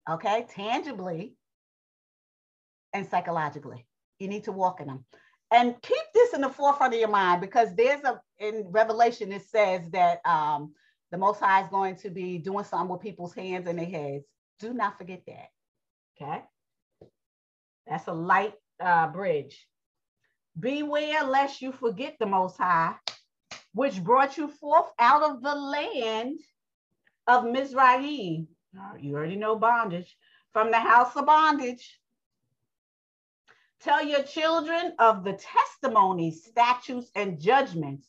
okay, 0.09 0.47
tangibly, 0.55 1.35
and 2.93 3.09
psychologically. 3.09 3.87
You 4.18 4.28
need 4.28 4.45
to 4.45 4.53
walk 4.53 4.80
in 4.80 4.87
them. 4.87 5.05
And 5.53 5.80
keep 5.83 6.03
this 6.14 6.33
in 6.33 6.41
the 6.41 6.49
forefront 6.49 6.95
of 6.95 7.01
your 7.01 7.11
mind 7.11 7.41
because 7.41 7.74
there's 7.74 8.03
a, 8.05 8.20
in 8.39 8.68
Revelation, 8.70 9.33
it 9.33 9.43
says 9.43 9.83
that 9.91 10.24
um, 10.24 10.72
the 11.11 11.18
Most 11.18 11.41
High 11.41 11.62
is 11.62 11.68
going 11.68 11.97
to 11.97 12.11
be 12.11 12.39
doing 12.39 12.64
something 12.64 12.89
with 12.89 13.03
people's 13.03 13.35
hands 13.35 13.66
and 13.66 13.78
their 13.78 13.87
heads. 13.87 14.24
Do 14.61 14.72
not 14.72 14.97
forget 14.97 15.22
that. 15.26 15.49
Okay. 16.20 16.43
That's 17.87 18.07
a 18.07 18.12
light 18.12 18.55
uh, 18.80 19.09
bridge. 19.09 19.66
Beware 20.59 21.25
lest 21.25 21.63
you 21.63 21.73
forget 21.73 22.17
the 22.19 22.27
Most 22.27 22.59
High, 22.59 22.95
which 23.73 24.03
brought 24.03 24.37
you 24.37 24.49
forth 24.49 24.91
out 24.99 25.23
of 25.23 25.43
the 25.43 25.55
land 25.55 26.39
of 27.27 27.45
Mizraim. 27.45 28.49
You 29.01 29.15
already 29.15 29.37
know 29.37 29.57
bondage. 29.57 30.17
From 30.53 30.71
the 30.71 30.79
house 30.79 31.17
of 31.17 31.25
bondage. 31.27 31.99
Tell 33.81 34.05
your 34.05 34.23
children 34.23 34.93
of 34.99 35.25
the 35.25 35.33
testimonies, 35.33 36.45
statutes, 36.45 37.11
and 37.17 37.41
judgments, 37.41 38.07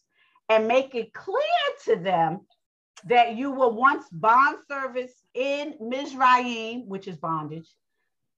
and 0.50 0.68
make 0.68 0.94
it 0.94 1.14
clear 1.14 1.66
to 1.86 1.96
them 1.96 2.42
that 3.06 3.36
you 3.36 3.52
were 3.52 3.70
once 3.70 4.06
bond 4.12 4.58
service 4.68 5.24
in 5.34 5.76
Mizraim, 5.80 6.88
which 6.88 7.08
is 7.08 7.18
bondage, 7.18 7.74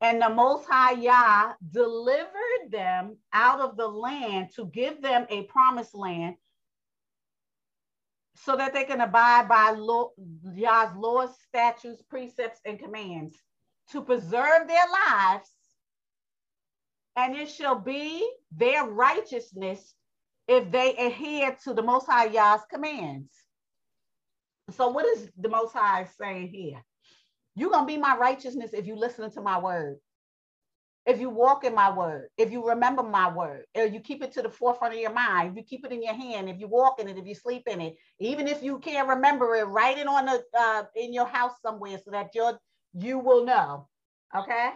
and 0.02 0.22
the 0.22 0.30
Most 0.30 0.68
High 0.68 0.94
Yah 0.94 1.54
delivered 1.72 2.70
them 2.72 3.18
out 3.34 3.60
of 3.60 3.78
the 3.78 3.88
land 3.88 4.50
to 4.56 4.66
give 4.68 5.02
them 5.02 5.26
a 5.30 5.44
promised 5.44 5.96
land 5.96 6.36
so 8.36 8.58
that 8.58 8.74
they 8.74 8.84
can 8.84 9.02
abide 9.02 9.48
by 9.48 9.72
law, 9.72 10.12
Yah's 10.54 10.96
laws, 10.98 11.30
statutes, 11.48 12.02
precepts, 12.10 12.60
and 12.66 12.78
commands 12.78 13.36
to 13.92 14.02
preserve 14.02 14.68
their 14.68 14.86
lives. 14.92 15.50
And 17.16 17.36
it 17.36 17.50
shall 17.50 17.80
be 17.80 18.30
their 18.52 18.84
righteousness 18.84 19.94
if 20.48 20.70
they 20.70 20.96
adhere 20.98 21.58
to 21.64 21.74
the 21.74 21.82
Most 21.82 22.06
High 22.08 22.26
Yah's 22.26 22.62
commands. 22.70 23.32
So, 24.72 24.90
what 24.90 25.06
is 25.06 25.30
the 25.38 25.50
Most 25.50 25.74
High 25.74 26.08
saying 26.20 26.50
here? 26.50 26.84
You're 27.56 27.72
going 27.72 27.84
to 27.84 27.94
be 27.94 27.98
my 27.98 28.18
righteousness 28.18 28.72
if 28.74 28.86
you 28.86 28.96
listen 28.96 29.32
to 29.32 29.42
my 29.42 29.60
word. 29.60 29.98
If 31.06 31.20
you 31.20 31.30
walk 31.30 31.64
in 31.64 31.76
my 31.76 31.96
word, 31.96 32.30
if 32.38 32.52
you 32.52 32.68
remember 32.68 33.04
my 33.04 33.32
word, 33.32 33.66
if 33.76 33.94
you 33.94 34.00
keep 34.00 34.24
it 34.24 34.32
to 34.34 34.42
the 34.42 34.50
forefront 34.50 34.96
of 34.96 35.00
your 35.00 35.14
mind, 35.14 35.52
if 35.52 35.58
you 35.58 35.64
keep 35.64 35.86
it 35.86 35.92
in 35.92 36.02
your 36.02 36.16
hand, 36.16 36.50
if 36.50 36.60
you 36.60 36.68
walk 36.68 37.00
in 37.00 37.08
it, 37.08 37.18
if 37.18 37.28
you 37.28 37.36
sleep 37.36 37.64
in 37.68 37.80
it, 37.80 37.96
even 38.20 38.48
if 38.48 38.64
you 38.64 38.80
can't 38.80 39.08
remember 39.08 39.56
it, 39.56 39.66
write 39.66 40.00
it 40.00 40.08
on 40.08 40.26
the 40.26 40.44
uh, 40.58 40.84
in 40.96 41.14
your 41.14 41.28
house 41.28 41.54
somewhere 41.62 42.00
so 42.04 42.12
that 42.12 42.32
you 42.34 42.52
you 42.98 43.20
will 43.20 43.46
know. 43.46 43.88
Okay. 44.36 44.72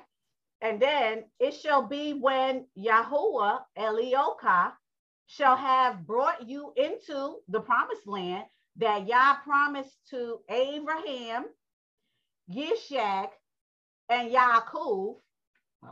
And 0.62 0.82
then 0.82 1.24
it 1.40 1.54
shall 1.54 1.88
be 1.88 2.14
when 2.14 2.66
Yahuwah 2.78 3.60
Elioka 3.78 4.72
shall 5.28 5.56
have 5.56 6.06
brought 6.06 6.48
you 6.50 6.74
into 6.76 7.38
the 7.48 7.62
promised 7.62 8.08
land 8.08 8.44
that 8.78 9.08
Yah 9.08 9.36
promised 9.44 9.96
to 10.10 10.40
Abraham, 10.50 11.46
Yishak, 12.54 13.30
and 14.10 14.32
Yaakov. 14.32 15.16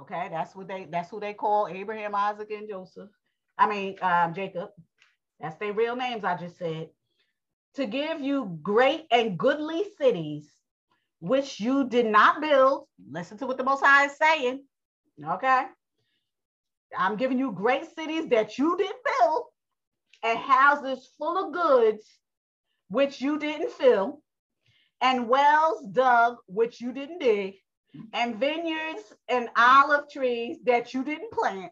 Okay, 0.01 0.27
that's 0.31 0.55
what 0.55 0.67
they 0.67 0.87
that's 0.91 1.09
who 1.09 1.19
they 1.19 1.33
call 1.33 1.67
Abraham, 1.67 2.15
Isaac, 2.15 2.51
and 2.51 2.67
Joseph. 2.69 3.09
I 3.57 3.67
mean 3.67 3.95
um, 4.01 4.33
Jacob. 4.33 4.69
That's 5.39 5.57
their 5.57 5.73
real 5.73 5.95
names. 5.95 6.23
I 6.23 6.35
just 6.35 6.57
said 6.57 6.89
to 7.75 7.85
give 7.85 8.21
you 8.21 8.57
great 8.63 9.05
and 9.11 9.37
goodly 9.37 9.85
cities, 9.97 10.49
which 11.19 11.59
you 11.59 11.87
did 11.87 12.07
not 12.07 12.41
build. 12.41 12.87
Listen 13.09 13.37
to 13.37 13.47
what 13.47 13.57
the 13.57 13.63
Most 13.63 13.83
High 13.83 14.05
is 14.05 14.17
saying. 14.17 14.63
Okay, 15.23 15.65
I'm 16.97 17.15
giving 17.17 17.39
you 17.39 17.51
great 17.51 17.85
cities 17.95 18.27
that 18.29 18.57
you 18.57 18.75
didn't 18.77 18.97
build, 19.19 19.43
and 20.23 20.37
houses 20.37 21.09
full 21.17 21.37
of 21.37 21.53
goods 21.53 22.05
which 22.89 23.21
you 23.21 23.37
didn't 23.37 23.71
fill, 23.71 24.21
and 25.01 25.29
wells 25.29 25.85
dug, 25.91 26.37
which 26.47 26.81
you 26.81 26.91
didn't 26.91 27.19
dig, 27.19 27.55
and 28.13 28.35
vineyards 28.37 29.01
and 29.27 29.49
olive 29.55 30.09
trees 30.11 30.57
that 30.65 30.93
you 30.93 31.03
didn't 31.03 31.31
plant, 31.31 31.71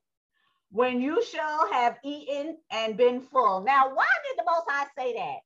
when 0.71 1.01
you 1.01 1.23
shall 1.23 1.71
have 1.71 1.97
eaten 2.03 2.57
and 2.71 2.97
been 2.97 3.21
full. 3.21 3.61
Now, 3.61 3.93
why 3.93 4.07
did 4.27 4.37
the 4.37 4.49
Most 4.49 4.65
High 4.67 4.87
say 4.97 5.13
that? 5.13 5.37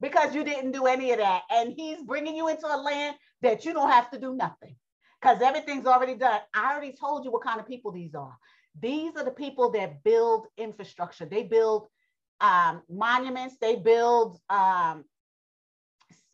Because 0.00 0.34
you 0.34 0.44
didn't 0.44 0.72
do 0.72 0.86
any 0.86 1.12
of 1.12 1.18
that. 1.18 1.42
And 1.50 1.72
He's 1.76 2.02
bringing 2.02 2.36
you 2.36 2.48
into 2.48 2.66
a 2.66 2.76
land 2.76 3.16
that 3.42 3.64
you 3.64 3.72
don't 3.72 3.90
have 3.90 4.10
to 4.10 4.18
do 4.18 4.34
nothing 4.34 4.76
because 5.20 5.42
everything's 5.42 5.86
already 5.86 6.14
done. 6.14 6.40
I 6.54 6.72
already 6.72 6.92
told 6.98 7.24
you 7.24 7.32
what 7.32 7.42
kind 7.42 7.60
of 7.60 7.66
people 7.66 7.92
these 7.92 8.14
are. 8.14 8.36
These 8.80 9.16
are 9.16 9.24
the 9.24 9.30
people 9.30 9.70
that 9.72 10.04
build 10.04 10.46
infrastructure, 10.58 11.24
they 11.26 11.44
build 11.44 11.88
um, 12.40 12.82
monuments, 12.90 13.56
they 13.60 13.76
build 13.76 14.38
um, 14.50 15.04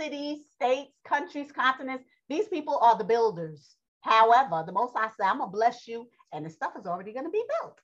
cities, 0.03 0.39
states, 0.55 0.93
countries, 1.05 1.53
continents. 1.53 2.05
These 2.29 2.49
people 2.49 2.79
are 2.79 2.99
the 2.99 3.05
builders. 3.05 3.77
However, 4.01 4.65
the 4.67 4.73
most 4.73 4.95
I 4.97 5.09
say, 5.09 5.25
I'm 5.25 5.39
gonna 5.39 5.51
bless 5.51 5.87
you, 5.87 6.09
and 6.33 6.45
the 6.45 6.51
stuff 6.51 6.73
is 6.79 6.87
already 6.87 7.13
gonna 7.13 7.31
be 7.31 7.45
built. 7.61 7.79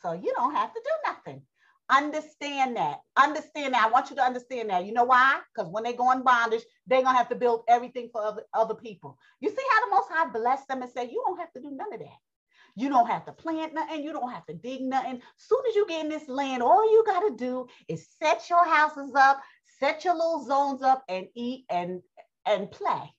So 0.00 0.12
you 0.12 0.32
don't 0.36 0.54
have 0.54 0.72
to 0.72 0.80
do 0.82 1.12
nothing. 1.12 1.42
Understand 1.90 2.76
that. 2.76 3.00
Understand 3.16 3.74
that. 3.74 3.86
I 3.86 3.90
want 3.90 4.10
you 4.10 4.16
to 4.16 4.22
understand 4.22 4.70
that. 4.70 4.86
You 4.86 4.92
know 4.92 5.04
why? 5.04 5.40
Because 5.54 5.70
when 5.70 5.84
they 5.84 5.92
go 5.92 6.10
in 6.12 6.22
bondage, 6.22 6.62
they're 6.86 7.02
gonna 7.02 7.18
have 7.18 7.28
to 7.30 7.34
build 7.34 7.64
everything 7.68 8.08
for 8.12 8.22
other, 8.22 8.44
other 8.54 8.74
people. 8.74 9.18
You 9.40 9.50
see 9.50 9.64
how 9.72 9.84
the 9.84 9.94
most 9.94 10.08
high 10.10 10.30
bless 10.30 10.64
them 10.66 10.82
and 10.82 10.90
say, 10.90 11.04
you 11.04 11.22
don't 11.26 11.38
have 11.38 11.52
to 11.52 11.60
do 11.60 11.70
none 11.70 11.92
of 11.92 12.00
that. 12.00 12.18
You 12.76 12.88
don't 12.88 13.08
have 13.08 13.26
to 13.26 13.32
plant 13.32 13.74
nothing. 13.74 14.04
You 14.04 14.12
don't 14.12 14.30
have 14.30 14.46
to 14.46 14.54
dig 14.54 14.82
nothing. 14.82 15.20
Soon 15.36 15.58
as 15.68 15.74
you 15.74 15.84
get 15.88 16.04
in 16.04 16.08
this 16.08 16.28
land, 16.28 16.62
all 16.62 16.88
you 16.90 17.02
got 17.04 17.20
to 17.20 17.34
do 17.34 17.66
is 17.88 18.06
set 18.22 18.48
your 18.48 18.64
houses 18.64 19.14
up, 19.16 19.40
set 19.80 20.04
your 20.04 20.14
little 20.14 20.44
zones 20.44 20.82
up, 20.82 21.04
and 21.08 21.26
eat 21.34 21.64
and 21.70 22.02
and 22.46 22.70
play. 22.70 23.14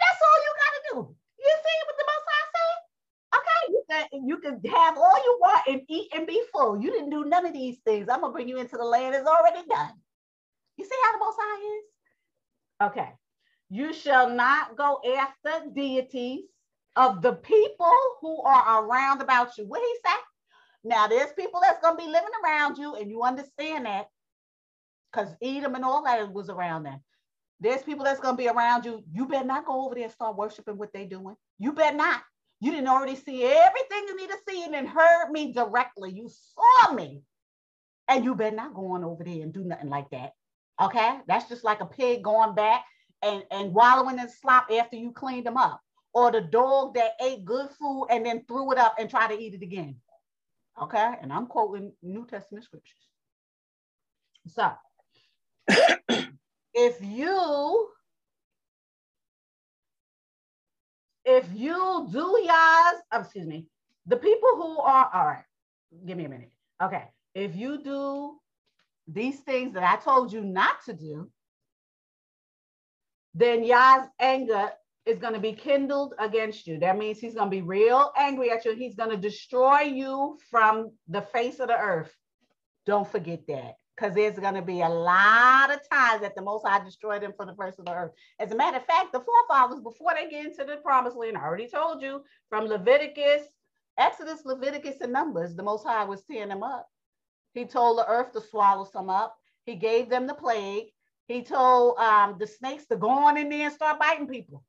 That's 0.00 0.22
all 0.22 0.38
you 0.44 0.52
got 0.62 0.72
to 0.74 0.82
do. 0.92 1.16
You 1.38 1.52
see 1.64 1.78
what 1.86 1.96
the 1.98 2.06
Most 2.08 2.26
High 2.28 2.48
say? 2.54 3.38
Okay, 3.38 3.72
you 3.72 3.82
can, 3.90 4.28
you 4.28 4.38
can 4.38 4.72
have 4.72 4.96
all 4.98 5.16
you 5.24 5.38
want 5.40 5.62
and 5.68 5.82
eat 5.88 6.08
and 6.14 6.26
be 6.26 6.42
full. 6.52 6.80
You 6.80 6.90
didn't 6.90 7.10
do 7.10 7.24
none 7.24 7.46
of 7.46 7.52
these 7.52 7.78
things. 7.84 8.08
I'm 8.08 8.20
gonna 8.20 8.32
bring 8.32 8.48
you 8.48 8.58
into 8.58 8.76
the 8.76 8.84
land 8.84 9.14
that's 9.14 9.26
already 9.26 9.66
done. 9.68 9.92
You 10.76 10.84
see 10.84 10.96
how 11.04 11.12
the 11.12 11.18
Most 11.18 11.36
High 11.40 11.78
is? 11.78 11.84
Okay. 12.90 13.12
You 13.70 13.92
shall 13.92 14.30
not 14.30 14.76
go 14.76 15.00
after 15.18 15.68
deities 15.74 16.44
of 16.94 17.22
the 17.22 17.34
people 17.34 17.92
who 18.20 18.42
are 18.42 18.84
around 18.84 19.22
about 19.22 19.58
you. 19.58 19.66
What 19.66 19.80
he 19.80 19.94
say? 20.08 20.16
Now 20.84 21.08
there's 21.08 21.32
people 21.32 21.60
that's 21.60 21.80
gonna 21.82 21.96
be 21.96 22.06
living 22.06 22.30
around 22.44 22.78
you, 22.78 22.94
and 22.94 23.10
you 23.10 23.22
understand 23.22 23.86
that 23.86 24.08
because 25.16 25.34
Edom 25.42 25.74
and 25.74 25.84
all 25.84 26.04
that 26.04 26.32
was 26.32 26.48
around 26.50 26.84
them. 26.84 27.00
There's 27.60 27.82
people 27.82 28.04
that's 28.04 28.20
gonna 28.20 28.36
be 28.36 28.48
around 28.48 28.84
you. 28.84 29.02
You 29.10 29.26
better 29.26 29.46
not 29.46 29.64
go 29.64 29.86
over 29.86 29.94
there 29.94 30.04
and 30.04 30.12
start 30.12 30.36
worshiping 30.36 30.76
what 30.76 30.92
they're 30.92 31.06
doing. 31.06 31.36
You 31.58 31.72
better 31.72 31.96
not. 31.96 32.22
You 32.60 32.70
didn't 32.70 32.88
already 32.88 33.16
see 33.16 33.44
everything 33.44 34.04
you 34.08 34.16
need 34.16 34.30
to 34.30 34.36
see 34.48 34.64
and 34.64 34.74
then 34.74 34.86
heard 34.86 35.30
me 35.30 35.52
directly. 35.52 36.12
You 36.12 36.28
saw 36.28 36.92
me. 36.92 37.22
And 38.08 38.24
you 38.24 38.34
better 38.34 38.54
not 38.54 38.74
go 38.74 38.92
on 38.92 39.04
over 39.04 39.24
there 39.24 39.42
and 39.42 39.52
do 39.52 39.64
nothing 39.64 39.88
like 39.88 40.10
that. 40.10 40.32
Okay? 40.80 41.18
That's 41.26 41.48
just 41.48 41.64
like 41.64 41.80
a 41.80 41.86
pig 41.86 42.22
going 42.22 42.54
back 42.54 42.84
and, 43.22 43.42
and 43.50 43.74
wallowing 43.74 44.18
in 44.18 44.28
slop 44.28 44.68
after 44.70 44.96
you 44.96 45.12
cleaned 45.12 45.46
them 45.46 45.56
up. 45.56 45.80
Or 46.14 46.30
the 46.30 46.40
dog 46.40 46.94
that 46.94 47.12
ate 47.20 47.44
good 47.44 47.68
food 47.70 48.06
and 48.10 48.24
then 48.24 48.44
threw 48.46 48.72
it 48.72 48.78
up 48.78 48.94
and 48.98 49.10
tried 49.10 49.28
to 49.28 49.38
eat 49.38 49.54
it 49.54 49.62
again. 49.62 49.96
Okay? 50.80 51.14
And 51.20 51.32
I'm 51.32 51.46
quoting 51.46 51.92
New 52.02 52.26
Testament 52.26 52.64
scriptures. 52.64 52.94
So 54.48 54.70
if 56.76 56.98
you 57.02 57.88
if 61.24 61.48
you 61.54 62.06
do 62.12 62.40
y'all's, 62.44 63.02
oh, 63.12 63.20
excuse 63.20 63.46
me, 63.46 63.66
the 64.06 64.16
people 64.16 64.50
who 64.54 64.78
are, 64.78 65.10
all 65.12 65.26
right, 65.26 65.44
give 66.06 66.16
me 66.16 66.26
a 66.26 66.28
minute. 66.28 66.52
Okay. 66.80 67.02
If 67.34 67.56
you 67.56 67.82
do 67.82 68.36
these 69.08 69.40
things 69.40 69.74
that 69.74 69.82
I 69.82 69.96
told 69.96 70.32
you 70.32 70.42
not 70.42 70.76
to 70.84 70.92
do, 70.92 71.28
then 73.34 73.64
Yah's 73.64 74.06
anger 74.20 74.70
is 75.04 75.18
going 75.18 75.34
to 75.34 75.40
be 75.40 75.52
kindled 75.52 76.14
against 76.18 76.66
you. 76.66 76.78
That 76.78 76.96
means 76.96 77.18
he's 77.18 77.34
going 77.34 77.50
to 77.50 77.56
be 77.56 77.62
real 77.62 78.12
angry 78.16 78.50
at 78.50 78.64
you. 78.64 78.74
He's 78.74 78.94
going 78.94 79.10
to 79.10 79.16
destroy 79.16 79.80
you 79.80 80.38
from 80.48 80.92
the 81.08 81.22
face 81.22 81.58
of 81.58 81.68
the 81.68 81.78
earth. 81.78 82.14
Don't 82.86 83.10
forget 83.10 83.40
that 83.48 83.74
because 83.96 84.14
there's 84.14 84.38
going 84.38 84.54
to 84.54 84.62
be 84.62 84.82
a 84.82 84.88
lot 84.88 85.72
of 85.72 85.80
times 85.88 86.20
that 86.20 86.34
the 86.34 86.42
Most 86.42 86.66
High 86.66 86.84
destroyed 86.84 87.22
them 87.22 87.32
from 87.36 87.46
the 87.46 87.54
face 87.54 87.78
of 87.78 87.86
the 87.86 87.94
earth. 87.94 88.12
As 88.38 88.52
a 88.52 88.56
matter 88.56 88.76
of 88.76 88.84
fact, 88.84 89.12
the 89.12 89.20
forefathers, 89.20 89.80
before 89.80 90.12
they 90.14 90.28
get 90.28 90.44
into 90.44 90.64
the 90.64 90.76
promised 90.76 91.16
land, 91.16 91.36
I 91.36 91.44
already 91.44 91.68
told 91.68 92.02
you 92.02 92.22
from 92.50 92.66
Leviticus, 92.66 93.46
Exodus, 93.98 94.44
Leviticus, 94.44 95.00
and 95.00 95.12
Numbers, 95.12 95.56
the 95.56 95.62
Most 95.62 95.86
High 95.86 96.04
was 96.04 96.22
tearing 96.24 96.50
them 96.50 96.62
up. 96.62 96.86
He 97.54 97.64
told 97.64 97.98
the 97.98 98.06
earth 98.06 98.32
to 98.32 98.40
swallow 98.42 98.84
some 98.84 99.08
up. 99.08 99.36
He 99.64 99.76
gave 99.76 100.10
them 100.10 100.26
the 100.26 100.34
plague. 100.34 100.88
He 101.26 101.42
told 101.42 101.98
um, 101.98 102.36
the 102.38 102.46
snakes 102.46 102.86
to 102.86 102.96
go 102.96 103.08
on 103.08 103.38
in 103.38 103.48
there 103.48 103.66
and 103.66 103.74
start 103.74 103.98
biting 103.98 104.28
people. 104.28 104.62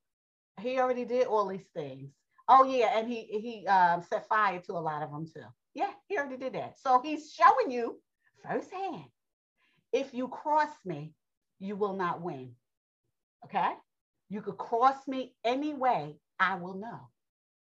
He 0.61 0.80
already 0.80 1.05
did 1.05 1.28
all 1.28 1.47
these 1.47 1.67
things. 1.75 2.11
Oh 2.47 2.63
yeah, 2.63 2.97
and 2.97 3.07
he 3.07 3.23
he 3.23 3.67
um, 3.67 4.01
set 4.01 4.28
fire 4.28 4.59
to 4.61 4.71
a 4.71 4.80
lot 4.80 5.03
of 5.03 5.11
them 5.11 5.25
too. 5.25 5.43
Yeah, 5.75 5.91
he 6.07 6.17
already 6.17 6.38
did 6.38 6.53
that. 6.53 6.80
So 6.80 7.01
he's 7.03 7.34
showing 7.34 7.69
you 7.69 7.99
firsthand 8.41 9.03
if 9.93 10.13
you 10.13 10.27
cross 10.27 10.69
me, 10.85 11.13
you 11.59 11.75
will 11.75 11.93
not 11.93 12.21
win. 12.21 12.51
Okay? 13.45 13.71
You 14.29 14.41
could 14.41 14.57
cross 14.57 15.07
me 15.07 15.33
any 15.43 15.73
way, 15.73 16.15
I 16.39 16.55
will 16.55 16.75
know. 16.75 17.09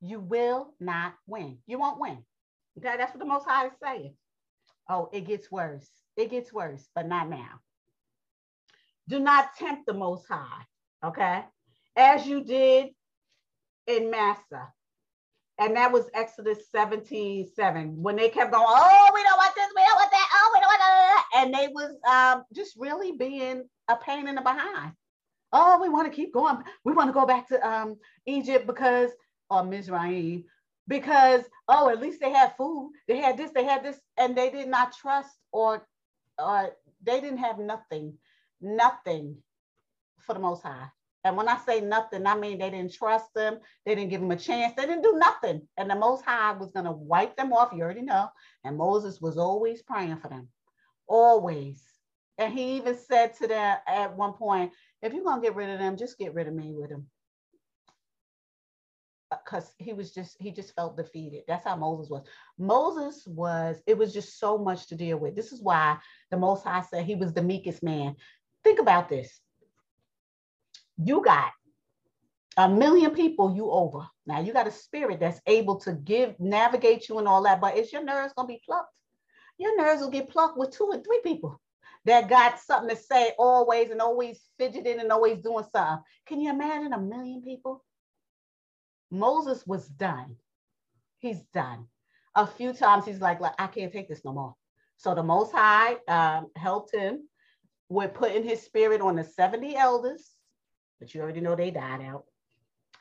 You 0.01 0.20
will 0.20 0.74
not 0.80 1.13
win. 1.28 1.57
You 1.67 1.80
won't 1.80 1.99
win. 1.99 2.24
Okay, 2.78 2.95
that's 2.97 3.13
what 3.13 3.20
the 3.20 3.26
Most 3.26 3.45
High 3.45 3.67
is 3.67 3.74
saying. 3.82 4.13
Oh, 4.89 5.09
it 5.11 5.28
gets 5.28 5.51
worse. 5.51 5.89
It 6.15 6.30
gets 6.30 6.53
worse, 6.53 6.88
but 6.95 7.07
not 7.07 7.30
now. 7.30 7.59
Do 9.07 9.20
not 9.20 9.55
tempt 9.57 9.86
the 9.86 9.93
Most 9.93 10.26
High, 10.28 10.63
okay? 11.03 11.43
As 11.95 12.26
you 12.26 12.43
did 12.43 12.89
in 13.88 14.11
Massah. 14.11 14.72
And 15.57 15.76
that 15.76 15.91
was 15.91 16.09
Exodus 16.13 16.59
17 16.72 17.49
7. 17.53 18.01
When 18.01 18.15
they 18.15 18.30
kept 18.30 18.51
going, 18.51 18.65
oh, 18.65 19.11
we 19.13 19.24
don't 19.24 19.39
And 21.36 21.53
they 21.53 21.67
was 21.67 21.95
um, 22.09 22.43
just 22.53 22.73
really 22.77 23.11
being 23.11 23.63
a 23.88 23.95
pain 23.95 24.27
in 24.27 24.36
the 24.36 24.41
behind. 24.41 24.93
Oh, 25.51 25.80
we 25.82 25.89
want 25.89 26.11
to 26.11 26.15
keep 26.15 26.34
going. 26.34 26.57
We 26.86 26.93
want 26.93 27.09
to 27.09 27.13
go 27.13 27.25
back 27.25 27.47
to 27.49 27.67
um, 27.67 27.95
Egypt 28.25 28.67
because, 28.67 29.09
or 29.49 29.63
Mizraim, 29.63 30.43
because, 30.88 31.43
oh, 31.67 31.89
at 31.89 32.01
least 32.01 32.19
they 32.21 32.32
had 32.32 32.55
food. 32.55 32.91
They 33.07 33.17
had 33.17 33.38
this, 33.38 33.51
they 33.51 33.63
had 33.63 33.84
this, 33.84 33.99
and 34.17 34.36
they 34.36 34.49
did 34.49 34.67
not 34.67 34.93
trust 34.93 35.32
or, 35.51 35.86
or 36.38 36.71
they 37.03 37.19
didn't 37.19 37.39
have 37.39 37.57
nothing, 37.57 38.13
nothing 38.61 39.38
for 40.19 40.34
the 40.34 40.39
Most 40.39 40.63
High. 40.63 40.89
And 41.23 41.36
when 41.36 41.49
I 41.49 41.57
say 41.57 41.82
nothing, 41.82 42.25
I 42.25 42.36
mean 42.38 42.59
they 42.59 42.69
didn't 42.69 42.93
trust 42.93 43.34
them. 43.34 43.59
They 43.86 43.93
didn't 43.93 44.09
give 44.09 44.21
them 44.21 44.32
a 44.32 44.38
chance. 44.38 44.73
They 44.75 44.86
didn't 44.86 45.03
do 45.03 45.17
nothing. 45.17 45.67
And 45.77 45.89
the 45.89 45.95
Most 45.95 46.23
High 46.23 46.53
was 46.53 46.71
going 46.71 46.86
to 46.86 46.91
wipe 46.91 47.36
them 47.36 47.51
off. 47.51 47.73
You 47.73 47.82
already 47.82 48.03
know. 48.03 48.30
And 48.63 48.77
Moses 48.77 49.19
was 49.19 49.38
always 49.38 49.82
praying 49.82 50.17
for 50.17 50.30
them, 50.30 50.47
always. 51.10 51.84
And 52.38 52.53
he 52.53 52.78
even 52.78 52.97
said 52.97 53.36
to 53.38 53.47
them 53.47 53.78
at 53.88 54.16
one 54.16 54.34
point, 54.34 54.72
if 55.01 55.14
you're 55.14 55.24
going 55.24 55.41
to 55.41 55.45
get 55.45 55.55
rid 55.55 55.70
of 55.70 55.80
them, 55.80 55.97
just 55.97 56.18
get 56.18 56.34
rid 56.34 56.47
of 56.47 56.53
me 56.53 56.72
with 56.74 56.89
them. 56.89 57.07
Because 59.30 59.66
uh, 59.66 59.72
he 59.78 59.93
was 59.93 60.14
just, 60.14 60.38
he 60.39 60.51
just 60.51 60.74
felt 60.74 60.95
defeated. 60.95 61.43
That's 61.47 61.66
how 61.66 61.76
Moses 61.76 62.10
was. 62.10 62.26
Moses 62.57 63.28
was, 63.28 63.82
it 63.86 63.97
was 63.97 64.14
just 64.14 64.39
so 64.39 64.57
much 64.57 64.88
to 64.88 64.95
deal 64.95 65.18
with. 65.18 65.36
This 65.36 65.51
is 65.51 65.62
why 65.62 65.97
the 66.32 66.38
Most 66.38 66.64
High 66.64 66.82
said 66.82 67.05
he 67.05 67.16
was 67.16 67.34
the 67.34 67.43
meekest 67.43 67.84
man. 67.84 68.16
Think 68.64 68.80
about 68.80 69.10
this 69.10 69.41
you 71.03 71.24
got 71.24 71.51
a 72.57 72.68
million 72.68 73.12
people 73.12 73.55
you 73.55 73.72
over. 73.72 74.05
Now 74.26 74.41
you 74.41 74.51
got 74.51 74.68
a 74.68 74.72
spirit 74.72 75.20
that's 75.20 75.41
able 75.47 75.80
to 75.82 75.93
give, 75.93 76.36
navigate 76.39 77.07
you 77.07 77.20
and 77.20 77.28
all 77.28 77.43
that, 77.43 77.62
but 77.62 77.78
is 77.78 77.93
your 77.93 78.03
nerves 78.03 78.34
gonna 78.36 78.47
be 78.47 78.62
plucked? 78.66 78.93
Your 79.60 79.78
nerves 79.78 80.01
will 80.01 80.10
get 80.10 80.30
plucked 80.30 80.57
with 80.57 80.72
two 80.72 80.86
or 80.86 80.97
three 80.97 81.22
people 81.24 81.62
that 82.05 82.30
got 82.30 82.60
something 82.60 82.95
to 82.95 83.01
say 83.01 83.34
always 83.38 83.91
and 83.91 84.01
always 84.01 84.39
fidgeting 84.57 84.99
and 84.99 85.12
always 85.12 85.38
doing 85.38 85.66
something. 85.72 86.03
Can 86.26 86.41
you 86.41 86.49
imagine 86.49 86.93
a 86.93 86.99
million 86.99 87.43
people? 87.43 87.84
Moses 89.12 89.66
was 89.68 89.88
done. 89.88 90.36
He's 91.20 91.41
done. 91.53 91.86
A 92.36 92.47
few 92.47 92.74
times 92.74 93.05
he's 93.05 93.22
like, 93.22 93.39
I 93.60 93.68
can't 93.68 93.93
take 93.93 94.10
this 94.10 94.26
no 94.26 94.34
more. 94.34 94.55
So 94.97 95.14
the 95.14 95.24
Most 95.24 95.51
High 95.51 95.97
um, 96.07 96.47
helped 96.55 96.95
him 96.95 97.28
with 97.89 98.16
putting 98.16 98.43
his 98.43 98.62
spirit 98.62 99.01
on 99.01 99.16
the 99.16 99.24
70 99.24 99.76
elders 99.76 100.32
but 100.99 101.14
you 101.14 101.22
already 101.22 101.41
know 101.41 101.55
they 101.55 101.72
died 101.72 102.01
out. 102.01 102.26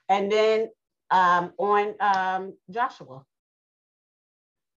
And 0.08 0.30
then 0.30 0.68
um, 1.10 1.52
on 1.58 1.94
um, 2.00 2.54
Joshua. 2.70 3.24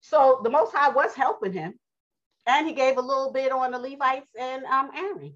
So 0.01 0.41
the 0.43 0.49
Most 0.49 0.73
High 0.73 0.89
was 0.89 1.13
helping 1.13 1.53
him, 1.53 1.79
and 2.47 2.67
he 2.67 2.73
gave 2.73 2.97
a 2.97 3.01
little 3.01 3.31
bit 3.31 3.51
on 3.51 3.71
the 3.71 3.79
Levites 3.79 4.29
and 4.39 4.65
um, 4.65 4.91
Aaron. 4.95 5.33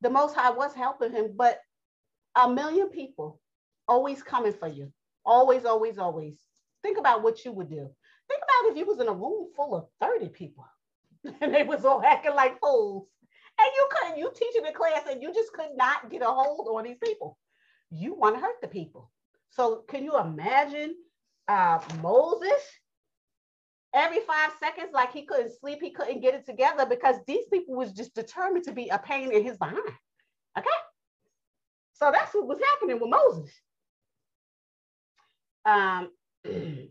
The 0.00 0.10
Most 0.10 0.34
High 0.34 0.50
was 0.50 0.74
helping 0.74 1.12
him, 1.12 1.34
but 1.36 1.60
a 2.36 2.48
million 2.48 2.88
people 2.88 3.40
always 3.88 4.22
coming 4.22 4.52
for 4.52 4.68
you. 4.68 4.92
Always, 5.24 5.64
always, 5.64 5.98
always. 5.98 6.38
Think 6.82 6.98
about 6.98 7.22
what 7.22 7.44
you 7.44 7.52
would 7.52 7.68
do. 7.68 7.90
Think 8.28 8.42
about 8.42 8.70
if 8.70 8.76
you 8.76 8.86
was 8.86 9.00
in 9.00 9.08
a 9.08 9.12
room 9.12 9.48
full 9.54 9.74
of 9.74 9.86
30 10.00 10.28
people 10.28 10.64
and 11.40 11.54
they 11.54 11.62
was 11.62 11.84
all 11.84 12.02
acting 12.02 12.34
like 12.34 12.60
fools 12.60 13.08
and 13.58 13.70
you 13.74 13.88
couldn't, 13.90 14.18
you 14.18 14.30
teaching 14.34 14.62
the 14.62 14.72
class 14.72 15.02
and 15.10 15.22
you 15.22 15.34
just 15.34 15.52
could 15.52 15.76
not 15.76 16.10
get 16.10 16.22
a 16.22 16.26
hold 16.26 16.68
on 16.70 16.84
these 16.84 16.96
people. 17.02 17.36
You 17.90 18.14
want 18.14 18.36
to 18.36 18.40
hurt 18.40 18.60
the 18.62 18.68
people. 18.68 19.10
So 19.50 19.84
can 19.88 20.04
you 20.04 20.18
imagine 20.18 20.94
uh, 21.48 21.80
Moses 22.00 22.62
every 23.94 24.20
five 24.20 24.50
seconds, 24.60 24.90
like 24.92 25.12
he 25.12 25.22
couldn't 25.22 25.58
sleep, 25.58 25.80
he 25.82 25.90
couldn't 25.90 26.20
get 26.20 26.34
it 26.34 26.46
together 26.46 26.86
because 26.86 27.16
these 27.26 27.44
people 27.52 27.74
was 27.74 27.92
just 27.92 28.14
determined 28.14 28.64
to 28.64 28.72
be 28.72 28.88
a 28.88 28.98
pain 28.98 29.32
in 29.32 29.44
his 29.44 29.56
behind. 29.56 29.78
Okay. 30.58 30.68
So 31.94 32.10
that's 32.12 32.34
what 32.34 32.46
was 32.46 32.60
happening 32.72 33.00
with 33.00 33.10
Moses. 33.10 33.50
Um, 35.64 36.10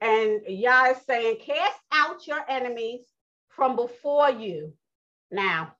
and 0.00 0.40
Yah 0.46 0.84
is 0.86 0.98
saying, 1.06 1.36
cast 1.44 1.78
out 1.92 2.26
your 2.26 2.40
enemies 2.48 3.02
from 3.48 3.76
before 3.76 4.30
you. 4.30 4.72
Now, 5.30 5.74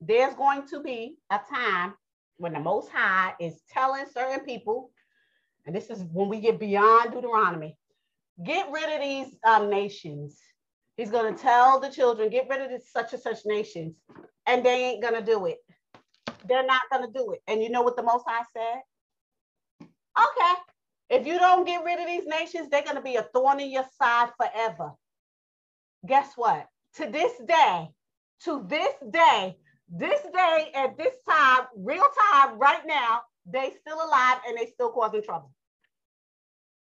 there's 0.00 0.34
going 0.34 0.66
to 0.68 0.80
be 0.80 1.16
a 1.30 1.38
time 1.52 1.94
when 2.38 2.52
the 2.52 2.60
Most 2.60 2.90
High 2.90 3.34
is 3.40 3.60
telling 3.70 4.06
certain 4.12 4.44
people, 4.44 4.90
and 5.66 5.74
this 5.74 5.90
is 5.90 6.02
when 6.12 6.28
we 6.28 6.40
get 6.40 6.58
beyond 6.58 7.12
Deuteronomy, 7.12 7.76
get 8.44 8.70
rid 8.70 8.94
of 8.94 9.00
these 9.00 9.36
um, 9.44 9.70
nations. 9.70 10.38
He's 10.96 11.10
going 11.10 11.34
to 11.34 11.40
tell 11.40 11.78
the 11.78 11.90
children, 11.90 12.30
get 12.30 12.48
rid 12.48 12.60
of 12.60 12.70
this 12.70 12.90
such 12.90 13.12
and 13.12 13.22
such 13.22 13.38
nations, 13.44 13.94
and 14.46 14.64
they 14.64 14.84
ain't 14.86 15.02
going 15.02 15.14
to 15.14 15.22
do 15.22 15.46
it. 15.46 15.58
They're 16.48 16.66
not 16.66 16.82
going 16.90 17.06
to 17.06 17.12
do 17.12 17.32
it. 17.32 17.40
And 17.46 17.62
you 17.62 17.70
know 17.70 17.82
what 17.82 17.96
the 17.96 18.02
Most 18.02 18.24
High 18.26 18.44
said? 18.52 18.80
Okay, 20.18 20.54
if 21.10 21.26
you 21.26 21.38
don't 21.38 21.66
get 21.66 21.84
rid 21.84 22.00
of 22.00 22.06
these 22.06 22.26
nations, 22.26 22.68
they're 22.68 22.82
going 22.82 22.96
to 22.96 23.02
be 23.02 23.16
a 23.16 23.22
thorn 23.22 23.60
in 23.60 23.70
your 23.70 23.86
side 24.00 24.30
forever. 24.36 24.92
Guess 26.06 26.32
what? 26.36 26.66
To 26.96 27.06
this 27.10 27.32
day, 27.46 27.88
to 28.44 28.64
this 28.68 28.94
day, 29.10 29.56
this 29.88 30.20
day 30.34 30.70
at 30.74 30.96
this 30.98 31.14
time, 31.28 31.66
real 31.76 32.04
time, 32.32 32.58
right 32.58 32.82
now, 32.86 33.22
they 33.46 33.72
still 33.80 33.96
alive 33.96 34.38
and 34.46 34.58
they 34.58 34.66
still 34.66 34.90
causing 34.90 35.22
trouble. 35.22 35.52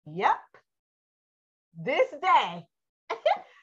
Yep 0.06 0.36
this 1.82 2.08
day. 2.22 2.66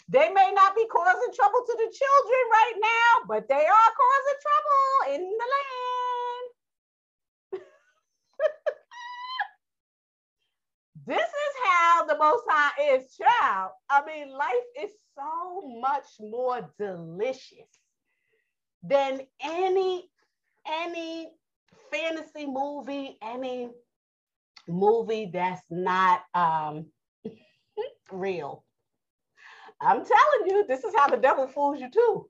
they 0.09 0.29
may 0.29 0.51
not 0.53 0.75
be 0.75 0.85
causing 0.87 1.33
trouble 1.33 1.63
to 1.65 1.73
the 1.77 1.93
children 1.93 2.43
right 2.51 2.75
now, 2.81 3.25
but 3.27 3.47
they 3.47 3.65
are 3.65 3.91
causing 4.01 4.39
trouble 4.41 5.15
in 5.15 5.21
the 5.21 5.47
land. 5.55 6.51
this 11.07 11.17
is 11.17 11.55
how 11.65 12.05
the 12.05 12.17
Most 12.17 12.43
High 12.47 12.95
is, 12.95 13.15
child. 13.15 13.71
I 13.89 14.05
mean, 14.05 14.29
life 14.29 14.67
is 14.81 14.91
so 15.15 15.61
much 15.79 16.05
more 16.19 16.69
delicious 16.77 17.79
than 18.83 19.21
any 19.43 20.09
any 20.67 21.29
fantasy 21.91 22.45
movie, 22.45 23.17
any 23.21 23.69
movie 24.67 25.29
that's 25.33 25.63
not 25.69 26.21
um, 26.33 26.85
real. 28.11 28.63
I'm 29.81 30.05
telling 30.05 30.47
you, 30.47 30.65
this 30.67 30.83
is 30.83 30.93
how 30.95 31.09
the 31.09 31.17
devil 31.17 31.47
fools 31.47 31.79
you 31.79 31.89
too. 31.89 32.27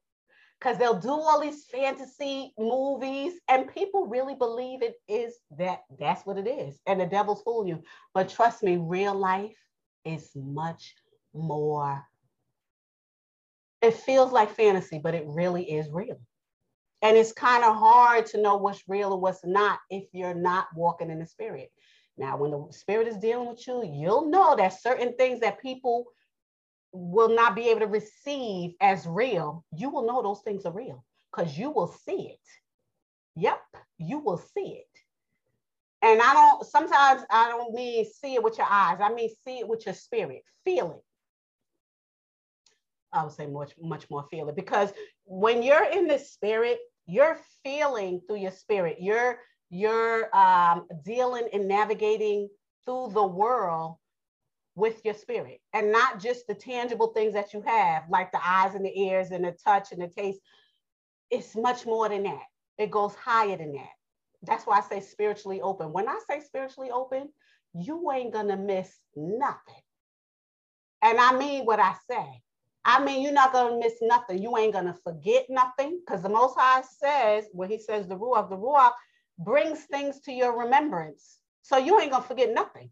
Because 0.59 0.77
they'll 0.77 0.99
do 0.99 1.09
all 1.09 1.41
these 1.41 1.65
fantasy 1.65 2.53
movies, 2.57 3.33
and 3.49 3.73
people 3.73 4.05
really 4.05 4.35
believe 4.35 4.83
it 4.83 4.95
is 5.07 5.33
that 5.57 5.81
that's 5.99 6.23
what 6.25 6.37
it 6.37 6.47
is. 6.47 6.79
And 6.85 7.01
the 7.01 7.07
devil's 7.07 7.41
fooling 7.41 7.67
you. 7.67 7.83
But 8.13 8.29
trust 8.29 8.61
me, 8.61 8.77
real 8.77 9.15
life 9.15 9.57
is 10.05 10.29
much 10.35 10.93
more. 11.33 12.03
It 13.81 13.95
feels 13.95 14.31
like 14.31 14.55
fantasy, 14.55 14.99
but 14.99 15.15
it 15.15 15.23
really 15.25 15.63
is 15.63 15.89
real. 15.89 16.19
And 17.01 17.17
it's 17.17 17.33
kind 17.33 17.63
of 17.63 17.75
hard 17.75 18.27
to 18.27 18.41
know 18.41 18.57
what's 18.57 18.83
real 18.87 19.13
and 19.13 19.21
what's 19.21 19.43
not 19.43 19.79
if 19.89 20.03
you're 20.13 20.35
not 20.35 20.67
walking 20.75 21.09
in 21.09 21.17
the 21.17 21.25
spirit. 21.25 21.71
Now, 22.21 22.37
when 22.37 22.51
the 22.51 22.67
spirit 22.69 23.07
is 23.07 23.17
dealing 23.17 23.49
with 23.49 23.65
you, 23.65 23.83
you'll 23.83 24.29
know 24.29 24.55
that 24.55 24.79
certain 24.79 25.15
things 25.15 25.39
that 25.39 25.59
people 25.59 26.05
will 26.91 27.29
not 27.29 27.55
be 27.55 27.69
able 27.69 27.79
to 27.79 27.87
receive 27.87 28.75
as 28.79 29.07
real, 29.07 29.65
you 29.75 29.89
will 29.89 30.05
know 30.05 30.21
those 30.21 30.41
things 30.41 30.67
are 30.67 30.71
real 30.71 31.03
because 31.31 31.57
you 31.57 31.71
will 31.71 31.87
see 31.87 32.29
it. 32.33 32.39
Yep, 33.37 33.59
you 33.97 34.19
will 34.19 34.37
see 34.37 34.83
it. 34.83 34.87
And 36.03 36.21
I 36.21 36.33
don't, 36.33 36.63
sometimes 36.63 37.23
I 37.31 37.49
don't 37.49 37.73
mean 37.73 38.05
see 38.05 38.35
it 38.35 38.43
with 38.43 38.59
your 38.59 38.67
eyes, 38.69 38.99
I 39.01 39.11
mean 39.11 39.31
see 39.43 39.57
it 39.57 39.67
with 39.67 39.87
your 39.87 39.95
spirit, 39.95 40.43
feel 40.63 40.91
it. 40.91 41.03
I 43.11 43.23
would 43.23 43.33
say 43.33 43.47
much, 43.47 43.71
much 43.81 44.07
more 44.11 44.27
feel 44.29 44.47
it 44.47 44.55
because 44.55 44.93
when 45.25 45.63
you're 45.63 45.89
in 45.89 46.05
the 46.05 46.19
spirit, 46.19 46.77
you're 47.07 47.39
feeling 47.63 48.21
through 48.27 48.37
your 48.37 48.51
spirit. 48.51 48.97
You're 48.99 49.39
you're 49.71 50.35
um, 50.35 50.85
dealing 51.03 51.47
and 51.53 51.67
navigating 51.67 52.49
through 52.85 53.11
the 53.13 53.25
world 53.25 53.95
with 54.75 55.03
your 55.05 55.13
spirit 55.13 55.59
and 55.73 55.91
not 55.91 56.19
just 56.19 56.45
the 56.47 56.53
tangible 56.53 57.07
things 57.07 57.33
that 57.33 57.53
you 57.53 57.63
have, 57.65 58.03
like 58.09 58.31
the 58.31 58.39
eyes 58.45 58.75
and 58.75 58.85
the 58.85 59.01
ears 59.01 59.31
and 59.31 59.45
the 59.45 59.55
touch 59.65 59.91
and 59.93 60.01
the 60.01 60.07
taste. 60.07 60.39
It's 61.29 61.55
much 61.55 61.85
more 61.85 62.09
than 62.09 62.23
that. 62.23 62.43
It 62.77 62.91
goes 62.91 63.15
higher 63.15 63.57
than 63.57 63.71
that. 63.73 63.89
That's 64.43 64.65
why 64.65 64.79
I 64.79 64.81
say 64.81 64.99
spiritually 64.99 65.61
open. 65.61 65.93
When 65.93 66.09
I 66.09 66.19
say 66.29 66.41
spiritually 66.41 66.91
open, 66.91 67.29
you 67.73 68.11
ain't 68.11 68.33
gonna 68.33 68.57
miss 68.57 68.91
nothing. 69.15 69.81
And 71.01 71.17
I 71.17 71.37
mean 71.37 71.65
what 71.65 71.79
I 71.79 71.95
say. 72.09 72.41
I 72.83 73.03
mean, 73.03 73.21
you're 73.21 73.31
not 73.31 73.53
gonna 73.53 73.77
miss 73.77 73.93
nothing. 74.01 74.41
You 74.41 74.57
ain't 74.57 74.73
gonna 74.73 74.97
forget 75.03 75.45
nothing. 75.49 76.01
Because 76.05 76.23
the 76.23 76.29
Most 76.29 76.57
High 76.57 76.81
says, 76.81 77.45
when 77.53 77.69
He 77.69 77.77
says 77.77 78.07
the 78.07 78.17
Ruach, 78.17 78.49
the 78.49 78.57
Ruach 78.57 78.91
brings 79.43 79.83
things 79.85 80.19
to 80.21 80.31
your 80.31 80.57
remembrance. 80.57 81.39
So 81.63 81.77
you 81.77 81.99
ain't 81.99 82.11
gonna 82.11 82.23
forget 82.23 82.53
nothing. 82.53 82.91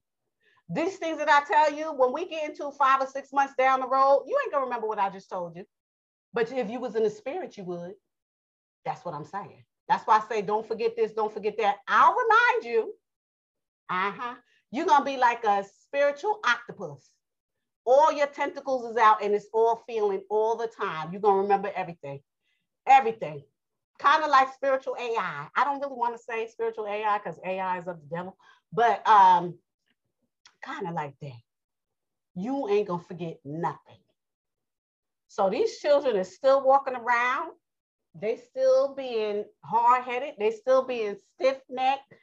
These 0.69 0.97
things 0.97 1.17
that 1.17 1.29
I 1.29 1.43
tell 1.45 1.73
you, 1.77 1.93
when 1.93 2.13
we 2.13 2.27
get 2.27 2.49
into 2.49 2.71
five 2.71 3.01
or 3.01 3.07
six 3.07 3.33
months 3.33 3.55
down 3.57 3.79
the 3.79 3.87
road, 3.87 4.25
you 4.27 4.37
ain't 4.43 4.51
gonna 4.51 4.65
remember 4.65 4.87
what 4.87 4.99
I 4.99 5.09
just 5.09 5.29
told 5.29 5.55
you. 5.55 5.65
But 6.33 6.51
if 6.51 6.69
you 6.69 6.79
was 6.79 6.95
in 6.95 7.03
the 7.03 7.09
spirit, 7.09 7.57
you 7.57 7.63
would. 7.65 7.93
That's 8.85 9.03
what 9.03 9.15
I'm 9.15 9.25
saying. 9.25 9.63
That's 9.87 10.05
why 10.05 10.17
I 10.19 10.27
say, 10.29 10.41
don't 10.43 10.67
forget 10.67 10.95
this, 10.95 11.13
don't 11.13 11.33
forget 11.33 11.55
that. 11.57 11.77
I'll 11.87 12.15
remind 12.15 12.63
you. 12.65 12.93
Uh-huh. 13.89 14.35
You're 14.71 14.85
gonna 14.85 15.05
be 15.05 15.17
like 15.17 15.43
a 15.43 15.65
spiritual 15.85 16.39
octopus. 16.45 17.09
All 17.85 18.11
your 18.11 18.27
tentacles 18.27 18.91
is 18.91 18.97
out 18.97 19.23
and 19.23 19.33
it's 19.33 19.47
all 19.51 19.83
feeling 19.87 20.21
all 20.29 20.55
the 20.55 20.67
time. 20.67 21.11
You're 21.11 21.21
gonna 21.21 21.41
remember 21.41 21.71
everything. 21.75 22.21
Everything 22.87 23.43
kind 23.99 24.23
of 24.23 24.29
like 24.29 24.53
spiritual 24.53 24.95
AI. 24.99 25.47
I 25.55 25.63
don't 25.63 25.81
really 25.81 25.95
want 25.95 26.15
to 26.17 26.23
say 26.23 26.47
spiritual 26.47 26.87
AI 26.87 27.17
because 27.19 27.39
AI 27.45 27.79
is 27.79 27.87
of 27.87 27.97
the 28.01 28.15
devil, 28.15 28.37
but 28.73 29.07
um, 29.07 29.55
kind 30.63 30.87
of 30.87 30.93
like 30.93 31.13
that. 31.21 31.39
You 32.35 32.69
ain't 32.69 32.87
gonna 32.87 33.03
forget 33.03 33.37
nothing. 33.45 33.97
So 35.27 35.49
these 35.49 35.79
children 35.79 36.17
are 36.17 36.23
still 36.23 36.63
walking 36.65 36.95
around. 36.95 37.51
They 38.19 38.37
still 38.37 38.95
being 38.95 39.45
hard-headed. 39.63 40.35
They 40.39 40.51
still 40.51 40.85
being 40.85 41.15
stiff-necked. 41.35 42.13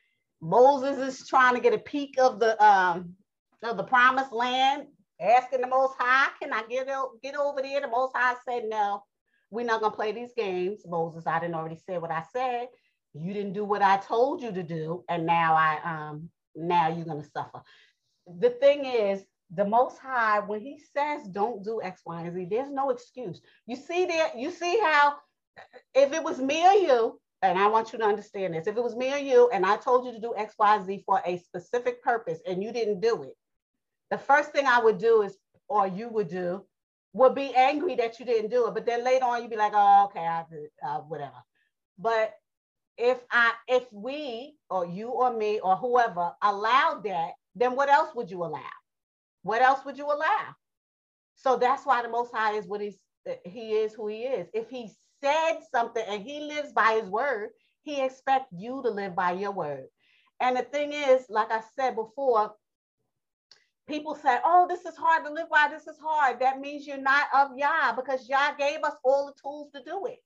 Moses 0.41 0.99
is 0.99 1.29
trying 1.29 1.55
to 1.55 1.61
get 1.61 1.75
a 1.75 1.79
peek 1.79 2.19
of 2.19 2.41
the 2.41 2.63
um 2.65 3.15
of 3.63 3.77
the 3.77 3.85
promised 3.85 4.33
land, 4.33 4.89
asking 5.21 5.63
the 5.63 5.67
Most 5.67 5.95
High, 5.99 6.29
"Can 6.41 6.53
I 6.53 6.63
get 6.69 6.89
get 7.23 7.37
over 7.37 7.63
there?" 7.63 7.81
The 7.81 7.89
Most 7.89 8.17
High 8.17 8.35
said, 8.49 8.65
"No." 8.69 9.03
We're 9.51 9.67
not 9.67 9.81
going 9.81 9.93
to 9.93 9.97
play 9.97 10.13
these 10.13 10.33
games. 10.37 10.83
Moses, 10.87 11.27
I 11.27 11.41
didn't 11.41 11.55
already 11.55 11.81
say 11.89 11.99
what 11.99 12.11
I 12.11 12.25
said. 12.33 12.69
You 13.15 13.33
didn't 13.33 13.53
do 13.53 13.65
what 13.65 13.83
I 13.83 13.97
told 13.99 14.43
you 14.43 14.53
to 14.53 14.63
do. 14.63 15.05
And 15.09 15.27
now 15.27 15.55
I, 15.55 15.79
um, 15.85 16.31
now 16.55 16.89
you're 16.89 17.07
going 17.07 17.23
to 17.23 17.31
suffer. 17.31 17.63
The 18.27 18.51
thing 18.51 18.85
is, 18.85 19.25
the 19.55 19.65
most 19.65 19.99
high, 19.99 20.41
when 20.41 20.61
he 20.61 20.81
says 20.97 21.29
don't 21.29 21.63
do 21.63 21.81
X, 21.81 22.03
Y, 22.05 22.21
and 22.21 22.35
Z, 22.35 22.49
there's 22.51 22.71
no 22.71 22.91
excuse. 22.91 23.41
You 23.67 23.77
see 23.77 24.05
there, 24.07 24.31
you 24.37 24.51
see 24.51 24.79
how 24.81 25.17
if 25.95 26.13
it 26.13 26.23
was 26.23 26.39
me 26.39 26.67
or 26.67 26.73
you, 26.73 27.21
and 27.43 27.59
I 27.59 27.69
want 27.69 27.93
you 27.93 27.99
to 27.99 28.05
understand 28.05 28.55
this, 28.55 28.67
if 28.67 28.77
it 28.77 28.83
was 28.83 28.97
me 28.97 29.13
or 29.13 29.19
you, 29.19 29.49
and 29.53 29.65
I 29.65 29.77
told 29.77 30.05
you 30.05 30.13
to 30.13 30.21
do 30.21 30.35
X, 30.37 30.55
Y, 30.59 30.83
Z 30.85 31.03
for 31.07 31.23
a 31.25 31.39
specific 31.39 32.03
purpose 32.03 32.41
and 32.47 32.63
you 32.63 32.73
didn't 32.73 33.01
do 33.01 33.23
it, 33.23 33.37
the 34.11 34.19
first 34.19 34.51
thing 34.51 34.67
I 34.67 34.81
would 34.81 34.99
do 34.99 35.23
is, 35.23 35.37
or 35.69 35.87
you 35.87 36.09
would 36.09 36.29
do, 36.29 36.65
would 37.13 37.35
be 37.35 37.55
angry 37.55 37.95
that 37.97 38.19
you 38.21 38.27
didn't 38.27 38.51
do 38.51 38.67
it. 38.67 38.75
But 38.75 38.87
then 38.87 39.05
later 39.05 39.25
on, 39.25 39.43
you'd 39.43 39.51
be 39.51 39.57
like, 39.57 39.73
oh, 39.75 40.05
okay, 40.07 40.27
I 40.27 40.45
did, 40.51 40.71
uh, 40.87 40.99
whatever. 40.99 41.43
But 41.99 42.35
if 42.99 43.19
I, 43.31 43.53
if 43.69 43.85
we 43.93 44.57
or 44.71 44.87
you 44.87 45.09
or 45.09 45.33
me 45.37 45.61
or 45.61 45.77
whoever 45.77 46.33
allowed 46.43 47.05
that, 47.05 47.33
then 47.55 47.75
what 47.75 47.89
else 47.89 48.15
would 48.15 48.31
you 48.31 48.45
allow? 48.45 48.61
What 49.43 49.63
else 49.63 49.85
would 49.85 49.97
you 49.97 50.07
allow? 50.07 50.55
So 51.37 51.57
that's 51.57 51.87
why 51.87 52.03
the 52.03 52.09
Most 52.09 52.35
High 52.35 52.55
is 52.55 52.67
what 52.67 52.81
he's, 52.81 52.99
he 53.45 53.73
is 53.73 53.95
who 53.95 54.09
he 54.09 54.23
is. 54.23 54.49
If 54.53 54.69
he 54.69 54.91
said 55.23 55.59
something 55.71 56.05
and 56.07 56.23
he 56.23 56.41
lives 56.41 56.73
by 56.73 56.99
his 57.01 57.09
word, 57.09 57.51
he 57.83 58.03
expects 58.03 58.53
you 58.53 58.83
to 58.83 58.91
live 58.91 59.15
by 59.15 59.33
your 59.33 59.53
word. 59.53 59.87
And 60.41 60.57
the 60.57 60.63
thing 60.63 60.93
is, 60.93 61.27
like 61.29 61.51
I 61.51 61.61
said 61.79 61.95
before, 61.95 62.53
people 63.89 64.15
say, 64.15 64.39
oh, 64.45 64.67
this 64.69 64.85
is 64.85 64.97
hard 64.97 65.25
to 65.25 65.33
live 65.33 65.49
by, 65.51 65.69
this 65.71 65.87
is 65.87 65.99
hard. 66.03 66.41
That 66.41 66.61
means 66.61 66.87
you're 66.87 66.99
not 66.99 67.29
of 67.35 67.51
Yah 67.57 67.93
because 67.95 68.29
Yah 68.29 68.55
gave 68.59 68.83
us 68.83 68.95
all 69.05 69.27
the 69.27 69.41
tools 69.41 69.71
to 69.75 69.83
do 69.85 70.07
it. 70.07 70.19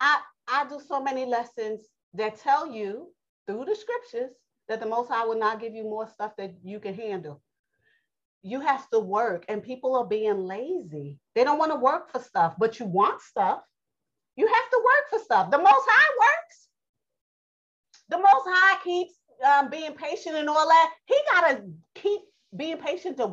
I, 0.00 0.18
I 0.48 0.66
do 0.68 0.80
so 0.86 1.02
many 1.02 1.24
lessons 1.24 1.86
that 2.14 2.40
tell 2.40 2.70
you 2.70 3.08
through 3.46 3.64
the 3.66 3.76
scriptures 3.76 4.32
that 4.68 4.80
the 4.80 4.86
Most 4.86 5.08
High 5.08 5.24
will 5.24 5.38
not 5.38 5.60
give 5.60 5.74
you 5.74 5.82
more 5.84 6.08
stuff 6.08 6.32
that 6.38 6.54
you 6.62 6.80
can 6.80 6.94
handle. 6.94 7.42
You 8.42 8.60
have 8.60 8.88
to 8.90 8.98
work, 8.98 9.44
and 9.48 9.62
people 9.62 9.94
are 9.96 10.06
being 10.06 10.38
lazy. 10.38 11.18
They 11.34 11.44
don't 11.44 11.58
want 11.58 11.72
to 11.72 11.78
work 11.78 12.10
for 12.10 12.20
stuff, 12.22 12.54
but 12.58 12.78
you 12.78 12.86
want 12.86 13.20
stuff. 13.20 13.60
You 14.36 14.46
have 14.46 14.70
to 14.70 14.82
work 14.84 15.10
for 15.10 15.24
stuff. 15.24 15.50
The 15.50 15.58
Most 15.58 15.86
High 15.88 16.16
works. 16.18 16.68
The 18.08 18.16
Most 18.16 18.46
High 18.46 18.82
keeps 18.82 19.14
um, 19.46 19.68
being 19.70 19.92
patient 19.92 20.36
and 20.36 20.48
all 20.48 20.68
that. 20.68 20.92
He 21.06 21.16
got 21.32 21.50
to 21.50 21.62
keep 21.94 22.20
being 22.56 22.78
patient 22.78 23.16
to 23.18 23.32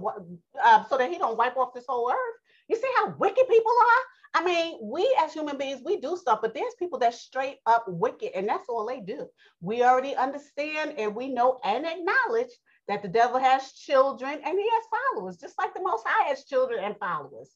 uh, 0.64 0.84
so 0.86 0.98
that 0.98 1.12
he 1.12 1.18
don't 1.18 1.38
wipe 1.38 1.58
off 1.58 1.74
this 1.74 1.86
whole 1.88 2.10
earth. 2.12 2.40
You 2.68 2.76
see 2.76 2.90
how 2.98 3.16
wicked 3.18 3.48
people 3.48 3.72
are? 3.72 4.42
I 4.42 4.44
mean, 4.44 4.78
we 4.82 5.18
as 5.20 5.34
human 5.34 5.58
beings, 5.58 5.82
we 5.84 6.00
do 6.00 6.18
stuff, 6.18 6.40
but 6.42 6.54
there's 6.54 6.76
people 6.78 7.00
that 7.00 7.14
straight 7.14 7.58
up 7.66 7.86
wicked, 7.88 8.32
and 8.36 8.48
that's 8.48 8.68
all 8.70 8.86
they 8.86 9.00
do. 9.00 9.28
We 9.62 9.84
already 9.84 10.16
understand 10.16 10.96
and 10.98 11.16
we 11.16 11.30
know 11.30 11.60
and 11.64 11.86
acknowledge 11.86 12.52
that 12.88 13.02
the 13.02 13.08
devil 13.08 13.40
has 13.40 13.72
children 13.72 14.34
and 14.34 14.60
he 14.60 14.70
has 14.70 14.84
followers, 15.16 15.38
just 15.38 15.58
like 15.58 15.74
the 15.74 15.82
Most 15.82 16.04
High 16.06 16.30
has 16.30 16.46
children 16.46 16.84
and 16.84 16.96
followers. 16.98 17.50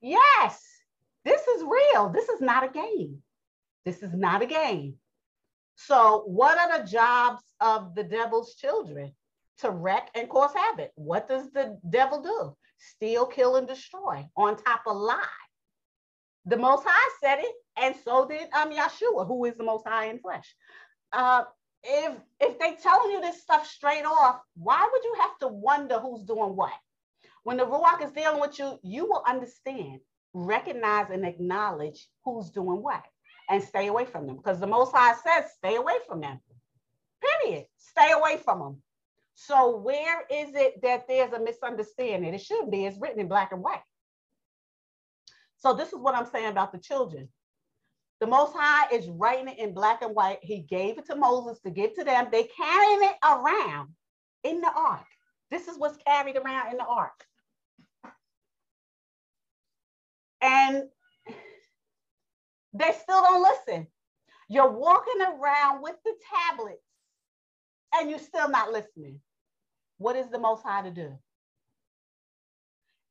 Yes, 0.00 0.64
this 1.24 1.46
is 1.46 1.62
real. 1.62 2.08
This 2.08 2.28
is 2.28 2.40
not 2.40 2.64
a 2.64 2.68
game. 2.68 3.22
This 3.84 4.02
is 4.02 4.12
not 4.14 4.42
a 4.42 4.46
game. 4.46 4.94
So, 5.76 6.24
what 6.26 6.58
are 6.58 6.78
the 6.78 6.90
jobs 6.90 7.42
of 7.60 7.94
the 7.94 8.04
devil's 8.04 8.54
children? 8.54 9.12
To 9.60 9.70
wreck 9.70 10.10
and 10.14 10.28
cause 10.28 10.52
havoc. 10.54 10.90
What 10.94 11.28
does 11.28 11.50
the 11.52 11.78
devil 11.88 12.22
do? 12.22 12.56
Steal, 12.78 13.26
kill, 13.26 13.56
and 13.56 13.68
destroy 13.68 14.26
on 14.36 14.56
top 14.56 14.82
of 14.86 14.96
lie. 14.96 15.18
The 16.46 16.56
Most 16.56 16.84
High 16.86 17.10
said 17.22 17.38
it, 17.40 17.54
and 17.76 17.94
so 18.04 18.26
did 18.26 18.48
um, 18.52 18.72
Yeshua, 18.72 19.26
who 19.26 19.44
is 19.44 19.56
the 19.56 19.64
Most 19.64 19.86
High 19.86 20.06
in 20.06 20.18
flesh. 20.18 20.54
Uh, 21.12 21.44
if 21.82 22.14
if 22.40 22.58
they 22.58 22.76
telling 22.82 23.10
you 23.10 23.20
this 23.20 23.42
stuff 23.42 23.66
straight 23.66 24.04
off, 24.04 24.40
why 24.56 24.88
would 24.90 25.04
you 25.04 25.14
have 25.20 25.38
to 25.40 25.48
wonder 25.48 25.98
who's 25.98 26.24
doing 26.24 26.56
what? 26.56 26.72
When 27.42 27.56
the 27.56 27.66
Ruach 27.66 28.04
is 28.04 28.12
dealing 28.12 28.40
with 28.40 28.58
you, 28.58 28.78
you 28.82 29.06
will 29.06 29.22
understand, 29.26 30.00
recognize, 30.34 31.10
and 31.10 31.24
acknowledge 31.24 32.08
who's 32.24 32.50
doing 32.50 32.82
what, 32.82 33.02
and 33.48 33.62
stay 33.62 33.86
away 33.88 34.04
from 34.04 34.26
them. 34.26 34.36
Because 34.36 34.60
the 34.60 34.66
Most 34.66 34.94
High 34.94 35.14
says, 35.14 35.50
stay 35.56 35.76
away 35.76 35.94
from 36.06 36.20
them. 36.20 36.40
Period. 37.42 37.66
Stay 37.78 38.12
away 38.12 38.38
from 38.38 38.58
them. 38.58 38.82
So 39.42 39.78
where 39.78 40.20
is 40.30 40.54
it 40.54 40.82
that 40.82 41.08
there's 41.08 41.32
a 41.32 41.40
misunderstanding? 41.40 42.34
It 42.34 42.42
should 42.42 42.70
be. 42.70 42.84
It's 42.84 43.00
written 43.00 43.20
in 43.20 43.26
black 43.26 43.52
and 43.52 43.62
white. 43.62 43.80
So 45.56 45.72
this 45.72 45.88
is 45.88 45.98
what 45.98 46.14
I'm 46.14 46.26
saying 46.26 46.50
about 46.50 46.72
the 46.72 46.78
children. 46.78 47.30
The 48.20 48.26
Most 48.26 48.52
High 48.54 48.94
is 48.94 49.08
writing 49.08 49.48
it 49.48 49.58
in 49.58 49.72
black 49.72 50.02
and 50.02 50.14
white. 50.14 50.40
He 50.42 50.60
gave 50.60 50.98
it 50.98 51.06
to 51.06 51.16
Moses 51.16 51.58
to 51.60 51.70
give 51.70 51.94
to 51.94 52.04
them. 52.04 52.28
They 52.30 52.50
carrying 52.54 53.02
it 53.02 53.16
around 53.24 53.88
in 54.44 54.60
the 54.60 54.70
ark. 54.76 55.06
This 55.50 55.68
is 55.68 55.78
what's 55.78 55.96
carried 56.06 56.36
around 56.36 56.72
in 56.72 56.76
the 56.76 56.84
ark. 56.84 57.24
And 60.42 60.82
they 62.74 62.92
still 63.02 63.22
don't 63.22 63.42
listen. 63.42 63.86
You're 64.50 64.70
walking 64.70 65.22
around 65.22 65.80
with 65.80 65.96
the 66.04 66.12
tablets 66.50 66.84
and 67.94 68.10
you're 68.10 68.18
still 68.18 68.50
not 68.50 68.70
listening. 68.70 69.18
What 70.00 70.16
is 70.16 70.30
the 70.30 70.38
Most 70.38 70.62
High 70.62 70.80
to 70.80 70.90
do? 70.90 71.12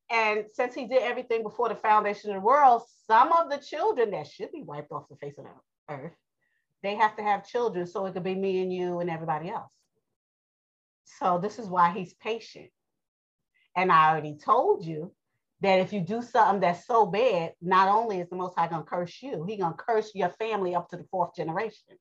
And 0.10 0.46
since 0.52 0.74
he 0.74 0.88
did 0.88 1.04
everything 1.04 1.44
before 1.44 1.70
the 1.70 1.76
foundation 1.76 2.32
of 2.32 2.38
the 2.38 2.42
world, 2.42 2.82
some 3.06 3.32
of 3.32 3.52
the 3.52 3.60
children 3.60 4.10
that 4.10 4.26
should 4.26 4.52
be 4.52 4.64
wiped 4.64 4.92
off 4.92 5.08
the 5.08 5.16
face 5.18 5.38
of 5.38 5.46
the 5.46 5.94
earth, 5.94 6.14
they 6.82 6.96
have 6.96 7.16
to 7.18 7.22
have 7.22 7.48
children 7.48 7.86
so 7.86 8.08
it 8.08 8.14
could 8.14 8.24
be 8.24 8.34
me 8.34 8.64
and 8.64 8.74
you 8.74 9.02
and 9.02 9.10
everybody 9.12 9.52
else. 9.52 9.72
So 11.04 11.38
this 11.38 11.60
is 11.60 11.68
why 11.68 11.92
he's 11.92 12.16
patient. 12.16 12.72
And 13.76 13.92
I 13.92 14.10
already 14.10 14.40
told 14.44 14.84
you 14.84 15.14
that 15.62 15.82
if 15.82 15.94
you 15.94 16.02
do 16.02 16.24
something 16.24 16.62
that's 16.62 16.88
so 16.88 17.06
bad, 17.06 17.54
not 17.62 17.88
only 17.88 18.20
is 18.20 18.30
the 18.30 18.36
Most 18.36 18.58
High 18.58 18.68
gonna 18.68 18.82
curse 18.84 19.22
you, 19.22 19.46
he 19.48 19.58
gonna 19.58 19.76
curse 19.78 20.10
your 20.16 20.30
family 20.30 20.74
up 20.74 20.90
to 20.90 20.98
the 20.98 21.06
fourth 21.12 21.36
generation. 21.36 22.00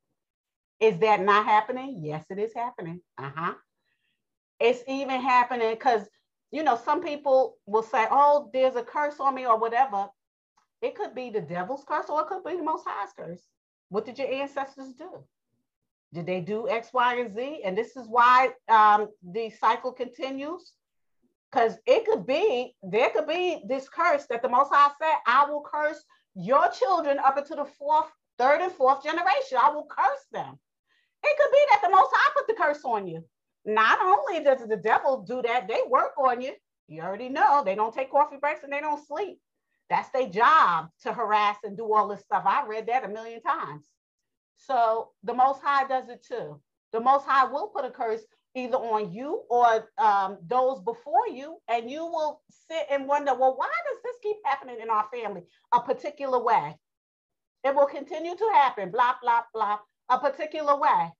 Is 0.81 0.99
that 1.01 1.21
not 1.21 1.45
happening? 1.45 1.99
Yes, 2.03 2.25
it 2.31 2.39
is 2.39 2.55
happening. 2.55 3.03
Uh-huh. 3.19 3.53
It's 4.61 4.83
even 4.89 5.21
happening 5.21 5.71
because 5.71 6.09
you 6.51 6.63
know 6.63 6.77
some 6.77 7.03
people 7.03 7.57
will 7.67 7.83
say, 7.83 8.07
"Oh, 8.11 8.51
there's 8.53 8.77
a 8.77 8.83
curse 8.83 9.21
on 9.21 9.35
me" 9.35 9.47
or 9.47 9.59
whatever. 9.59 10.09
It 10.81 10.95
could 10.95 11.15
be 11.15 11.31
the 11.31 11.41
devil's 11.41 11.85
curse 11.85 12.09
or 12.09 12.21
it 12.21 12.29
could 12.29 12.45
be 12.45 12.57
the 12.57 12.63
Most 12.63 12.85
High's 12.87 13.13
curse. 13.17 13.43
What 13.89 14.05
did 14.05 14.19
your 14.19 14.29
ancestors 14.29 14.93
do? 14.95 15.25
Did 16.13 16.27
they 16.27 16.41
do 16.41 16.69
X, 16.69 16.93
Y, 16.93 17.21
and 17.21 17.35
Z? 17.35 17.63
And 17.65 17.77
this 17.77 17.97
is 17.97 18.07
why 18.07 18.51
um, 18.69 19.09
the 19.23 19.51
cycle 19.51 19.93
continues 19.93 20.73
because 21.51 21.79
it 21.87 22.05
could 22.07 22.27
be, 22.27 22.75
there 22.83 23.11
could 23.11 23.27
be 23.27 23.63
this 23.67 23.89
curse 23.89 24.27
that 24.29 24.43
the 24.43 24.49
Most 24.49 24.71
High 24.73 24.91
said, 25.01 25.17
I 25.27 25.49
will 25.49 25.63
curse 25.63 26.03
your 26.35 26.69
children 26.71 27.19
up 27.19 27.39
into 27.39 27.55
the 27.55 27.65
fourth, 27.65 28.11
third, 28.39 28.61
and 28.61 28.73
fourth 28.73 29.03
generation. 29.03 29.59
I 29.61 29.71
will 29.71 29.87
curse 29.89 30.27
them. 30.31 30.59
It 31.25 31.39
could 31.39 31.51
be 31.51 31.65
that 31.71 31.81
the 31.83 31.91
Most 31.91 32.11
High 32.13 32.33
put 32.37 32.47
the 32.47 32.63
curse 32.63 32.85
on 32.85 33.07
you. 33.07 33.25
Not 33.65 33.99
only 34.03 34.43
does 34.43 34.67
the 34.67 34.77
devil 34.77 35.23
do 35.23 35.43
that, 35.43 35.69
they 35.69 35.81
work 35.89 36.13
on 36.19 36.41
you. 36.41 36.53
You 36.89 37.03
already 37.03 37.29
know 37.29 37.63
they 37.65 37.75
don't 37.75 37.95
take 37.95 38.11
coffee 38.11 38.39
breaks 38.41 38.65
and 38.65 38.73
they 38.73 38.81
don't 38.81 39.07
sleep. 39.07 39.39
That's 39.91 40.09
their 40.11 40.29
job 40.29 40.89
to 41.03 41.13
harass 41.13 41.57
and 41.65 41.77
do 41.77 41.93
all 41.93 42.09
this 42.09 42.21
stuff. 42.21 42.45
I 42.47 42.67
read 42.67 42.87
that 42.87 43.05
a 43.05 43.09
million 43.09 43.43
times. 43.43 43.87
So 44.57 45.11
the 45.23 45.35
Most 45.35 45.63
High 45.63 45.87
does 45.87 46.09
it 46.09 46.25
too. 46.27 46.61
The 46.93 47.01
Most 47.01 47.25
High 47.27 47.51
will 47.51 47.69
put 47.69 47.85
a 47.85 47.91
curse 47.91 48.23
either 48.55 48.77
on 48.77 49.13
you 49.13 49.43
or 49.51 49.89
um, 49.99 50.39
those 50.47 50.81
before 50.81 51.29
you, 51.29 51.59
and 51.69 51.91
you 51.91 52.05
will 52.05 52.43
sit 52.69 52.87
and 52.91 53.07
wonder, 53.07 53.35
well, 53.35 53.57
why 53.57 53.69
does 53.91 54.03
this 54.03 54.17
keep 54.23 54.37
happening 54.45 54.79
in 54.81 54.91
our 54.91 55.07
family 55.13 55.43
a 55.73 55.81
particular 55.81 56.43
way? 56.43 56.77
It 57.65 57.75
will 57.75 57.87
continue 57.87 58.37
to 58.37 58.51
happen, 58.55 58.91
blah, 58.91 59.15
blah, 59.23 59.43
blah, 59.53 59.79
a 60.09 60.19
particular 60.19 60.79
way. 60.79 61.11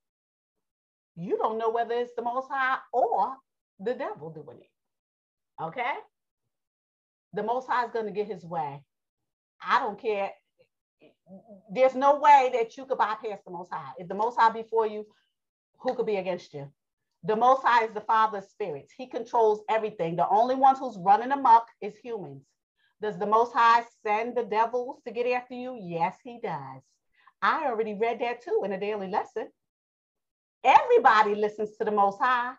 You 1.19 1.37
don't 1.37 1.59
know 1.59 1.71
whether 1.71 1.95
it's 1.95 2.15
the 2.15 2.23
Most 2.23 2.49
High 2.49 2.79
or 2.93 3.35
the 3.81 3.95
devil 3.95 4.31
doing 4.31 4.61
it. 4.61 5.63
Okay? 5.63 5.95
The 7.33 7.43
Most 7.43 7.67
High 7.67 7.87
is 7.87 7.91
going 7.91 8.07
to 8.07 8.13
get 8.13 8.29
his 8.29 8.45
way. 8.45 8.85
I 9.61 9.81
don't 9.81 10.01
care. 10.01 10.31
There's 11.73 11.97
no 11.97 12.21
way 12.21 12.51
that 12.55 12.77
you 12.77 12.87
could 12.87 12.99
bypass 12.99 13.41
the 13.45 13.51
Most 13.51 13.73
High. 13.73 13.93
If 13.99 14.07
the 14.07 14.15
Most 14.15 14.39
High 14.39 14.53
before 14.53 14.87
you, 14.87 15.07
who 15.81 15.95
could 15.97 16.07
be 16.07 16.17
against 16.17 16.55
you? 16.55 16.71
The 17.25 17.35
Most 17.35 17.65
High 17.65 17.85
is 17.85 17.93
the 17.93 18.01
Father 18.01 18.39
of 18.39 18.45
spirits. 18.45 18.93
He 18.97 19.09
controls 19.09 19.63
everything. 19.69 20.15
The 20.15 20.29
only 20.29 20.55
ones 20.55 20.79
who's 20.79 20.97
running 20.99 21.33
amok 21.33 21.67
is 21.81 21.97
humans. 21.97 22.45
Does 23.03 23.19
the 23.19 23.27
Most 23.27 23.53
High 23.53 23.83
send 24.07 24.37
the 24.37 24.45
devils 24.45 25.01
to 25.05 25.13
get 25.13 25.27
after 25.27 25.55
you? 25.55 25.77
Yes, 25.81 26.17
he 26.23 26.39
does. 26.41 26.83
I 27.43 27.67
already 27.67 27.95
read 27.95 28.21
that 28.21 28.43
too 28.43 28.63
in 28.65 28.73
a 28.73 28.81
daily 28.81 29.09
lesson. 29.09 29.49
Everybody 30.65 31.35
listens 31.35 31.77
to 31.77 31.85
the 31.85 31.91
Most 31.91 32.19
High. 32.21 32.55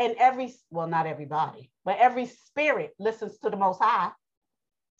And 0.00 0.16
every, 0.18 0.52
well, 0.70 0.88
not 0.88 1.06
everybody, 1.06 1.70
but 1.84 1.98
every 1.98 2.26
spirit 2.26 2.94
listens 2.98 3.38
to 3.38 3.50
the 3.50 3.56
Most 3.56 3.80
High. 3.80 4.10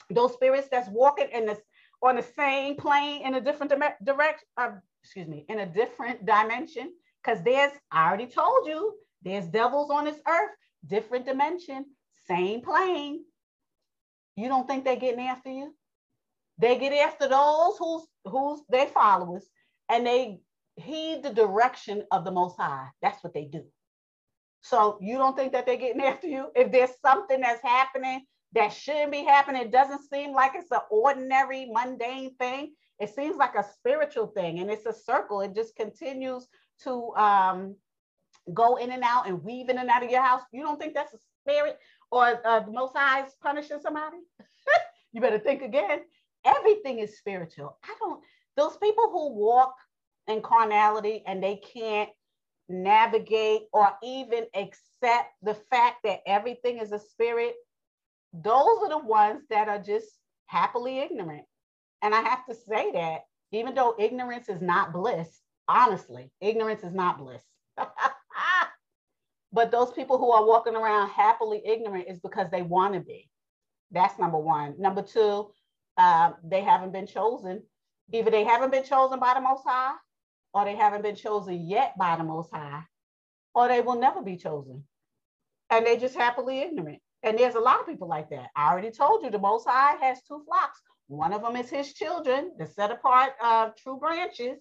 Those 0.09 0.35
spirits 0.35 0.69
that's 0.71 0.89
walking 0.89 1.29
in 1.33 1.47
this 1.47 1.59
on 2.01 2.17
the 2.17 2.23
same 2.23 2.77
plane 2.77 3.23
in 3.27 3.35
a 3.35 3.41
different 3.41 3.73
direction, 4.05 4.47
uh, 4.57 4.73
excuse 5.03 5.27
me, 5.27 5.47
in 5.49 5.59
a 5.61 5.67
different 5.67 6.25
dimension, 6.25 6.93
because 7.23 7.43
there's, 7.43 7.73
I 7.91 8.07
already 8.07 8.27
told 8.27 8.69
you, 8.69 8.95
there's 9.23 9.47
devils 9.47 9.91
on 9.91 10.05
this 10.05 10.21
earth, 10.29 10.51
different 10.87 11.27
dimension, 11.27 11.87
same 12.29 12.61
plane. 12.61 13.25
You 14.37 14.49
don't 14.49 14.69
think 14.69 14.85
they're 14.85 14.97
getting 14.97 15.27
after 15.27 15.51
you? 15.51 15.75
They 16.59 16.79
get 16.79 16.93
after 16.93 17.27
those 17.27 17.77
who's 17.79 18.07
who's 18.27 18.61
their 18.69 18.87
followers, 18.87 19.45
and 19.89 20.07
they 20.07 20.41
heed 20.77 21.23
the 21.23 21.31
direction 21.33 22.05
of 22.11 22.25
the 22.25 22.31
Most 22.31 22.57
High. 22.59 22.89
That's 23.03 23.23
what 23.23 23.35
they 23.35 23.45
do. 23.45 23.65
So 24.61 24.99
you 25.01 25.19
don't 25.19 25.37
think 25.37 25.53
that 25.53 25.67
they're 25.67 25.77
getting 25.77 26.03
after 26.03 26.27
you? 26.27 26.49
If 26.55 26.73
there's 26.73 26.99
something 27.05 27.41
that's 27.41 27.63
happening 27.63 28.25
that 28.53 28.73
shouldn't 28.73 29.13
be 29.13 29.25
happening, 29.25 29.63
it 29.63 29.73
doesn't 29.73 30.09
seem 30.11 30.33
like 30.33 30.53
it's 30.55 30.71
an 30.71 30.81
ordinary, 30.91 31.69
mundane 31.71 32.35
thing. 32.37 32.73
It 32.99 33.15
seems 33.15 33.37
like 33.37 33.55
a 33.57 33.65
spiritual 33.65 34.29
thing, 34.29 34.61
and 34.61 34.71
it's 34.71 34.87
a 34.87 34.93
circle. 34.93 35.41
It 35.41 35.55
just 35.55 35.75
continues 35.77 36.47
to 36.85 37.13
um, 37.17 37.77
go 38.53 38.77
in 38.77 38.91
and 38.91 39.03
out 39.03 39.27
and 39.27 39.43
weave 39.43 39.69
in 39.69 39.79
and 39.79 39.89
out 39.89 40.05
of 40.05 40.11
your 40.11 40.23
house, 40.23 40.43
you 40.53 40.63
don't 40.63 40.79
think 40.79 40.95
that's 40.95 41.15
a 41.15 41.19
spirit 41.41 41.79
or 42.11 42.41
uh, 42.47 42.61
the 42.61 42.71
Most 42.71 42.97
High 42.97 43.25
is 43.25 43.35
punishing 43.43 43.79
somebody? 43.81 44.19
you 45.13 45.21
better 45.21 45.39
think 45.39 45.63
again. 45.63 46.01
Everything 46.45 46.99
is 46.99 47.17
spiritual. 47.19 47.79
I 47.85 47.95
don't, 47.99 48.21
those 48.57 48.77
people 48.77 49.09
who 49.11 49.33
walk 49.33 49.75
in 50.29 50.43
carnality 50.43 51.23
and 51.27 51.43
they 51.43 51.57
can't 51.57 52.11
navigate 52.69 53.63
or 53.73 53.91
even 54.03 54.45
accept 54.55 55.29
the 55.43 55.55
fact 55.71 55.99
that 56.05 56.21
everything 56.27 56.79
is 56.79 56.93
a 56.93 56.99
spirit, 56.99 57.55
those 58.33 58.79
are 58.83 58.89
the 58.89 58.99
ones 58.99 59.43
that 59.51 59.69
are 59.69 59.79
just 59.79 60.07
happily 60.47 60.99
ignorant. 60.99 61.45
And 62.03 62.15
I 62.15 62.21
have 62.21 62.47
to 62.47 62.55
say 62.55 62.93
that 62.93 63.21
even 63.53 63.75
though 63.75 63.95
ignorance 63.99 64.49
is 64.49 64.61
not 64.61 64.93
bliss, 64.93 65.41
honestly, 65.69 66.31
ignorance 66.41 66.83
is 66.83 66.93
not 66.93 67.19
bliss. 67.19 67.43
but 69.53 69.71
those 69.71 69.93
people 69.93 70.19
who 70.19 70.33
are 70.33 70.45
walking 70.45 70.75
around 70.75 71.11
happily 71.11 71.63
ignorant 71.65 72.07
is 72.09 72.19
because 72.19 72.51
they 72.51 72.63
want 72.63 72.95
to 72.95 73.01
be. 73.01 73.29
That's 73.91 74.19
number 74.19 74.39
one. 74.39 74.75
Number 74.79 75.03
two, 75.03 75.51
uh, 75.97 76.33
they 76.43 76.63
haven't 76.63 76.93
been 76.93 77.07
chosen. 77.07 77.63
Either 78.13 78.31
they 78.31 78.45
haven't 78.45 78.73
been 78.73 78.85
chosen 78.85 79.21
by 79.21 79.35
the 79.35 79.41
Most 79.41 79.63
High, 79.65 79.95
or 80.55 80.65
they 80.65 80.77
haven't 80.77 81.03
been 81.03 81.17
chosen 81.17 81.69
yet 81.69 81.99
by 81.99 82.17
the 82.17 82.25
Most 82.25 82.51
High, 82.53 82.85
or 83.55 83.69
they 83.69 83.81
will 83.81 83.99
never 83.99 84.23
be 84.23 84.37
chosen. 84.37 84.85
And 85.71 85.85
they're 85.85 85.99
just 85.99 86.15
happily 86.15 86.61
ignorant. 86.61 87.01
And 87.23 87.39
there's 87.39 87.57
a 87.57 87.61
lot 87.61 87.81
of 87.81 87.87
people 87.87 88.09
like 88.09 88.31
that. 88.31 88.51
I 88.55 88.71
already 88.71 88.91
told 88.91 89.23
you 89.23 89.31
the 89.31 89.39
Most 89.39 89.67
High 89.69 89.97
has 90.01 90.23
two 90.23 90.43
flocks. 90.47 90.81
One 91.09 91.33
of 91.33 91.43
them 91.43 91.57
is 91.57 91.69
his 91.69 91.93
children, 91.93 92.53
the 92.59 92.67
set 92.67 92.91
apart 92.91 93.33
uh, 93.43 93.71
true 93.83 93.99
branches, 93.99 94.59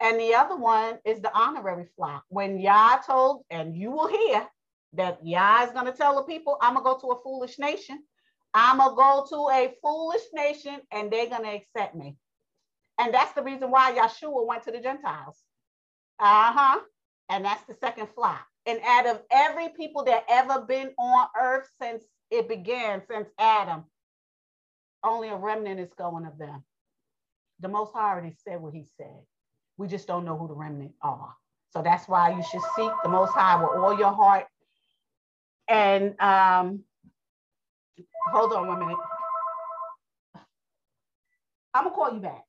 and 0.00 0.18
the 0.18 0.34
other 0.34 0.56
one 0.56 0.98
is 1.04 1.20
the 1.20 1.36
honorary 1.36 1.86
flock. 1.94 2.24
When 2.28 2.58
Yah 2.58 2.98
told, 3.06 3.44
and 3.50 3.76
you 3.76 3.90
will 3.90 4.08
hear 4.08 4.46
that 4.94 5.18
Yah 5.22 5.64
is 5.64 5.72
going 5.72 5.86
to 5.86 5.92
tell 5.92 6.16
the 6.16 6.22
people, 6.22 6.56
I'm 6.62 6.74
going 6.74 6.84
to 6.84 6.90
go 6.90 6.98
to 6.98 7.18
a 7.18 7.22
foolish 7.22 7.58
nation. 7.58 8.02
I'm 8.54 8.78
going 8.78 8.90
to 8.90 8.96
go 8.96 9.26
to 9.28 9.54
a 9.54 9.74
foolish 9.82 10.22
nation 10.32 10.80
and 10.90 11.10
they're 11.10 11.28
going 11.28 11.44
to 11.44 11.54
accept 11.54 11.94
me. 11.94 12.16
And 13.00 13.14
that's 13.14 13.32
the 13.32 13.42
reason 13.42 13.70
why 13.70 13.92
Yeshua 13.92 14.46
went 14.46 14.62
to 14.64 14.70
the 14.70 14.78
Gentiles. 14.78 15.42
Uh 16.18 16.52
huh. 16.52 16.80
And 17.30 17.42
that's 17.44 17.64
the 17.64 17.74
second 17.74 18.08
flock. 18.14 18.44
And 18.66 18.78
out 18.86 19.06
of 19.06 19.22
every 19.30 19.70
people 19.70 20.04
that 20.04 20.24
ever 20.28 20.60
been 20.60 20.90
on 20.98 21.28
earth 21.40 21.66
since 21.80 22.04
it 22.30 22.46
began, 22.46 23.00
since 23.10 23.26
Adam, 23.38 23.84
only 25.02 25.30
a 25.30 25.36
remnant 25.36 25.80
is 25.80 25.94
going 25.94 26.26
of 26.26 26.36
them. 26.36 26.62
The 27.60 27.68
Most 27.68 27.94
High 27.94 28.10
already 28.10 28.36
said 28.46 28.60
what 28.60 28.74
he 28.74 28.84
said. 28.98 29.16
We 29.78 29.88
just 29.88 30.06
don't 30.06 30.26
know 30.26 30.36
who 30.36 30.48
the 30.48 30.54
remnant 30.54 30.92
are. 31.00 31.32
So 31.72 31.80
that's 31.80 32.06
why 32.06 32.30
you 32.36 32.42
should 32.42 32.60
seek 32.76 32.90
the 33.02 33.08
Most 33.08 33.32
High 33.32 33.62
with 33.62 33.78
all 33.78 33.98
your 33.98 34.12
heart. 34.12 34.46
And 35.68 36.20
um, 36.20 36.80
hold 38.30 38.52
on 38.52 38.66
one 38.66 38.78
minute. 38.78 38.98
I'm 41.72 41.84
gonna 41.84 41.96
call 41.96 42.12
you 42.12 42.20
back. 42.20 42.44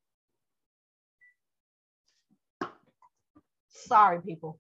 Sorry, 3.86 4.22
people. 4.22 4.60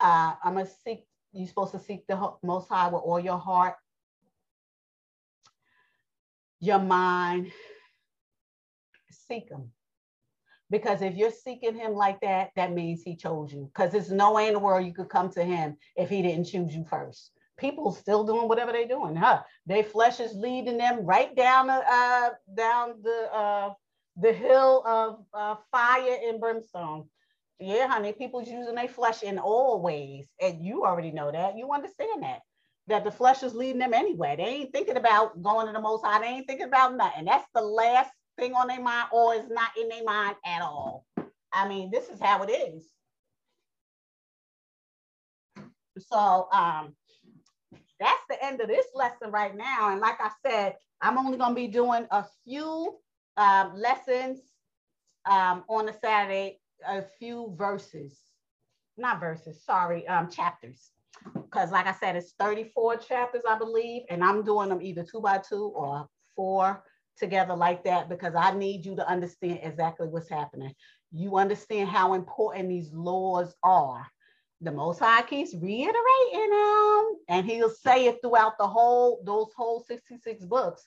Uh, 0.00 0.34
I'm 0.42 0.54
gonna 0.54 0.68
seek. 0.84 1.06
You're 1.32 1.48
supposed 1.48 1.72
to 1.72 1.80
seek 1.80 2.06
the 2.06 2.32
Most 2.42 2.68
High 2.68 2.88
with 2.88 3.02
all 3.02 3.18
your 3.18 3.38
heart, 3.38 3.74
your 6.60 6.78
mind. 6.78 7.50
Seek 9.10 9.48
Him, 9.50 9.70
because 10.70 11.02
if 11.02 11.14
you're 11.14 11.30
seeking 11.30 11.74
Him 11.74 11.94
like 11.94 12.20
that, 12.20 12.50
that 12.56 12.72
means 12.72 13.02
He 13.02 13.16
chose 13.16 13.52
you. 13.52 13.70
Because 13.74 13.90
there's 13.92 14.10
no 14.10 14.32
way 14.32 14.48
in 14.48 14.54
the 14.54 14.60
world 14.60 14.86
you 14.86 14.92
could 14.92 15.08
come 15.08 15.30
to 15.30 15.42
Him 15.44 15.76
if 15.96 16.08
He 16.08 16.22
didn't 16.22 16.44
choose 16.44 16.74
you 16.74 16.84
first. 16.84 17.30
People 17.58 17.92
still 17.92 18.24
doing 18.24 18.48
whatever 18.48 18.72
they're 18.72 18.88
doing, 18.88 19.16
huh? 19.16 19.42
Their 19.66 19.84
flesh 19.84 20.20
is 20.20 20.34
leading 20.34 20.76
them 20.78 21.04
right 21.04 21.34
down 21.34 21.68
the 21.68 21.82
uh, 21.86 22.30
down 22.56 22.94
the 23.02 23.28
uh, 23.32 23.72
the 24.16 24.32
hill 24.32 24.82
of 24.86 25.24
uh, 25.32 25.56
fire 25.70 26.18
and 26.28 26.40
brimstone. 26.40 27.08
Yeah, 27.60 27.88
honey, 27.88 28.12
people's 28.12 28.48
using 28.48 28.74
their 28.74 28.88
flesh 28.88 29.22
in 29.22 29.38
all 29.38 29.80
ways. 29.80 30.28
And 30.40 30.64
you 30.64 30.84
already 30.84 31.12
know 31.12 31.32
that. 31.32 31.56
You 31.56 31.72
understand 31.72 32.22
that. 32.22 32.40
That 32.88 33.04
the 33.04 33.10
flesh 33.10 33.42
is 33.42 33.54
leading 33.54 33.78
them 33.78 33.94
anyway. 33.94 34.36
They 34.36 34.44
ain't 34.44 34.72
thinking 34.72 34.96
about 34.98 35.42
going 35.42 35.66
to 35.68 35.72
the 35.72 35.80
most 35.80 36.04
high. 36.04 36.20
They 36.20 36.26
ain't 36.26 36.46
thinking 36.46 36.66
about 36.66 36.96
nothing. 36.96 37.24
That's 37.26 37.46
the 37.54 37.62
last 37.62 38.10
thing 38.38 38.54
on 38.54 38.68
their 38.68 38.82
mind, 38.82 39.08
or 39.12 39.34
it's 39.34 39.48
not 39.48 39.70
in 39.80 39.88
their 39.88 40.04
mind 40.04 40.36
at 40.44 40.62
all. 40.62 41.06
I 41.52 41.68
mean, 41.68 41.90
this 41.90 42.08
is 42.08 42.20
how 42.20 42.42
it 42.42 42.50
is. 42.50 42.84
So 46.10 46.48
um 46.52 46.94
that's 48.00 48.22
the 48.28 48.44
end 48.44 48.60
of 48.60 48.68
this 48.68 48.86
lesson 48.94 49.30
right 49.30 49.56
now. 49.56 49.90
And 49.92 50.00
like 50.00 50.18
I 50.20 50.30
said, 50.46 50.76
I'm 51.00 51.18
only 51.18 51.38
going 51.38 51.52
to 51.52 51.56
be 51.56 51.68
doing 51.68 52.06
a 52.10 52.24
few 52.44 52.96
um, 53.36 53.74
lessons 53.76 54.40
um, 55.30 55.64
on 55.68 55.88
a 55.88 55.94
Saturday, 56.00 56.60
a 56.86 57.04
few 57.18 57.54
verses, 57.56 58.18
not 58.96 59.20
verses, 59.20 59.64
sorry, 59.64 60.06
um, 60.08 60.30
chapters. 60.30 60.90
Because 61.32 61.70
like 61.70 61.86
I 61.86 61.94
said, 61.94 62.16
it's 62.16 62.32
34 62.38 62.96
chapters, 62.96 63.42
I 63.48 63.56
believe, 63.58 64.02
and 64.10 64.22
I'm 64.22 64.44
doing 64.44 64.68
them 64.68 64.82
either 64.82 65.04
two 65.04 65.20
by 65.20 65.38
two 65.38 65.72
or 65.74 66.08
four 66.34 66.82
together 67.16 67.54
like 67.54 67.84
that 67.84 68.08
because 68.08 68.34
I 68.34 68.52
need 68.52 68.84
you 68.84 68.96
to 68.96 69.08
understand 69.08 69.60
exactly 69.62 70.08
what's 70.08 70.28
happening. 70.28 70.74
You 71.12 71.36
understand 71.36 71.88
how 71.88 72.14
important 72.14 72.68
these 72.68 72.92
laws 72.92 73.54
are. 73.62 74.06
The 74.60 74.72
Most 74.72 74.98
High 74.98 75.22
keeps 75.22 75.54
reiterating 75.54 76.50
them, 76.50 77.16
and 77.28 77.46
He'll 77.46 77.70
say 77.70 78.06
it 78.06 78.18
throughout 78.22 78.58
the 78.58 78.66
whole 78.66 79.22
those 79.24 79.52
whole 79.56 79.84
66 79.86 80.44
books 80.46 80.86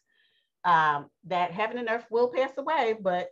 um, 0.64 1.10
that 1.26 1.52
heaven 1.52 1.78
and 1.78 1.90
earth 1.90 2.06
will 2.10 2.30
pass 2.30 2.52
away, 2.58 2.96
but 3.00 3.30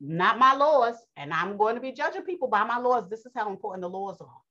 not 0.00 0.38
my 0.38 0.54
laws. 0.54 0.96
And 1.16 1.32
I'm 1.32 1.56
going 1.56 1.74
to 1.74 1.80
be 1.80 1.92
judging 1.92 2.22
people 2.22 2.48
by 2.48 2.64
my 2.64 2.78
laws. 2.78 3.08
This 3.08 3.26
is 3.26 3.32
how 3.34 3.50
important 3.50 3.82
the 3.82 3.88
laws 3.88 4.20
are. 4.20 4.42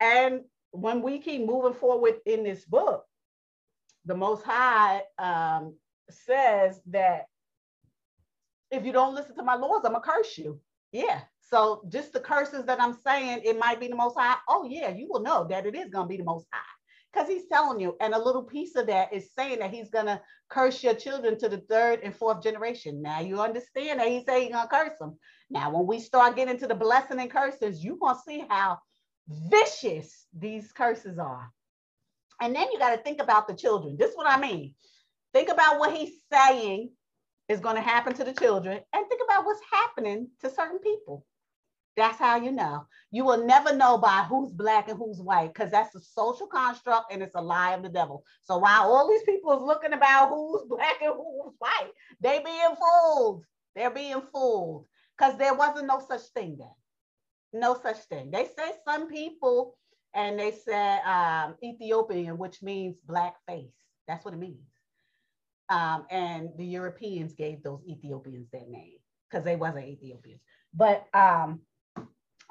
And 0.00 0.42
when 0.72 1.02
we 1.02 1.18
keep 1.18 1.44
moving 1.44 1.74
forward 1.74 2.14
in 2.26 2.44
this 2.44 2.64
book, 2.64 3.04
the 4.04 4.14
Most 4.14 4.44
High 4.44 5.02
um, 5.18 5.76
says 6.10 6.80
that 6.86 7.26
if 8.70 8.84
you 8.84 8.92
don't 8.92 9.14
listen 9.14 9.36
to 9.36 9.42
my 9.42 9.56
laws, 9.56 9.82
I'm 9.84 9.92
going 9.92 10.02
to 10.02 10.08
curse 10.08 10.38
you. 10.38 10.60
Yeah. 10.92 11.20
So 11.40 11.82
just 11.88 12.12
the 12.12 12.20
curses 12.20 12.64
that 12.66 12.80
I'm 12.80 12.96
saying, 13.04 13.42
it 13.44 13.58
might 13.58 13.80
be 13.80 13.88
the 13.88 13.96
Most 13.96 14.16
High. 14.18 14.36
Oh, 14.48 14.64
yeah, 14.64 14.88
you 14.88 15.08
will 15.10 15.22
know 15.22 15.46
that 15.50 15.66
it 15.66 15.74
is 15.74 15.90
going 15.90 16.06
to 16.06 16.08
be 16.08 16.16
the 16.16 16.24
Most 16.24 16.46
High 16.52 16.79
because 17.12 17.28
he's 17.28 17.46
telling 17.46 17.80
you. 17.80 17.96
And 18.00 18.14
a 18.14 18.22
little 18.22 18.42
piece 18.42 18.76
of 18.76 18.86
that 18.86 19.12
is 19.12 19.30
saying 19.36 19.60
that 19.60 19.72
he's 19.72 19.90
to 20.06 20.20
curse 20.48 20.82
your 20.82 20.94
children 20.94 21.38
to 21.38 21.48
the 21.48 21.58
third 21.58 22.00
and 22.02 22.14
fourth 22.14 22.42
generation. 22.42 23.02
Now 23.02 23.20
you 23.20 23.40
understand 23.40 24.00
that 24.00 24.08
he 24.08 24.22
said 24.24 24.42
he's 24.42 24.52
to 24.52 24.68
curse 24.70 24.98
them. 24.98 25.18
Now, 25.50 25.70
when 25.70 25.86
we 25.86 25.98
start 25.98 26.36
getting 26.36 26.58
to 26.58 26.66
the 26.66 26.74
blessing 26.74 27.18
and 27.18 27.30
curses, 27.30 27.84
you're 27.84 27.96
to 27.96 28.14
see 28.26 28.44
how 28.48 28.78
vicious 29.28 30.26
these 30.36 30.70
curses 30.72 31.18
are. 31.18 31.50
And 32.40 32.54
then 32.54 32.68
you 32.72 32.78
got 32.78 32.96
to 32.96 33.02
think 33.02 33.20
about 33.20 33.48
the 33.48 33.54
children. 33.54 33.96
This 33.98 34.10
is 34.10 34.16
what 34.16 34.28
I 34.28 34.40
mean. 34.40 34.74
Think 35.34 35.50
about 35.50 35.78
what 35.78 35.96
he's 35.96 36.12
saying 36.32 36.90
is 37.48 37.60
going 37.60 37.76
to 37.76 37.82
happen 37.82 38.14
to 38.14 38.24
the 38.24 38.32
children 38.32 38.80
and 38.92 39.08
think 39.08 39.20
about 39.28 39.44
what's 39.44 39.60
happening 39.70 40.28
to 40.40 40.50
certain 40.50 40.78
people. 40.78 41.26
That's 42.00 42.18
how 42.18 42.36
you 42.36 42.50
know. 42.50 42.86
You 43.10 43.26
will 43.26 43.44
never 43.44 43.76
know 43.76 43.98
by 43.98 44.24
who's 44.26 44.52
black 44.52 44.88
and 44.88 44.96
who's 44.96 45.20
white 45.20 45.52
because 45.52 45.70
that's 45.70 45.94
a 45.94 46.00
social 46.00 46.46
construct 46.46 47.12
and 47.12 47.22
it's 47.22 47.34
a 47.34 47.42
lie 47.42 47.74
of 47.74 47.82
the 47.82 47.90
devil. 47.90 48.24
So 48.40 48.56
while 48.56 48.90
all 48.90 49.06
these 49.06 49.22
people 49.24 49.52
is 49.54 49.62
looking 49.62 49.92
about 49.92 50.30
who's 50.30 50.62
black 50.70 51.02
and 51.02 51.12
who's 51.12 51.52
white, 51.58 51.90
they 52.22 52.38
being 52.38 52.74
fooled. 52.80 53.44
They're 53.76 53.90
being 53.90 54.22
fooled 54.32 54.86
because 55.18 55.36
there 55.36 55.52
wasn't 55.52 55.88
no 55.88 56.02
such 56.08 56.22
thing 56.34 56.56
then. 56.58 57.60
No 57.60 57.78
such 57.82 57.98
thing. 58.04 58.30
They 58.30 58.46
say 58.46 58.70
some 58.82 59.06
people 59.06 59.76
and 60.14 60.40
they 60.40 60.52
said 60.52 61.00
um, 61.04 61.56
Ethiopian, 61.62 62.38
which 62.38 62.62
means 62.62 62.98
black 63.02 63.34
face. 63.46 63.74
That's 64.08 64.24
what 64.24 64.32
it 64.32 64.40
means. 64.40 64.56
Um, 65.68 66.06
and 66.10 66.48
the 66.56 66.64
Europeans 66.64 67.34
gave 67.34 67.62
those 67.62 67.82
Ethiopians 67.86 68.48
their 68.50 68.66
name 68.66 68.96
because 69.30 69.44
they 69.44 69.56
wasn't 69.56 69.84
Ethiopians. 69.84 70.40
But 70.72 71.06
um, 71.12 71.60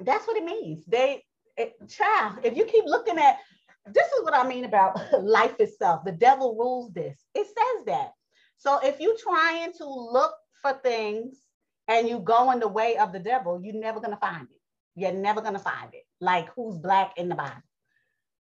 that's 0.01 0.27
what 0.27 0.37
it 0.37 0.43
means. 0.43 0.85
They, 0.85 1.23
it, 1.57 1.73
child, 1.89 2.39
if 2.43 2.55
you 2.55 2.65
keep 2.65 2.85
looking 2.85 3.17
at, 3.17 3.37
this 3.85 4.07
is 4.07 4.23
what 4.23 4.35
I 4.35 4.47
mean 4.47 4.65
about 4.65 4.99
life 5.23 5.55
itself. 5.59 6.03
The 6.05 6.11
devil 6.11 6.55
rules 6.57 6.91
this. 6.93 7.25
It 7.33 7.47
says 7.47 7.85
that. 7.87 8.11
So 8.57 8.79
if 8.83 8.99
you're 8.99 9.17
trying 9.17 9.73
to 9.73 9.85
look 9.85 10.33
for 10.61 10.73
things 10.83 11.39
and 11.87 12.07
you 12.07 12.19
go 12.19 12.51
in 12.51 12.59
the 12.59 12.67
way 12.67 12.97
of 12.97 13.13
the 13.13 13.19
devil, 13.19 13.59
you're 13.63 13.73
never 13.73 13.99
gonna 13.99 14.17
find 14.17 14.47
it. 14.51 14.59
You're 14.95 15.13
never 15.13 15.41
gonna 15.41 15.59
find 15.59 15.93
it. 15.93 16.03
Like 16.19 16.49
who's 16.55 16.77
black 16.77 17.13
in 17.17 17.29
the 17.29 17.35
Bible? 17.35 17.63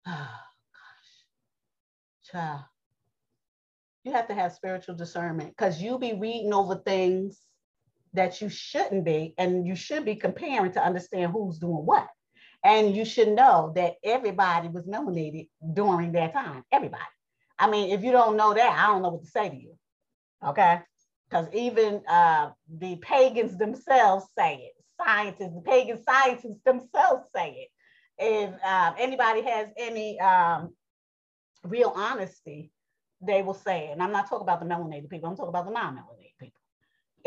Oh 0.09 0.29
gosh, 2.31 2.31
child. 2.31 2.61
You 4.05 4.13
have 4.13 4.29
to 4.29 4.33
have 4.33 4.53
spiritual 4.53 4.95
discernment 4.95 5.49
because 5.49 5.81
you 5.81 5.99
be 5.99 6.13
reading 6.13 6.53
over 6.53 6.75
things 6.75 7.41
that 8.13 8.41
you 8.41 8.49
shouldn't 8.49 9.05
be, 9.05 9.33
and 9.37 9.67
you 9.67 9.75
should 9.75 10.05
be 10.05 10.15
comparing 10.15 10.71
to 10.73 10.83
understand 10.83 11.31
who's 11.31 11.59
doing 11.59 11.85
what. 11.85 12.07
And 12.63 12.95
you 12.95 13.05
should 13.05 13.29
know 13.29 13.71
that 13.75 13.95
everybody 14.03 14.67
was 14.67 14.85
melanated 14.85 15.47
during 15.73 16.13
that 16.13 16.33
time. 16.33 16.63
Everybody. 16.71 17.03
I 17.59 17.69
mean, 17.69 17.91
if 17.91 18.03
you 18.03 18.11
don't 18.11 18.37
know 18.37 18.53
that, 18.53 18.77
I 18.77 18.87
don't 18.87 19.01
know 19.01 19.09
what 19.09 19.23
to 19.23 19.29
say 19.29 19.49
to 19.49 19.55
you. 19.55 19.77
Okay. 20.45 20.81
Because 21.29 21.47
even 21.53 22.01
uh, 22.07 22.51
the 22.79 22.97
pagans 22.97 23.57
themselves 23.57 24.25
say 24.37 24.55
it. 24.55 24.73
Scientists, 25.03 25.53
the 25.53 25.61
pagan 25.61 26.01
scientists 26.03 26.61
themselves 26.65 27.27
say 27.35 27.67
it. 27.67 27.69
If 28.19 28.53
uh, 28.65 28.93
anybody 28.97 29.43
has 29.43 29.67
any 29.77 30.19
um, 30.19 30.73
real 31.63 31.93
honesty, 31.95 32.71
they 33.21 33.43
will 33.43 33.53
say 33.53 33.87
it. 33.87 33.91
And 33.91 34.01
I'm 34.01 34.11
not 34.11 34.29
talking 34.29 34.43
about 34.43 34.59
the 34.59 34.65
melanated 34.65 35.09
people, 35.09 35.29
I'm 35.29 35.35
talking 35.35 35.49
about 35.49 35.65
the 35.65 35.71
non 35.71 35.95
melanated 35.95 36.37
people 36.39 36.56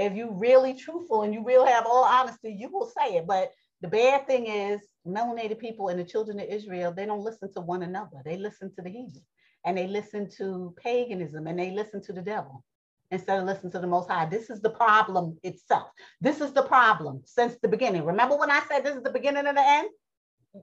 if 0.01 0.15
you 0.15 0.31
really 0.33 0.75
truthful 0.75 1.23
and 1.23 1.35
you 1.35 1.45
really 1.45 1.71
have 1.71 1.87
all 1.87 2.05
honesty, 2.05 2.57
you 2.59 2.71
will 2.71 2.87
say 2.87 3.17
it. 3.17 3.27
But 3.27 3.51
the 3.81 3.89
bad 3.89 4.27
thing 4.27 4.47
is, 4.47 4.81
melanated 5.07 5.59
people 5.59 5.89
and 5.89 5.99
the 5.99 6.05
children 6.05 6.39
of 6.41 6.49
Israel, 6.49 6.93
they 6.93 7.07
don't 7.07 7.25
listen 7.25 7.53
to 7.55 7.61
one 7.61 7.83
another. 7.83 8.23
They 8.25 8.37
listen 8.37 8.73
to 8.75 8.83
the 8.83 8.91
heathen 8.91 9.25
and 9.65 9.77
they 9.77 9.87
listen 9.87 10.29
to 10.39 10.75
paganism 10.83 11.47
and 11.47 11.59
they 11.59 11.71
listen 11.71 12.03
to 12.03 12.13
the 12.13 12.23
devil 12.23 12.65
instead 13.11 13.39
of 13.39 13.47
listening 13.47 13.73
to 13.73 13.79
the 13.79 13.87
Most 13.87 14.09
High. 14.09 14.27
This 14.27 14.51
is 14.51 14.61
the 14.61 14.71
problem 14.71 15.39
itself. 15.43 15.89
This 16.21 16.41
is 16.41 16.53
the 16.53 16.63
problem 16.63 17.23
since 17.25 17.57
the 17.61 17.69
beginning. 17.69 18.05
Remember 18.05 18.37
when 18.37 18.51
I 18.51 18.61
said 18.69 18.85
this 18.85 18.97
is 18.97 19.03
the 19.03 19.11
beginning 19.11 19.47
and 19.47 19.57
the 19.57 19.67
end? 19.67 19.89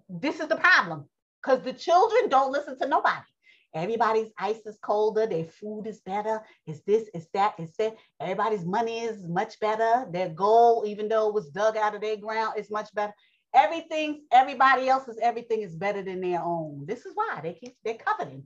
This 0.09 0.39
is 0.39 0.47
the 0.47 0.55
problem 0.55 1.05
because 1.41 1.61
the 1.61 1.73
children 1.73 2.29
don't 2.29 2.51
listen 2.51 2.77
to 2.79 2.88
nobody. 2.88 3.25
Everybody's 3.74 4.32
ice 4.39 4.65
is 4.65 4.78
colder, 4.82 5.28
their 5.28 5.45
food 5.45 5.88
is 5.88 5.99
better, 5.99 6.41
is 6.65 6.82
this, 6.84 7.09
is 7.13 7.28
that, 7.34 7.53
is 7.59 7.76
that. 7.78 7.95
Everybody's 8.20 8.65
money 8.65 9.01
is 9.01 9.28
much 9.28 9.59
better. 9.59 10.07
Their 10.11 10.30
gold, 10.30 10.88
even 10.88 11.07
though 11.07 11.28
it 11.28 11.34
was 11.34 11.49
dug 11.49 11.78
out 11.78 11.93
of 11.93 12.01
their 12.01 12.18
ground, 12.18 12.53
is 12.57 12.72
much 12.72 12.93
better. 12.95 13.13
Everything, 13.53 14.24
everybody 14.32 14.88
else's 14.89 15.18
everything 15.22 15.61
is 15.61 15.76
better 15.76 16.01
than 16.01 16.22
their 16.22 16.41
own. 16.41 16.86
This 16.86 17.05
is 17.05 17.13
why 17.15 17.39
they 17.41 17.53
keep 17.53 17.76
they're 17.84 17.95
coveting. 17.95 18.43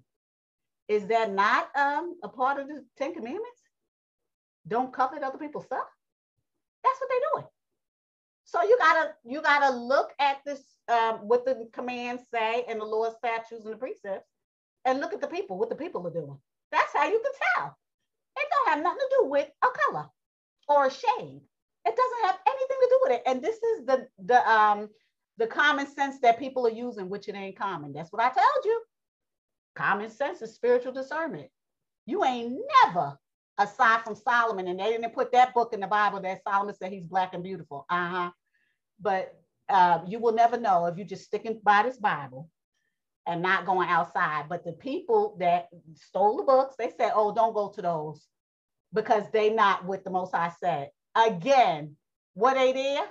Is 0.87 1.07
that 1.07 1.31
not 1.31 1.69
um, 1.75 2.15
a 2.23 2.29
part 2.29 2.59
of 2.59 2.67
the 2.67 2.83
Ten 2.97 3.13
Commandments? 3.13 3.61
Don't 4.67 4.93
covet 4.93 5.23
other 5.23 5.37
people's 5.37 5.65
stuff. 5.65 5.87
That's 6.83 6.99
what 6.99 7.09
they're 7.09 7.29
doing. 7.33 7.47
So 8.43 8.63
you 8.63 8.77
gotta 8.77 9.13
you 9.23 9.41
gotta 9.41 9.75
look 9.75 10.11
at 10.19 10.39
this 10.45 10.61
um, 10.89 11.19
what 11.27 11.45
the 11.45 11.69
commands 11.71 12.23
say 12.33 12.65
and 12.67 12.79
the 12.81 12.85
Lord's 12.85 13.15
statutes 13.15 13.65
and 13.65 13.73
the 13.73 13.77
precepts 13.77 14.30
and 14.85 14.99
look 14.99 15.13
at 15.13 15.21
the 15.21 15.27
people, 15.27 15.57
what 15.57 15.69
the 15.69 15.75
people 15.75 16.05
are 16.07 16.13
doing. 16.13 16.37
That's 16.71 16.93
how 16.93 17.05
you 17.05 17.21
can 17.21 17.31
tell. 17.55 17.77
It 18.37 18.47
don't 18.49 18.69
have 18.73 18.83
nothing 18.83 18.99
to 18.99 19.15
do 19.21 19.29
with 19.29 19.49
a 19.63 19.67
color 19.85 20.07
or 20.67 20.85
a 20.85 20.91
shade. 20.91 21.41
It 21.85 21.95
doesn't 21.95 22.25
have 22.25 22.37
anything 22.47 22.77
to 22.79 22.87
do 22.89 22.99
with 23.01 23.11
it. 23.13 23.23
And 23.25 23.41
this 23.41 23.55
is 23.55 23.85
the 23.85 24.07
the 24.25 24.49
um 24.49 24.89
the 25.37 25.47
common 25.47 25.87
sense 25.87 26.19
that 26.19 26.39
people 26.39 26.67
are 26.67 26.71
using, 26.71 27.09
which 27.09 27.27
it 27.27 27.35
ain't 27.35 27.57
common. 27.57 27.93
That's 27.93 28.11
what 28.11 28.21
I 28.21 28.27
told 28.29 28.65
you. 28.65 28.81
Common 29.75 30.09
sense 30.09 30.41
is 30.41 30.53
spiritual 30.53 30.91
discernment. 30.91 31.49
You 32.05 32.23
ain't 32.23 32.59
never, 32.85 33.17
aside 33.57 34.03
from 34.03 34.15
Solomon, 34.15 34.67
and 34.67 34.79
they 34.79 34.89
didn't 34.91 35.13
put 35.13 35.31
that 35.31 35.53
book 35.53 35.73
in 35.73 35.79
the 35.79 35.87
Bible 35.87 36.21
that 36.21 36.43
Solomon 36.43 36.75
said 36.75 36.91
he's 36.91 37.07
black 37.07 37.33
and 37.33 37.43
beautiful. 37.43 37.85
Uh-huh. 37.89 38.31
But 38.99 39.33
uh, 39.69 39.99
you 40.07 40.19
will 40.19 40.33
never 40.33 40.59
know 40.59 40.85
if 40.85 40.97
you're 40.97 41.07
just 41.07 41.25
sticking 41.25 41.59
by 41.63 41.83
this 41.83 41.97
Bible 41.97 42.49
and 43.27 43.41
not 43.41 43.65
going 43.65 43.89
outside. 43.89 44.45
But 44.49 44.63
the 44.63 44.73
people 44.73 45.37
that 45.39 45.67
stole 45.95 46.37
the 46.37 46.43
books, 46.43 46.75
they 46.77 46.91
said, 46.97 47.11
oh, 47.15 47.33
don't 47.33 47.53
go 47.53 47.69
to 47.69 47.81
those 47.81 48.25
because 48.93 49.23
they 49.31 49.49
not 49.49 49.85
what 49.85 50.03
the 50.03 50.09
Most 50.09 50.33
High 50.33 50.51
said. 50.59 50.89
Again, 51.15 51.95
were 52.35 52.53
they 52.53 52.73
there? 52.73 53.05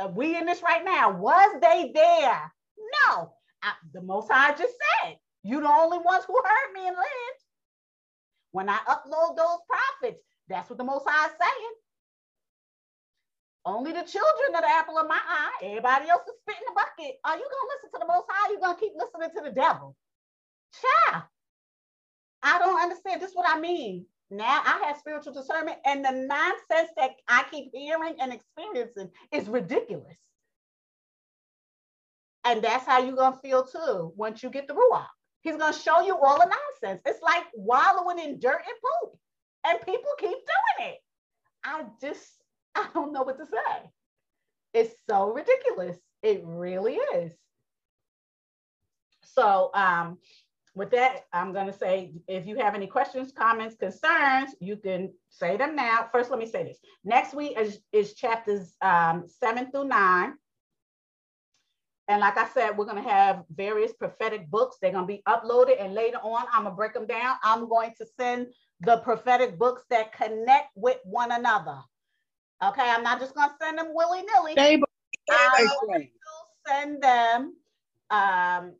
Are 0.00 0.10
we 0.10 0.36
in 0.36 0.46
this 0.46 0.62
right 0.62 0.84
now? 0.84 1.12
Was 1.12 1.60
they 1.60 1.90
there? 1.94 2.52
No. 3.06 3.32
I, 3.62 3.72
the 3.92 4.02
Most 4.02 4.30
High 4.30 4.50
just 4.50 4.74
said, 5.02 5.16
you 5.42 5.60
the 5.60 5.68
only 5.68 5.98
ones 5.98 6.24
who 6.26 6.34
heard 6.34 6.72
me 6.74 6.86
and 6.86 6.96
lived. 6.96 7.42
When 8.52 8.68
I 8.68 8.78
upload 8.88 9.36
those 9.36 9.58
prophets, 9.68 10.22
that's 10.48 10.70
what 10.70 10.78
the 10.78 10.84
Most 10.84 11.04
High 11.06 11.26
is 11.26 11.32
saying. 11.32 11.72
Only 13.68 13.92
the 13.92 14.02
children 14.02 14.54
of 14.54 14.62
the 14.62 14.68
apple 14.68 14.96
of 14.96 15.08
my 15.08 15.20
eye. 15.20 15.52
Everybody 15.62 16.08
else 16.08 16.22
is 16.26 16.34
spitting 16.40 16.62
the 16.66 16.72
bucket. 16.74 17.16
Are 17.22 17.36
you 17.36 17.44
gonna 17.44 17.70
listen 17.74 17.90
to 17.92 17.98
the 18.00 18.06
Most 18.06 18.24
High? 18.30 18.50
you 18.50 18.60
gonna 18.60 18.78
keep 18.78 18.92
listening 18.96 19.28
to 19.36 19.42
the 19.44 19.54
devil? 19.54 19.94
Child. 20.80 21.24
I 22.42 22.58
don't 22.58 22.80
understand. 22.80 23.20
This 23.20 23.30
is 23.30 23.36
what 23.36 23.48
I 23.48 23.60
mean. 23.60 24.06
Now 24.30 24.62
I 24.64 24.84
have 24.86 24.96
spiritual 24.96 25.34
discernment, 25.34 25.76
and 25.84 26.02
the 26.02 26.12
nonsense 26.12 26.90
that 26.96 27.10
I 27.28 27.44
keep 27.50 27.70
hearing 27.74 28.16
and 28.18 28.32
experiencing 28.32 29.10
is 29.32 29.48
ridiculous. 29.48 30.16
And 32.44 32.62
that's 32.62 32.86
how 32.86 33.04
you're 33.04 33.16
gonna 33.16 33.38
feel 33.42 33.66
too 33.66 34.14
once 34.16 34.42
you 34.42 34.48
get 34.48 34.66
the 34.66 34.74
ruach. 34.74 35.06
He's 35.42 35.56
gonna 35.56 35.76
show 35.76 36.00
you 36.00 36.16
all 36.16 36.38
the 36.38 36.50
nonsense. 36.82 37.02
It's 37.04 37.22
like 37.22 37.44
wallowing 37.54 38.18
in 38.18 38.40
dirt 38.40 38.62
and 38.66 39.10
poop, 39.10 39.18
and 39.66 39.78
people 39.82 40.10
keep 40.18 40.30
doing 40.30 40.88
it. 40.90 40.98
I 41.64 41.84
just 42.00 42.37
I 42.88 42.88
don't 42.94 43.12
know 43.12 43.22
what 43.22 43.38
to 43.38 43.46
say. 43.46 43.90
It's 44.74 44.94
so 45.08 45.32
ridiculous. 45.32 45.96
It 46.22 46.42
really 46.44 46.94
is. 46.94 47.32
So 49.22 49.70
um, 49.74 50.18
with 50.74 50.90
that, 50.90 51.26
I'm 51.32 51.52
going 51.52 51.66
to 51.66 51.72
say 51.72 52.12
if 52.26 52.46
you 52.46 52.56
have 52.56 52.74
any 52.74 52.86
questions, 52.86 53.32
comments, 53.32 53.76
concerns, 53.76 54.54
you 54.60 54.76
can 54.76 55.12
say 55.30 55.56
them 55.56 55.74
now. 55.74 56.08
First, 56.12 56.30
let 56.30 56.38
me 56.38 56.46
say 56.46 56.64
this. 56.64 56.78
Next 57.04 57.34
week 57.34 57.58
is, 57.58 57.80
is 57.92 58.14
chapters 58.14 58.74
um, 58.82 59.24
seven 59.40 59.70
through 59.70 59.86
nine. 59.88 60.34
And 62.08 62.20
like 62.20 62.38
I 62.38 62.48
said, 62.48 62.76
we're 62.76 62.86
going 62.86 63.02
to 63.02 63.08
have 63.08 63.44
various 63.54 63.92
prophetic 63.92 64.50
books. 64.50 64.78
They're 64.80 64.92
going 64.92 65.06
to 65.06 65.12
be 65.12 65.22
uploaded. 65.28 65.82
And 65.82 65.94
later 65.94 66.18
on, 66.18 66.46
I'm 66.52 66.62
going 66.62 66.72
to 66.72 66.76
break 66.76 66.94
them 66.94 67.06
down. 67.06 67.36
I'm 67.42 67.68
going 67.68 67.92
to 67.98 68.06
send 68.18 68.46
the 68.80 68.98
prophetic 68.98 69.58
books 69.58 69.82
that 69.90 70.12
connect 70.12 70.68
with 70.74 70.98
one 71.04 71.32
another. 71.32 71.78
Okay, 72.64 72.82
I'm 72.90 73.04
not 73.04 73.20
just 73.20 73.34
gonna 73.34 73.54
send 73.60 73.78
them 73.78 73.88
willy 73.94 74.22
nilly. 74.22 74.54
I'm 75.30 75.50
going 75.52 75.88
to 75.98 76.70
send 76.72 77.02
them 77.02 77.54
um, 78.10 78.74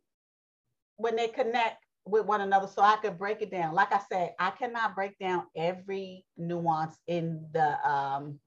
when 0.97 1.16
they 1.16 1.29
connect 1.29 1.85
with 2.07 2.24
one 2.24 2.41
another, 2.41 2.66
so 2.66 2.83
I 2.83 2.97
could 2.97 3.18
break 3.18 3.43
it 3.43 3.51
down. 3.51 3.74
Like 3.74 3.93
I 3.93 4.01
said, 4.11 4.35
I 4.39 4.51
cannot 4.51 4.95
break 4.95 5.18
down 5.18 5.45
every 5.57 6.24
nuance 6.37 6.97
in 7.07 7.47
the 7.53 7.89
um, 7.89 8.41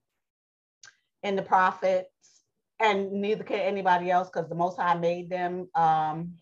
in 1.23 1.35
the 1.35 1.43
prophets, 1.43 2.09
and 2.79 3.11
neither 3.13 3.43
can 3.43 3.59
anybody 3.59 4.09
else, 4.11 4.29
because 4.29 4.49
the 4.49 4.55
Most 4.55 4.77
High 4.79 4.95
made 4.95 5.29
them 5.29 5.69
um, 5.75 6.33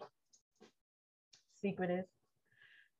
secretive. 1.61 2.05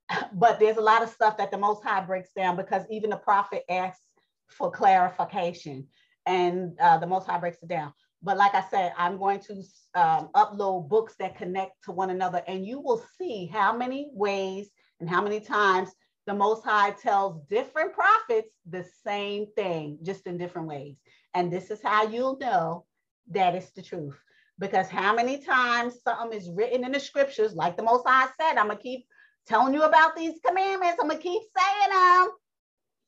But 0.34 0.60
there's 0.60 0.78
a 0.78 0.82
lot 0.82 1.04
of 1.04 1.10
stuff 1.10 1.38
that 1.38 1.52
the 1.52 1.58
Most 1.58 1.84
High 1.84 2.02
breaks 2.02 2.32
down 2.36 2.56
because 2.56 2.84
even 2.90 3.12
the 3.12 3.18
prophet 3.18 3.64
asks 3.70 4.09
for 4.50 4.72
clarification. 4.72 5.88
And 6.26 6.78
uh, 6.80 6.98
the 6.98 7.08
Most 7.08 7.28
High 7.28 7.40
breaks 7.40 7.62
it 7.62 7.70
down. 7.70 7.94
But 8.22 8.38
like 8.38 8.54
I 8.54 8.64
said, 8.70 8.94
I'm 8.98 9.18
going 9.18 9.40
to 9.42 9.64
um, 9.96 10.30
upload 10.36 10.90
books 10.90 11.16
that 11.20 11.38
connect 11.38 11.84
to 11.86 11.92
one 11.92 12.10
another, 12.10 12.44
and 12.48 12.66
you 12.66 12.80
will 12.80 13.04
see 13.18 13.46
how 13.46 13.76
many 13.76 14.10
ways 14.14 14.70
and 15.00 15.10
how 15.10 15.22
many 15.22 15.40
times 15.40 15.90
the 16.28 16.34
Most 16.34 16.64
High 16.64 16.92
tells 16.92 17.42
different 17.50 17.94
prophets 17.94 18.54
the 18.70 18.86
same 19.06 19.48
thing, 19.56 20.00
just 20.04 20.28
in 20.28 20.38
different 20.38 20.68
ways. 20.68 20.98
And 21.34 21.52
this 21.52 21.72
is 21.72 21.82
how 21.82 22.08
you'll 22.08 22.38
know 22.38 22.86
that 23.32 23.56
it's 23.56 23.72
the 23.72 23.82
truth. 23.82 24.18
Because 24.60 24.90
how 24.90 25.16
many 25.16 25.38
times 25.38 26.02
something 26.04 26.38
is 26.38 26.50
written 26.50 26.84
in 26.84 26.92
the 26.92 27.00
scriptures, 27.00 27.56
like 27.56 27.78
the 27.78 27.84
Most 27.84 28.06
High 28.06 28.28
said, 28.40 28.58
I'm 28.58 28.68
going 28.68 28.78
to 28.78 28.84
keep 28.84 29.06
telling 29.48 29.74
you 29.74 29.84
about 29.84 30.18
these 30.18 30.40
commandments, 30.46 30.98
I'm 31.02 31.08
going 31.08 31.22
to 31.22 31.24
keep 31.24 31.42
saying 31.58 31.90
them 31.90 32.30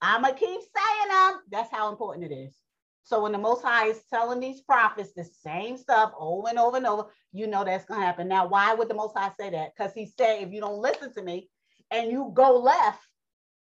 I'm 0.02 0.22
going 0.22 0.34
to 0.34 0.40
keep 0.40 0.48
saying 0.50 1.10
them. 1.10 1.42
That's 1.52 1.72
how 1.72 1.90
important 1.90 2.32
it 2.32 2.36
is. 2.36 2.56
So 3.04 3.22
when 3.22 3.32
the 3.32 3.38
Most 3.38 3.64
High 3.64 3.88
is 3.88 4.02
telling 4.10 4.40
these 4.40 4.62
prophets 4.62 5.12
the 5.16 5.24
same 5.24 5.78
stuff 5.78 6.12
over 6.18 6.50
and 6.50 6.60
over 6.60 6.78
and 6.78 6.86
over, 6.86 7.06
you 7.32 7.48
know 7.48 7.64
that's 7.64 7.86
to 7.86 7.94
happen. 7.94 8.28
Now, 8.28 8.48
why 8.48 8.74
would 8.74 8.88
the 8.90 8.94
Most 8.94 9.18
High 9.18 9.32
say 9.40 9.50
that? 9.50 9.72
Because 9.76 9.94
he 9.94 10.06
said, 10.06 10.44
if 10.44 10.52
you 10.52 10.62
don't 10.62 10.82
listen 10.82 11.14
to 11.14 11.22
me 11.22 11.50
and 11.90 12.12
you 12.12 12.32
go 12.34 12.58
left, 12.60 13.02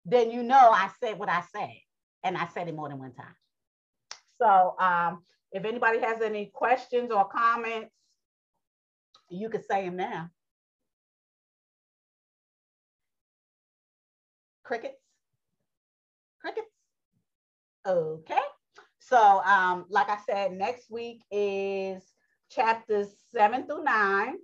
then 0.06 0.32
you 0.32 0.44
know 0.44 0.56
I 0.72 0.90
said 1.00 1.18
what 1.18 1.30
I 1.30 1.44
said. 1.56 1.74
And 2.24 2.38
I 2.38 2.48
said 2.54 2.68
it 2.68 2.76
more 2.76 2.90
than 2.90 3.00
one 3.00 3.14
time. 3.14 3.36
So 4.42 4.76
um, 4.80 5.24
if 5.52 5.66
anybody 5.66 6.00
has 6.00 6.22
any 6.22 6.52
questions 6.54 7.12
or 7.12 7.28
comments, 7.28 7.94
you 9.30 9.50
can 9.50 9.64
say 9.64 9.86
them 9.86 9.96
now. 9.98 10.30
Crickets? 14.64 15.03
Crickets. 16.44 16.68
Okay. 17.88 18.40
So, 19.00 19.42
um, 19.44 19.86
like 19.90 20.10
I 20.10 20.18
said, 20.30 20.54
next 20.54 20.90
week 20.92 21.22
is 21.32 22.04
chapters 22.52 23.08
seven 23.32 23.66
through 23.66 23.84
nine. 23.84 24.36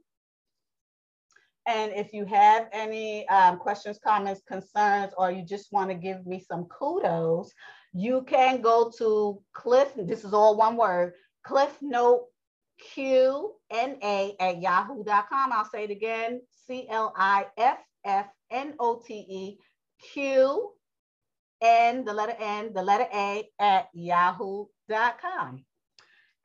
And 1.67 1.91
if 1.93 2.13
you 2.13 2.25
have 2.25 2.67
any 2.71 3.27
um, 3.27 3.57
questions, 3.57 3.99
comments, 4.03 4.41
concerns, 4.47 5.13
or 5.17 5.29
you 5.29 5.43
just 5.45 5.71
want 5.71 5.89
to 5.91 5.95
give 5.95 6.25
me 6.25 6.43
some 6.45 6.65
kudos, 6.65 7.51
you 7.93 8.23
can 8.23 8.61
go 8.61 8.91
to 8.97 9.41
Cliff, 9.53 9.89
this 9.95 10.23
is 10.23 10.33
all 10.33 10.57
one 10.57 10.77
word, 10.77 11.13
Cliff 11.43 11.77
Note 11.81 12.27
QNA 12.95 14.35
at 14.39 14.61
yahoo.com. 14.61 15.51
I'll 15.51 15.69
say 15.69 15.83
it 15.83 15.91
again 15.91 16.41
C 16.65 16.87
L 16.89 17.13
I 17.15 17.45
F 17.57 17.79
F 18.05 18.27
N 18.51 18.73
O 18.79 19.01
T 19.05 19.13
E 19.13 19.57
Q 20.01 20.71
N, 21.61 22.05
the 22.05 22.13
letter 22.13 22.35
N, 22.39 22.73
the 22.73 22.81
letter 22.81 23.07
A 23.13 23.49
at 23.59 23.89
yahoo.com. 23.93 25.65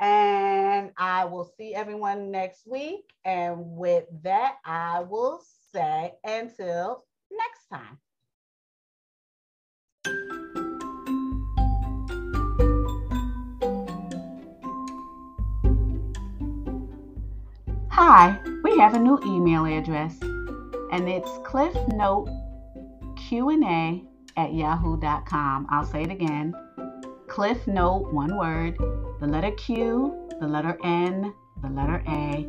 And 0.00 0.90
I 0.96 1.24
will 1.26 1.50
see 1.56 1.74
everyone 1.74 2.30
next 2.30 2.66
week. 2.66 3.12
And 3.24 3.76
with 3.76 4.04
that, 4.22 4.56
I 4.64 5.00
will 5.00 5.40
say 5.72 6.14
until 6.24 7.04
next 7.30 7.66
time. 7.70 7.98
Hi, 17.90 18.40
we 18.64 18.76
have 18.78 18.94
a 18.94 18.98
new 18.98 19.20
email 19.24 19.66
address, 19.66 20.18
and 20.90 21.08
it's 21.08 21.30
cliffnote 21.44 22.28
Q&A 23.16 24.02
at 24.36 24.54
yahoo.com. 24.54 25.66
I'll 25.70 25.84
say 25.84 26.02
it 26.02 26.10
again. 26.10 26.54
Cliff 27.28 27.66
Note, 27.66 28.12
one 28.12 28.36
word, 28.36 28.76
the 29.20 29.26
letter 29.26 29.50
Q, 29.52 30.28
the 30.40 30.46
letter 30.46 30.78
N, 30.84 31.34
the 31.62 31.68
letter 31.68 32.02
A, 32.08 32.46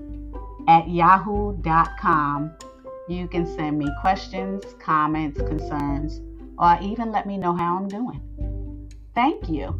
at 0.68 0.90
yahoo.com. 0.90 2.52
You 3.08 3.28
can 3.28 3.46
send 3.46 3.78
me 3.78 3.88
questions, 4.02 4.64
comments, 4.80 5.40
concerns, 5.40 6.22
or 6.58 6.78
even 6.82 7.12
let 7.12 7.26
me 7.26 7.38
know 7.38 7.54
how 7.54 7.78
I'm 7.78 7.88
doing. 7.88 8.22
Thank 9.14 9.50
you. 9.50 9.80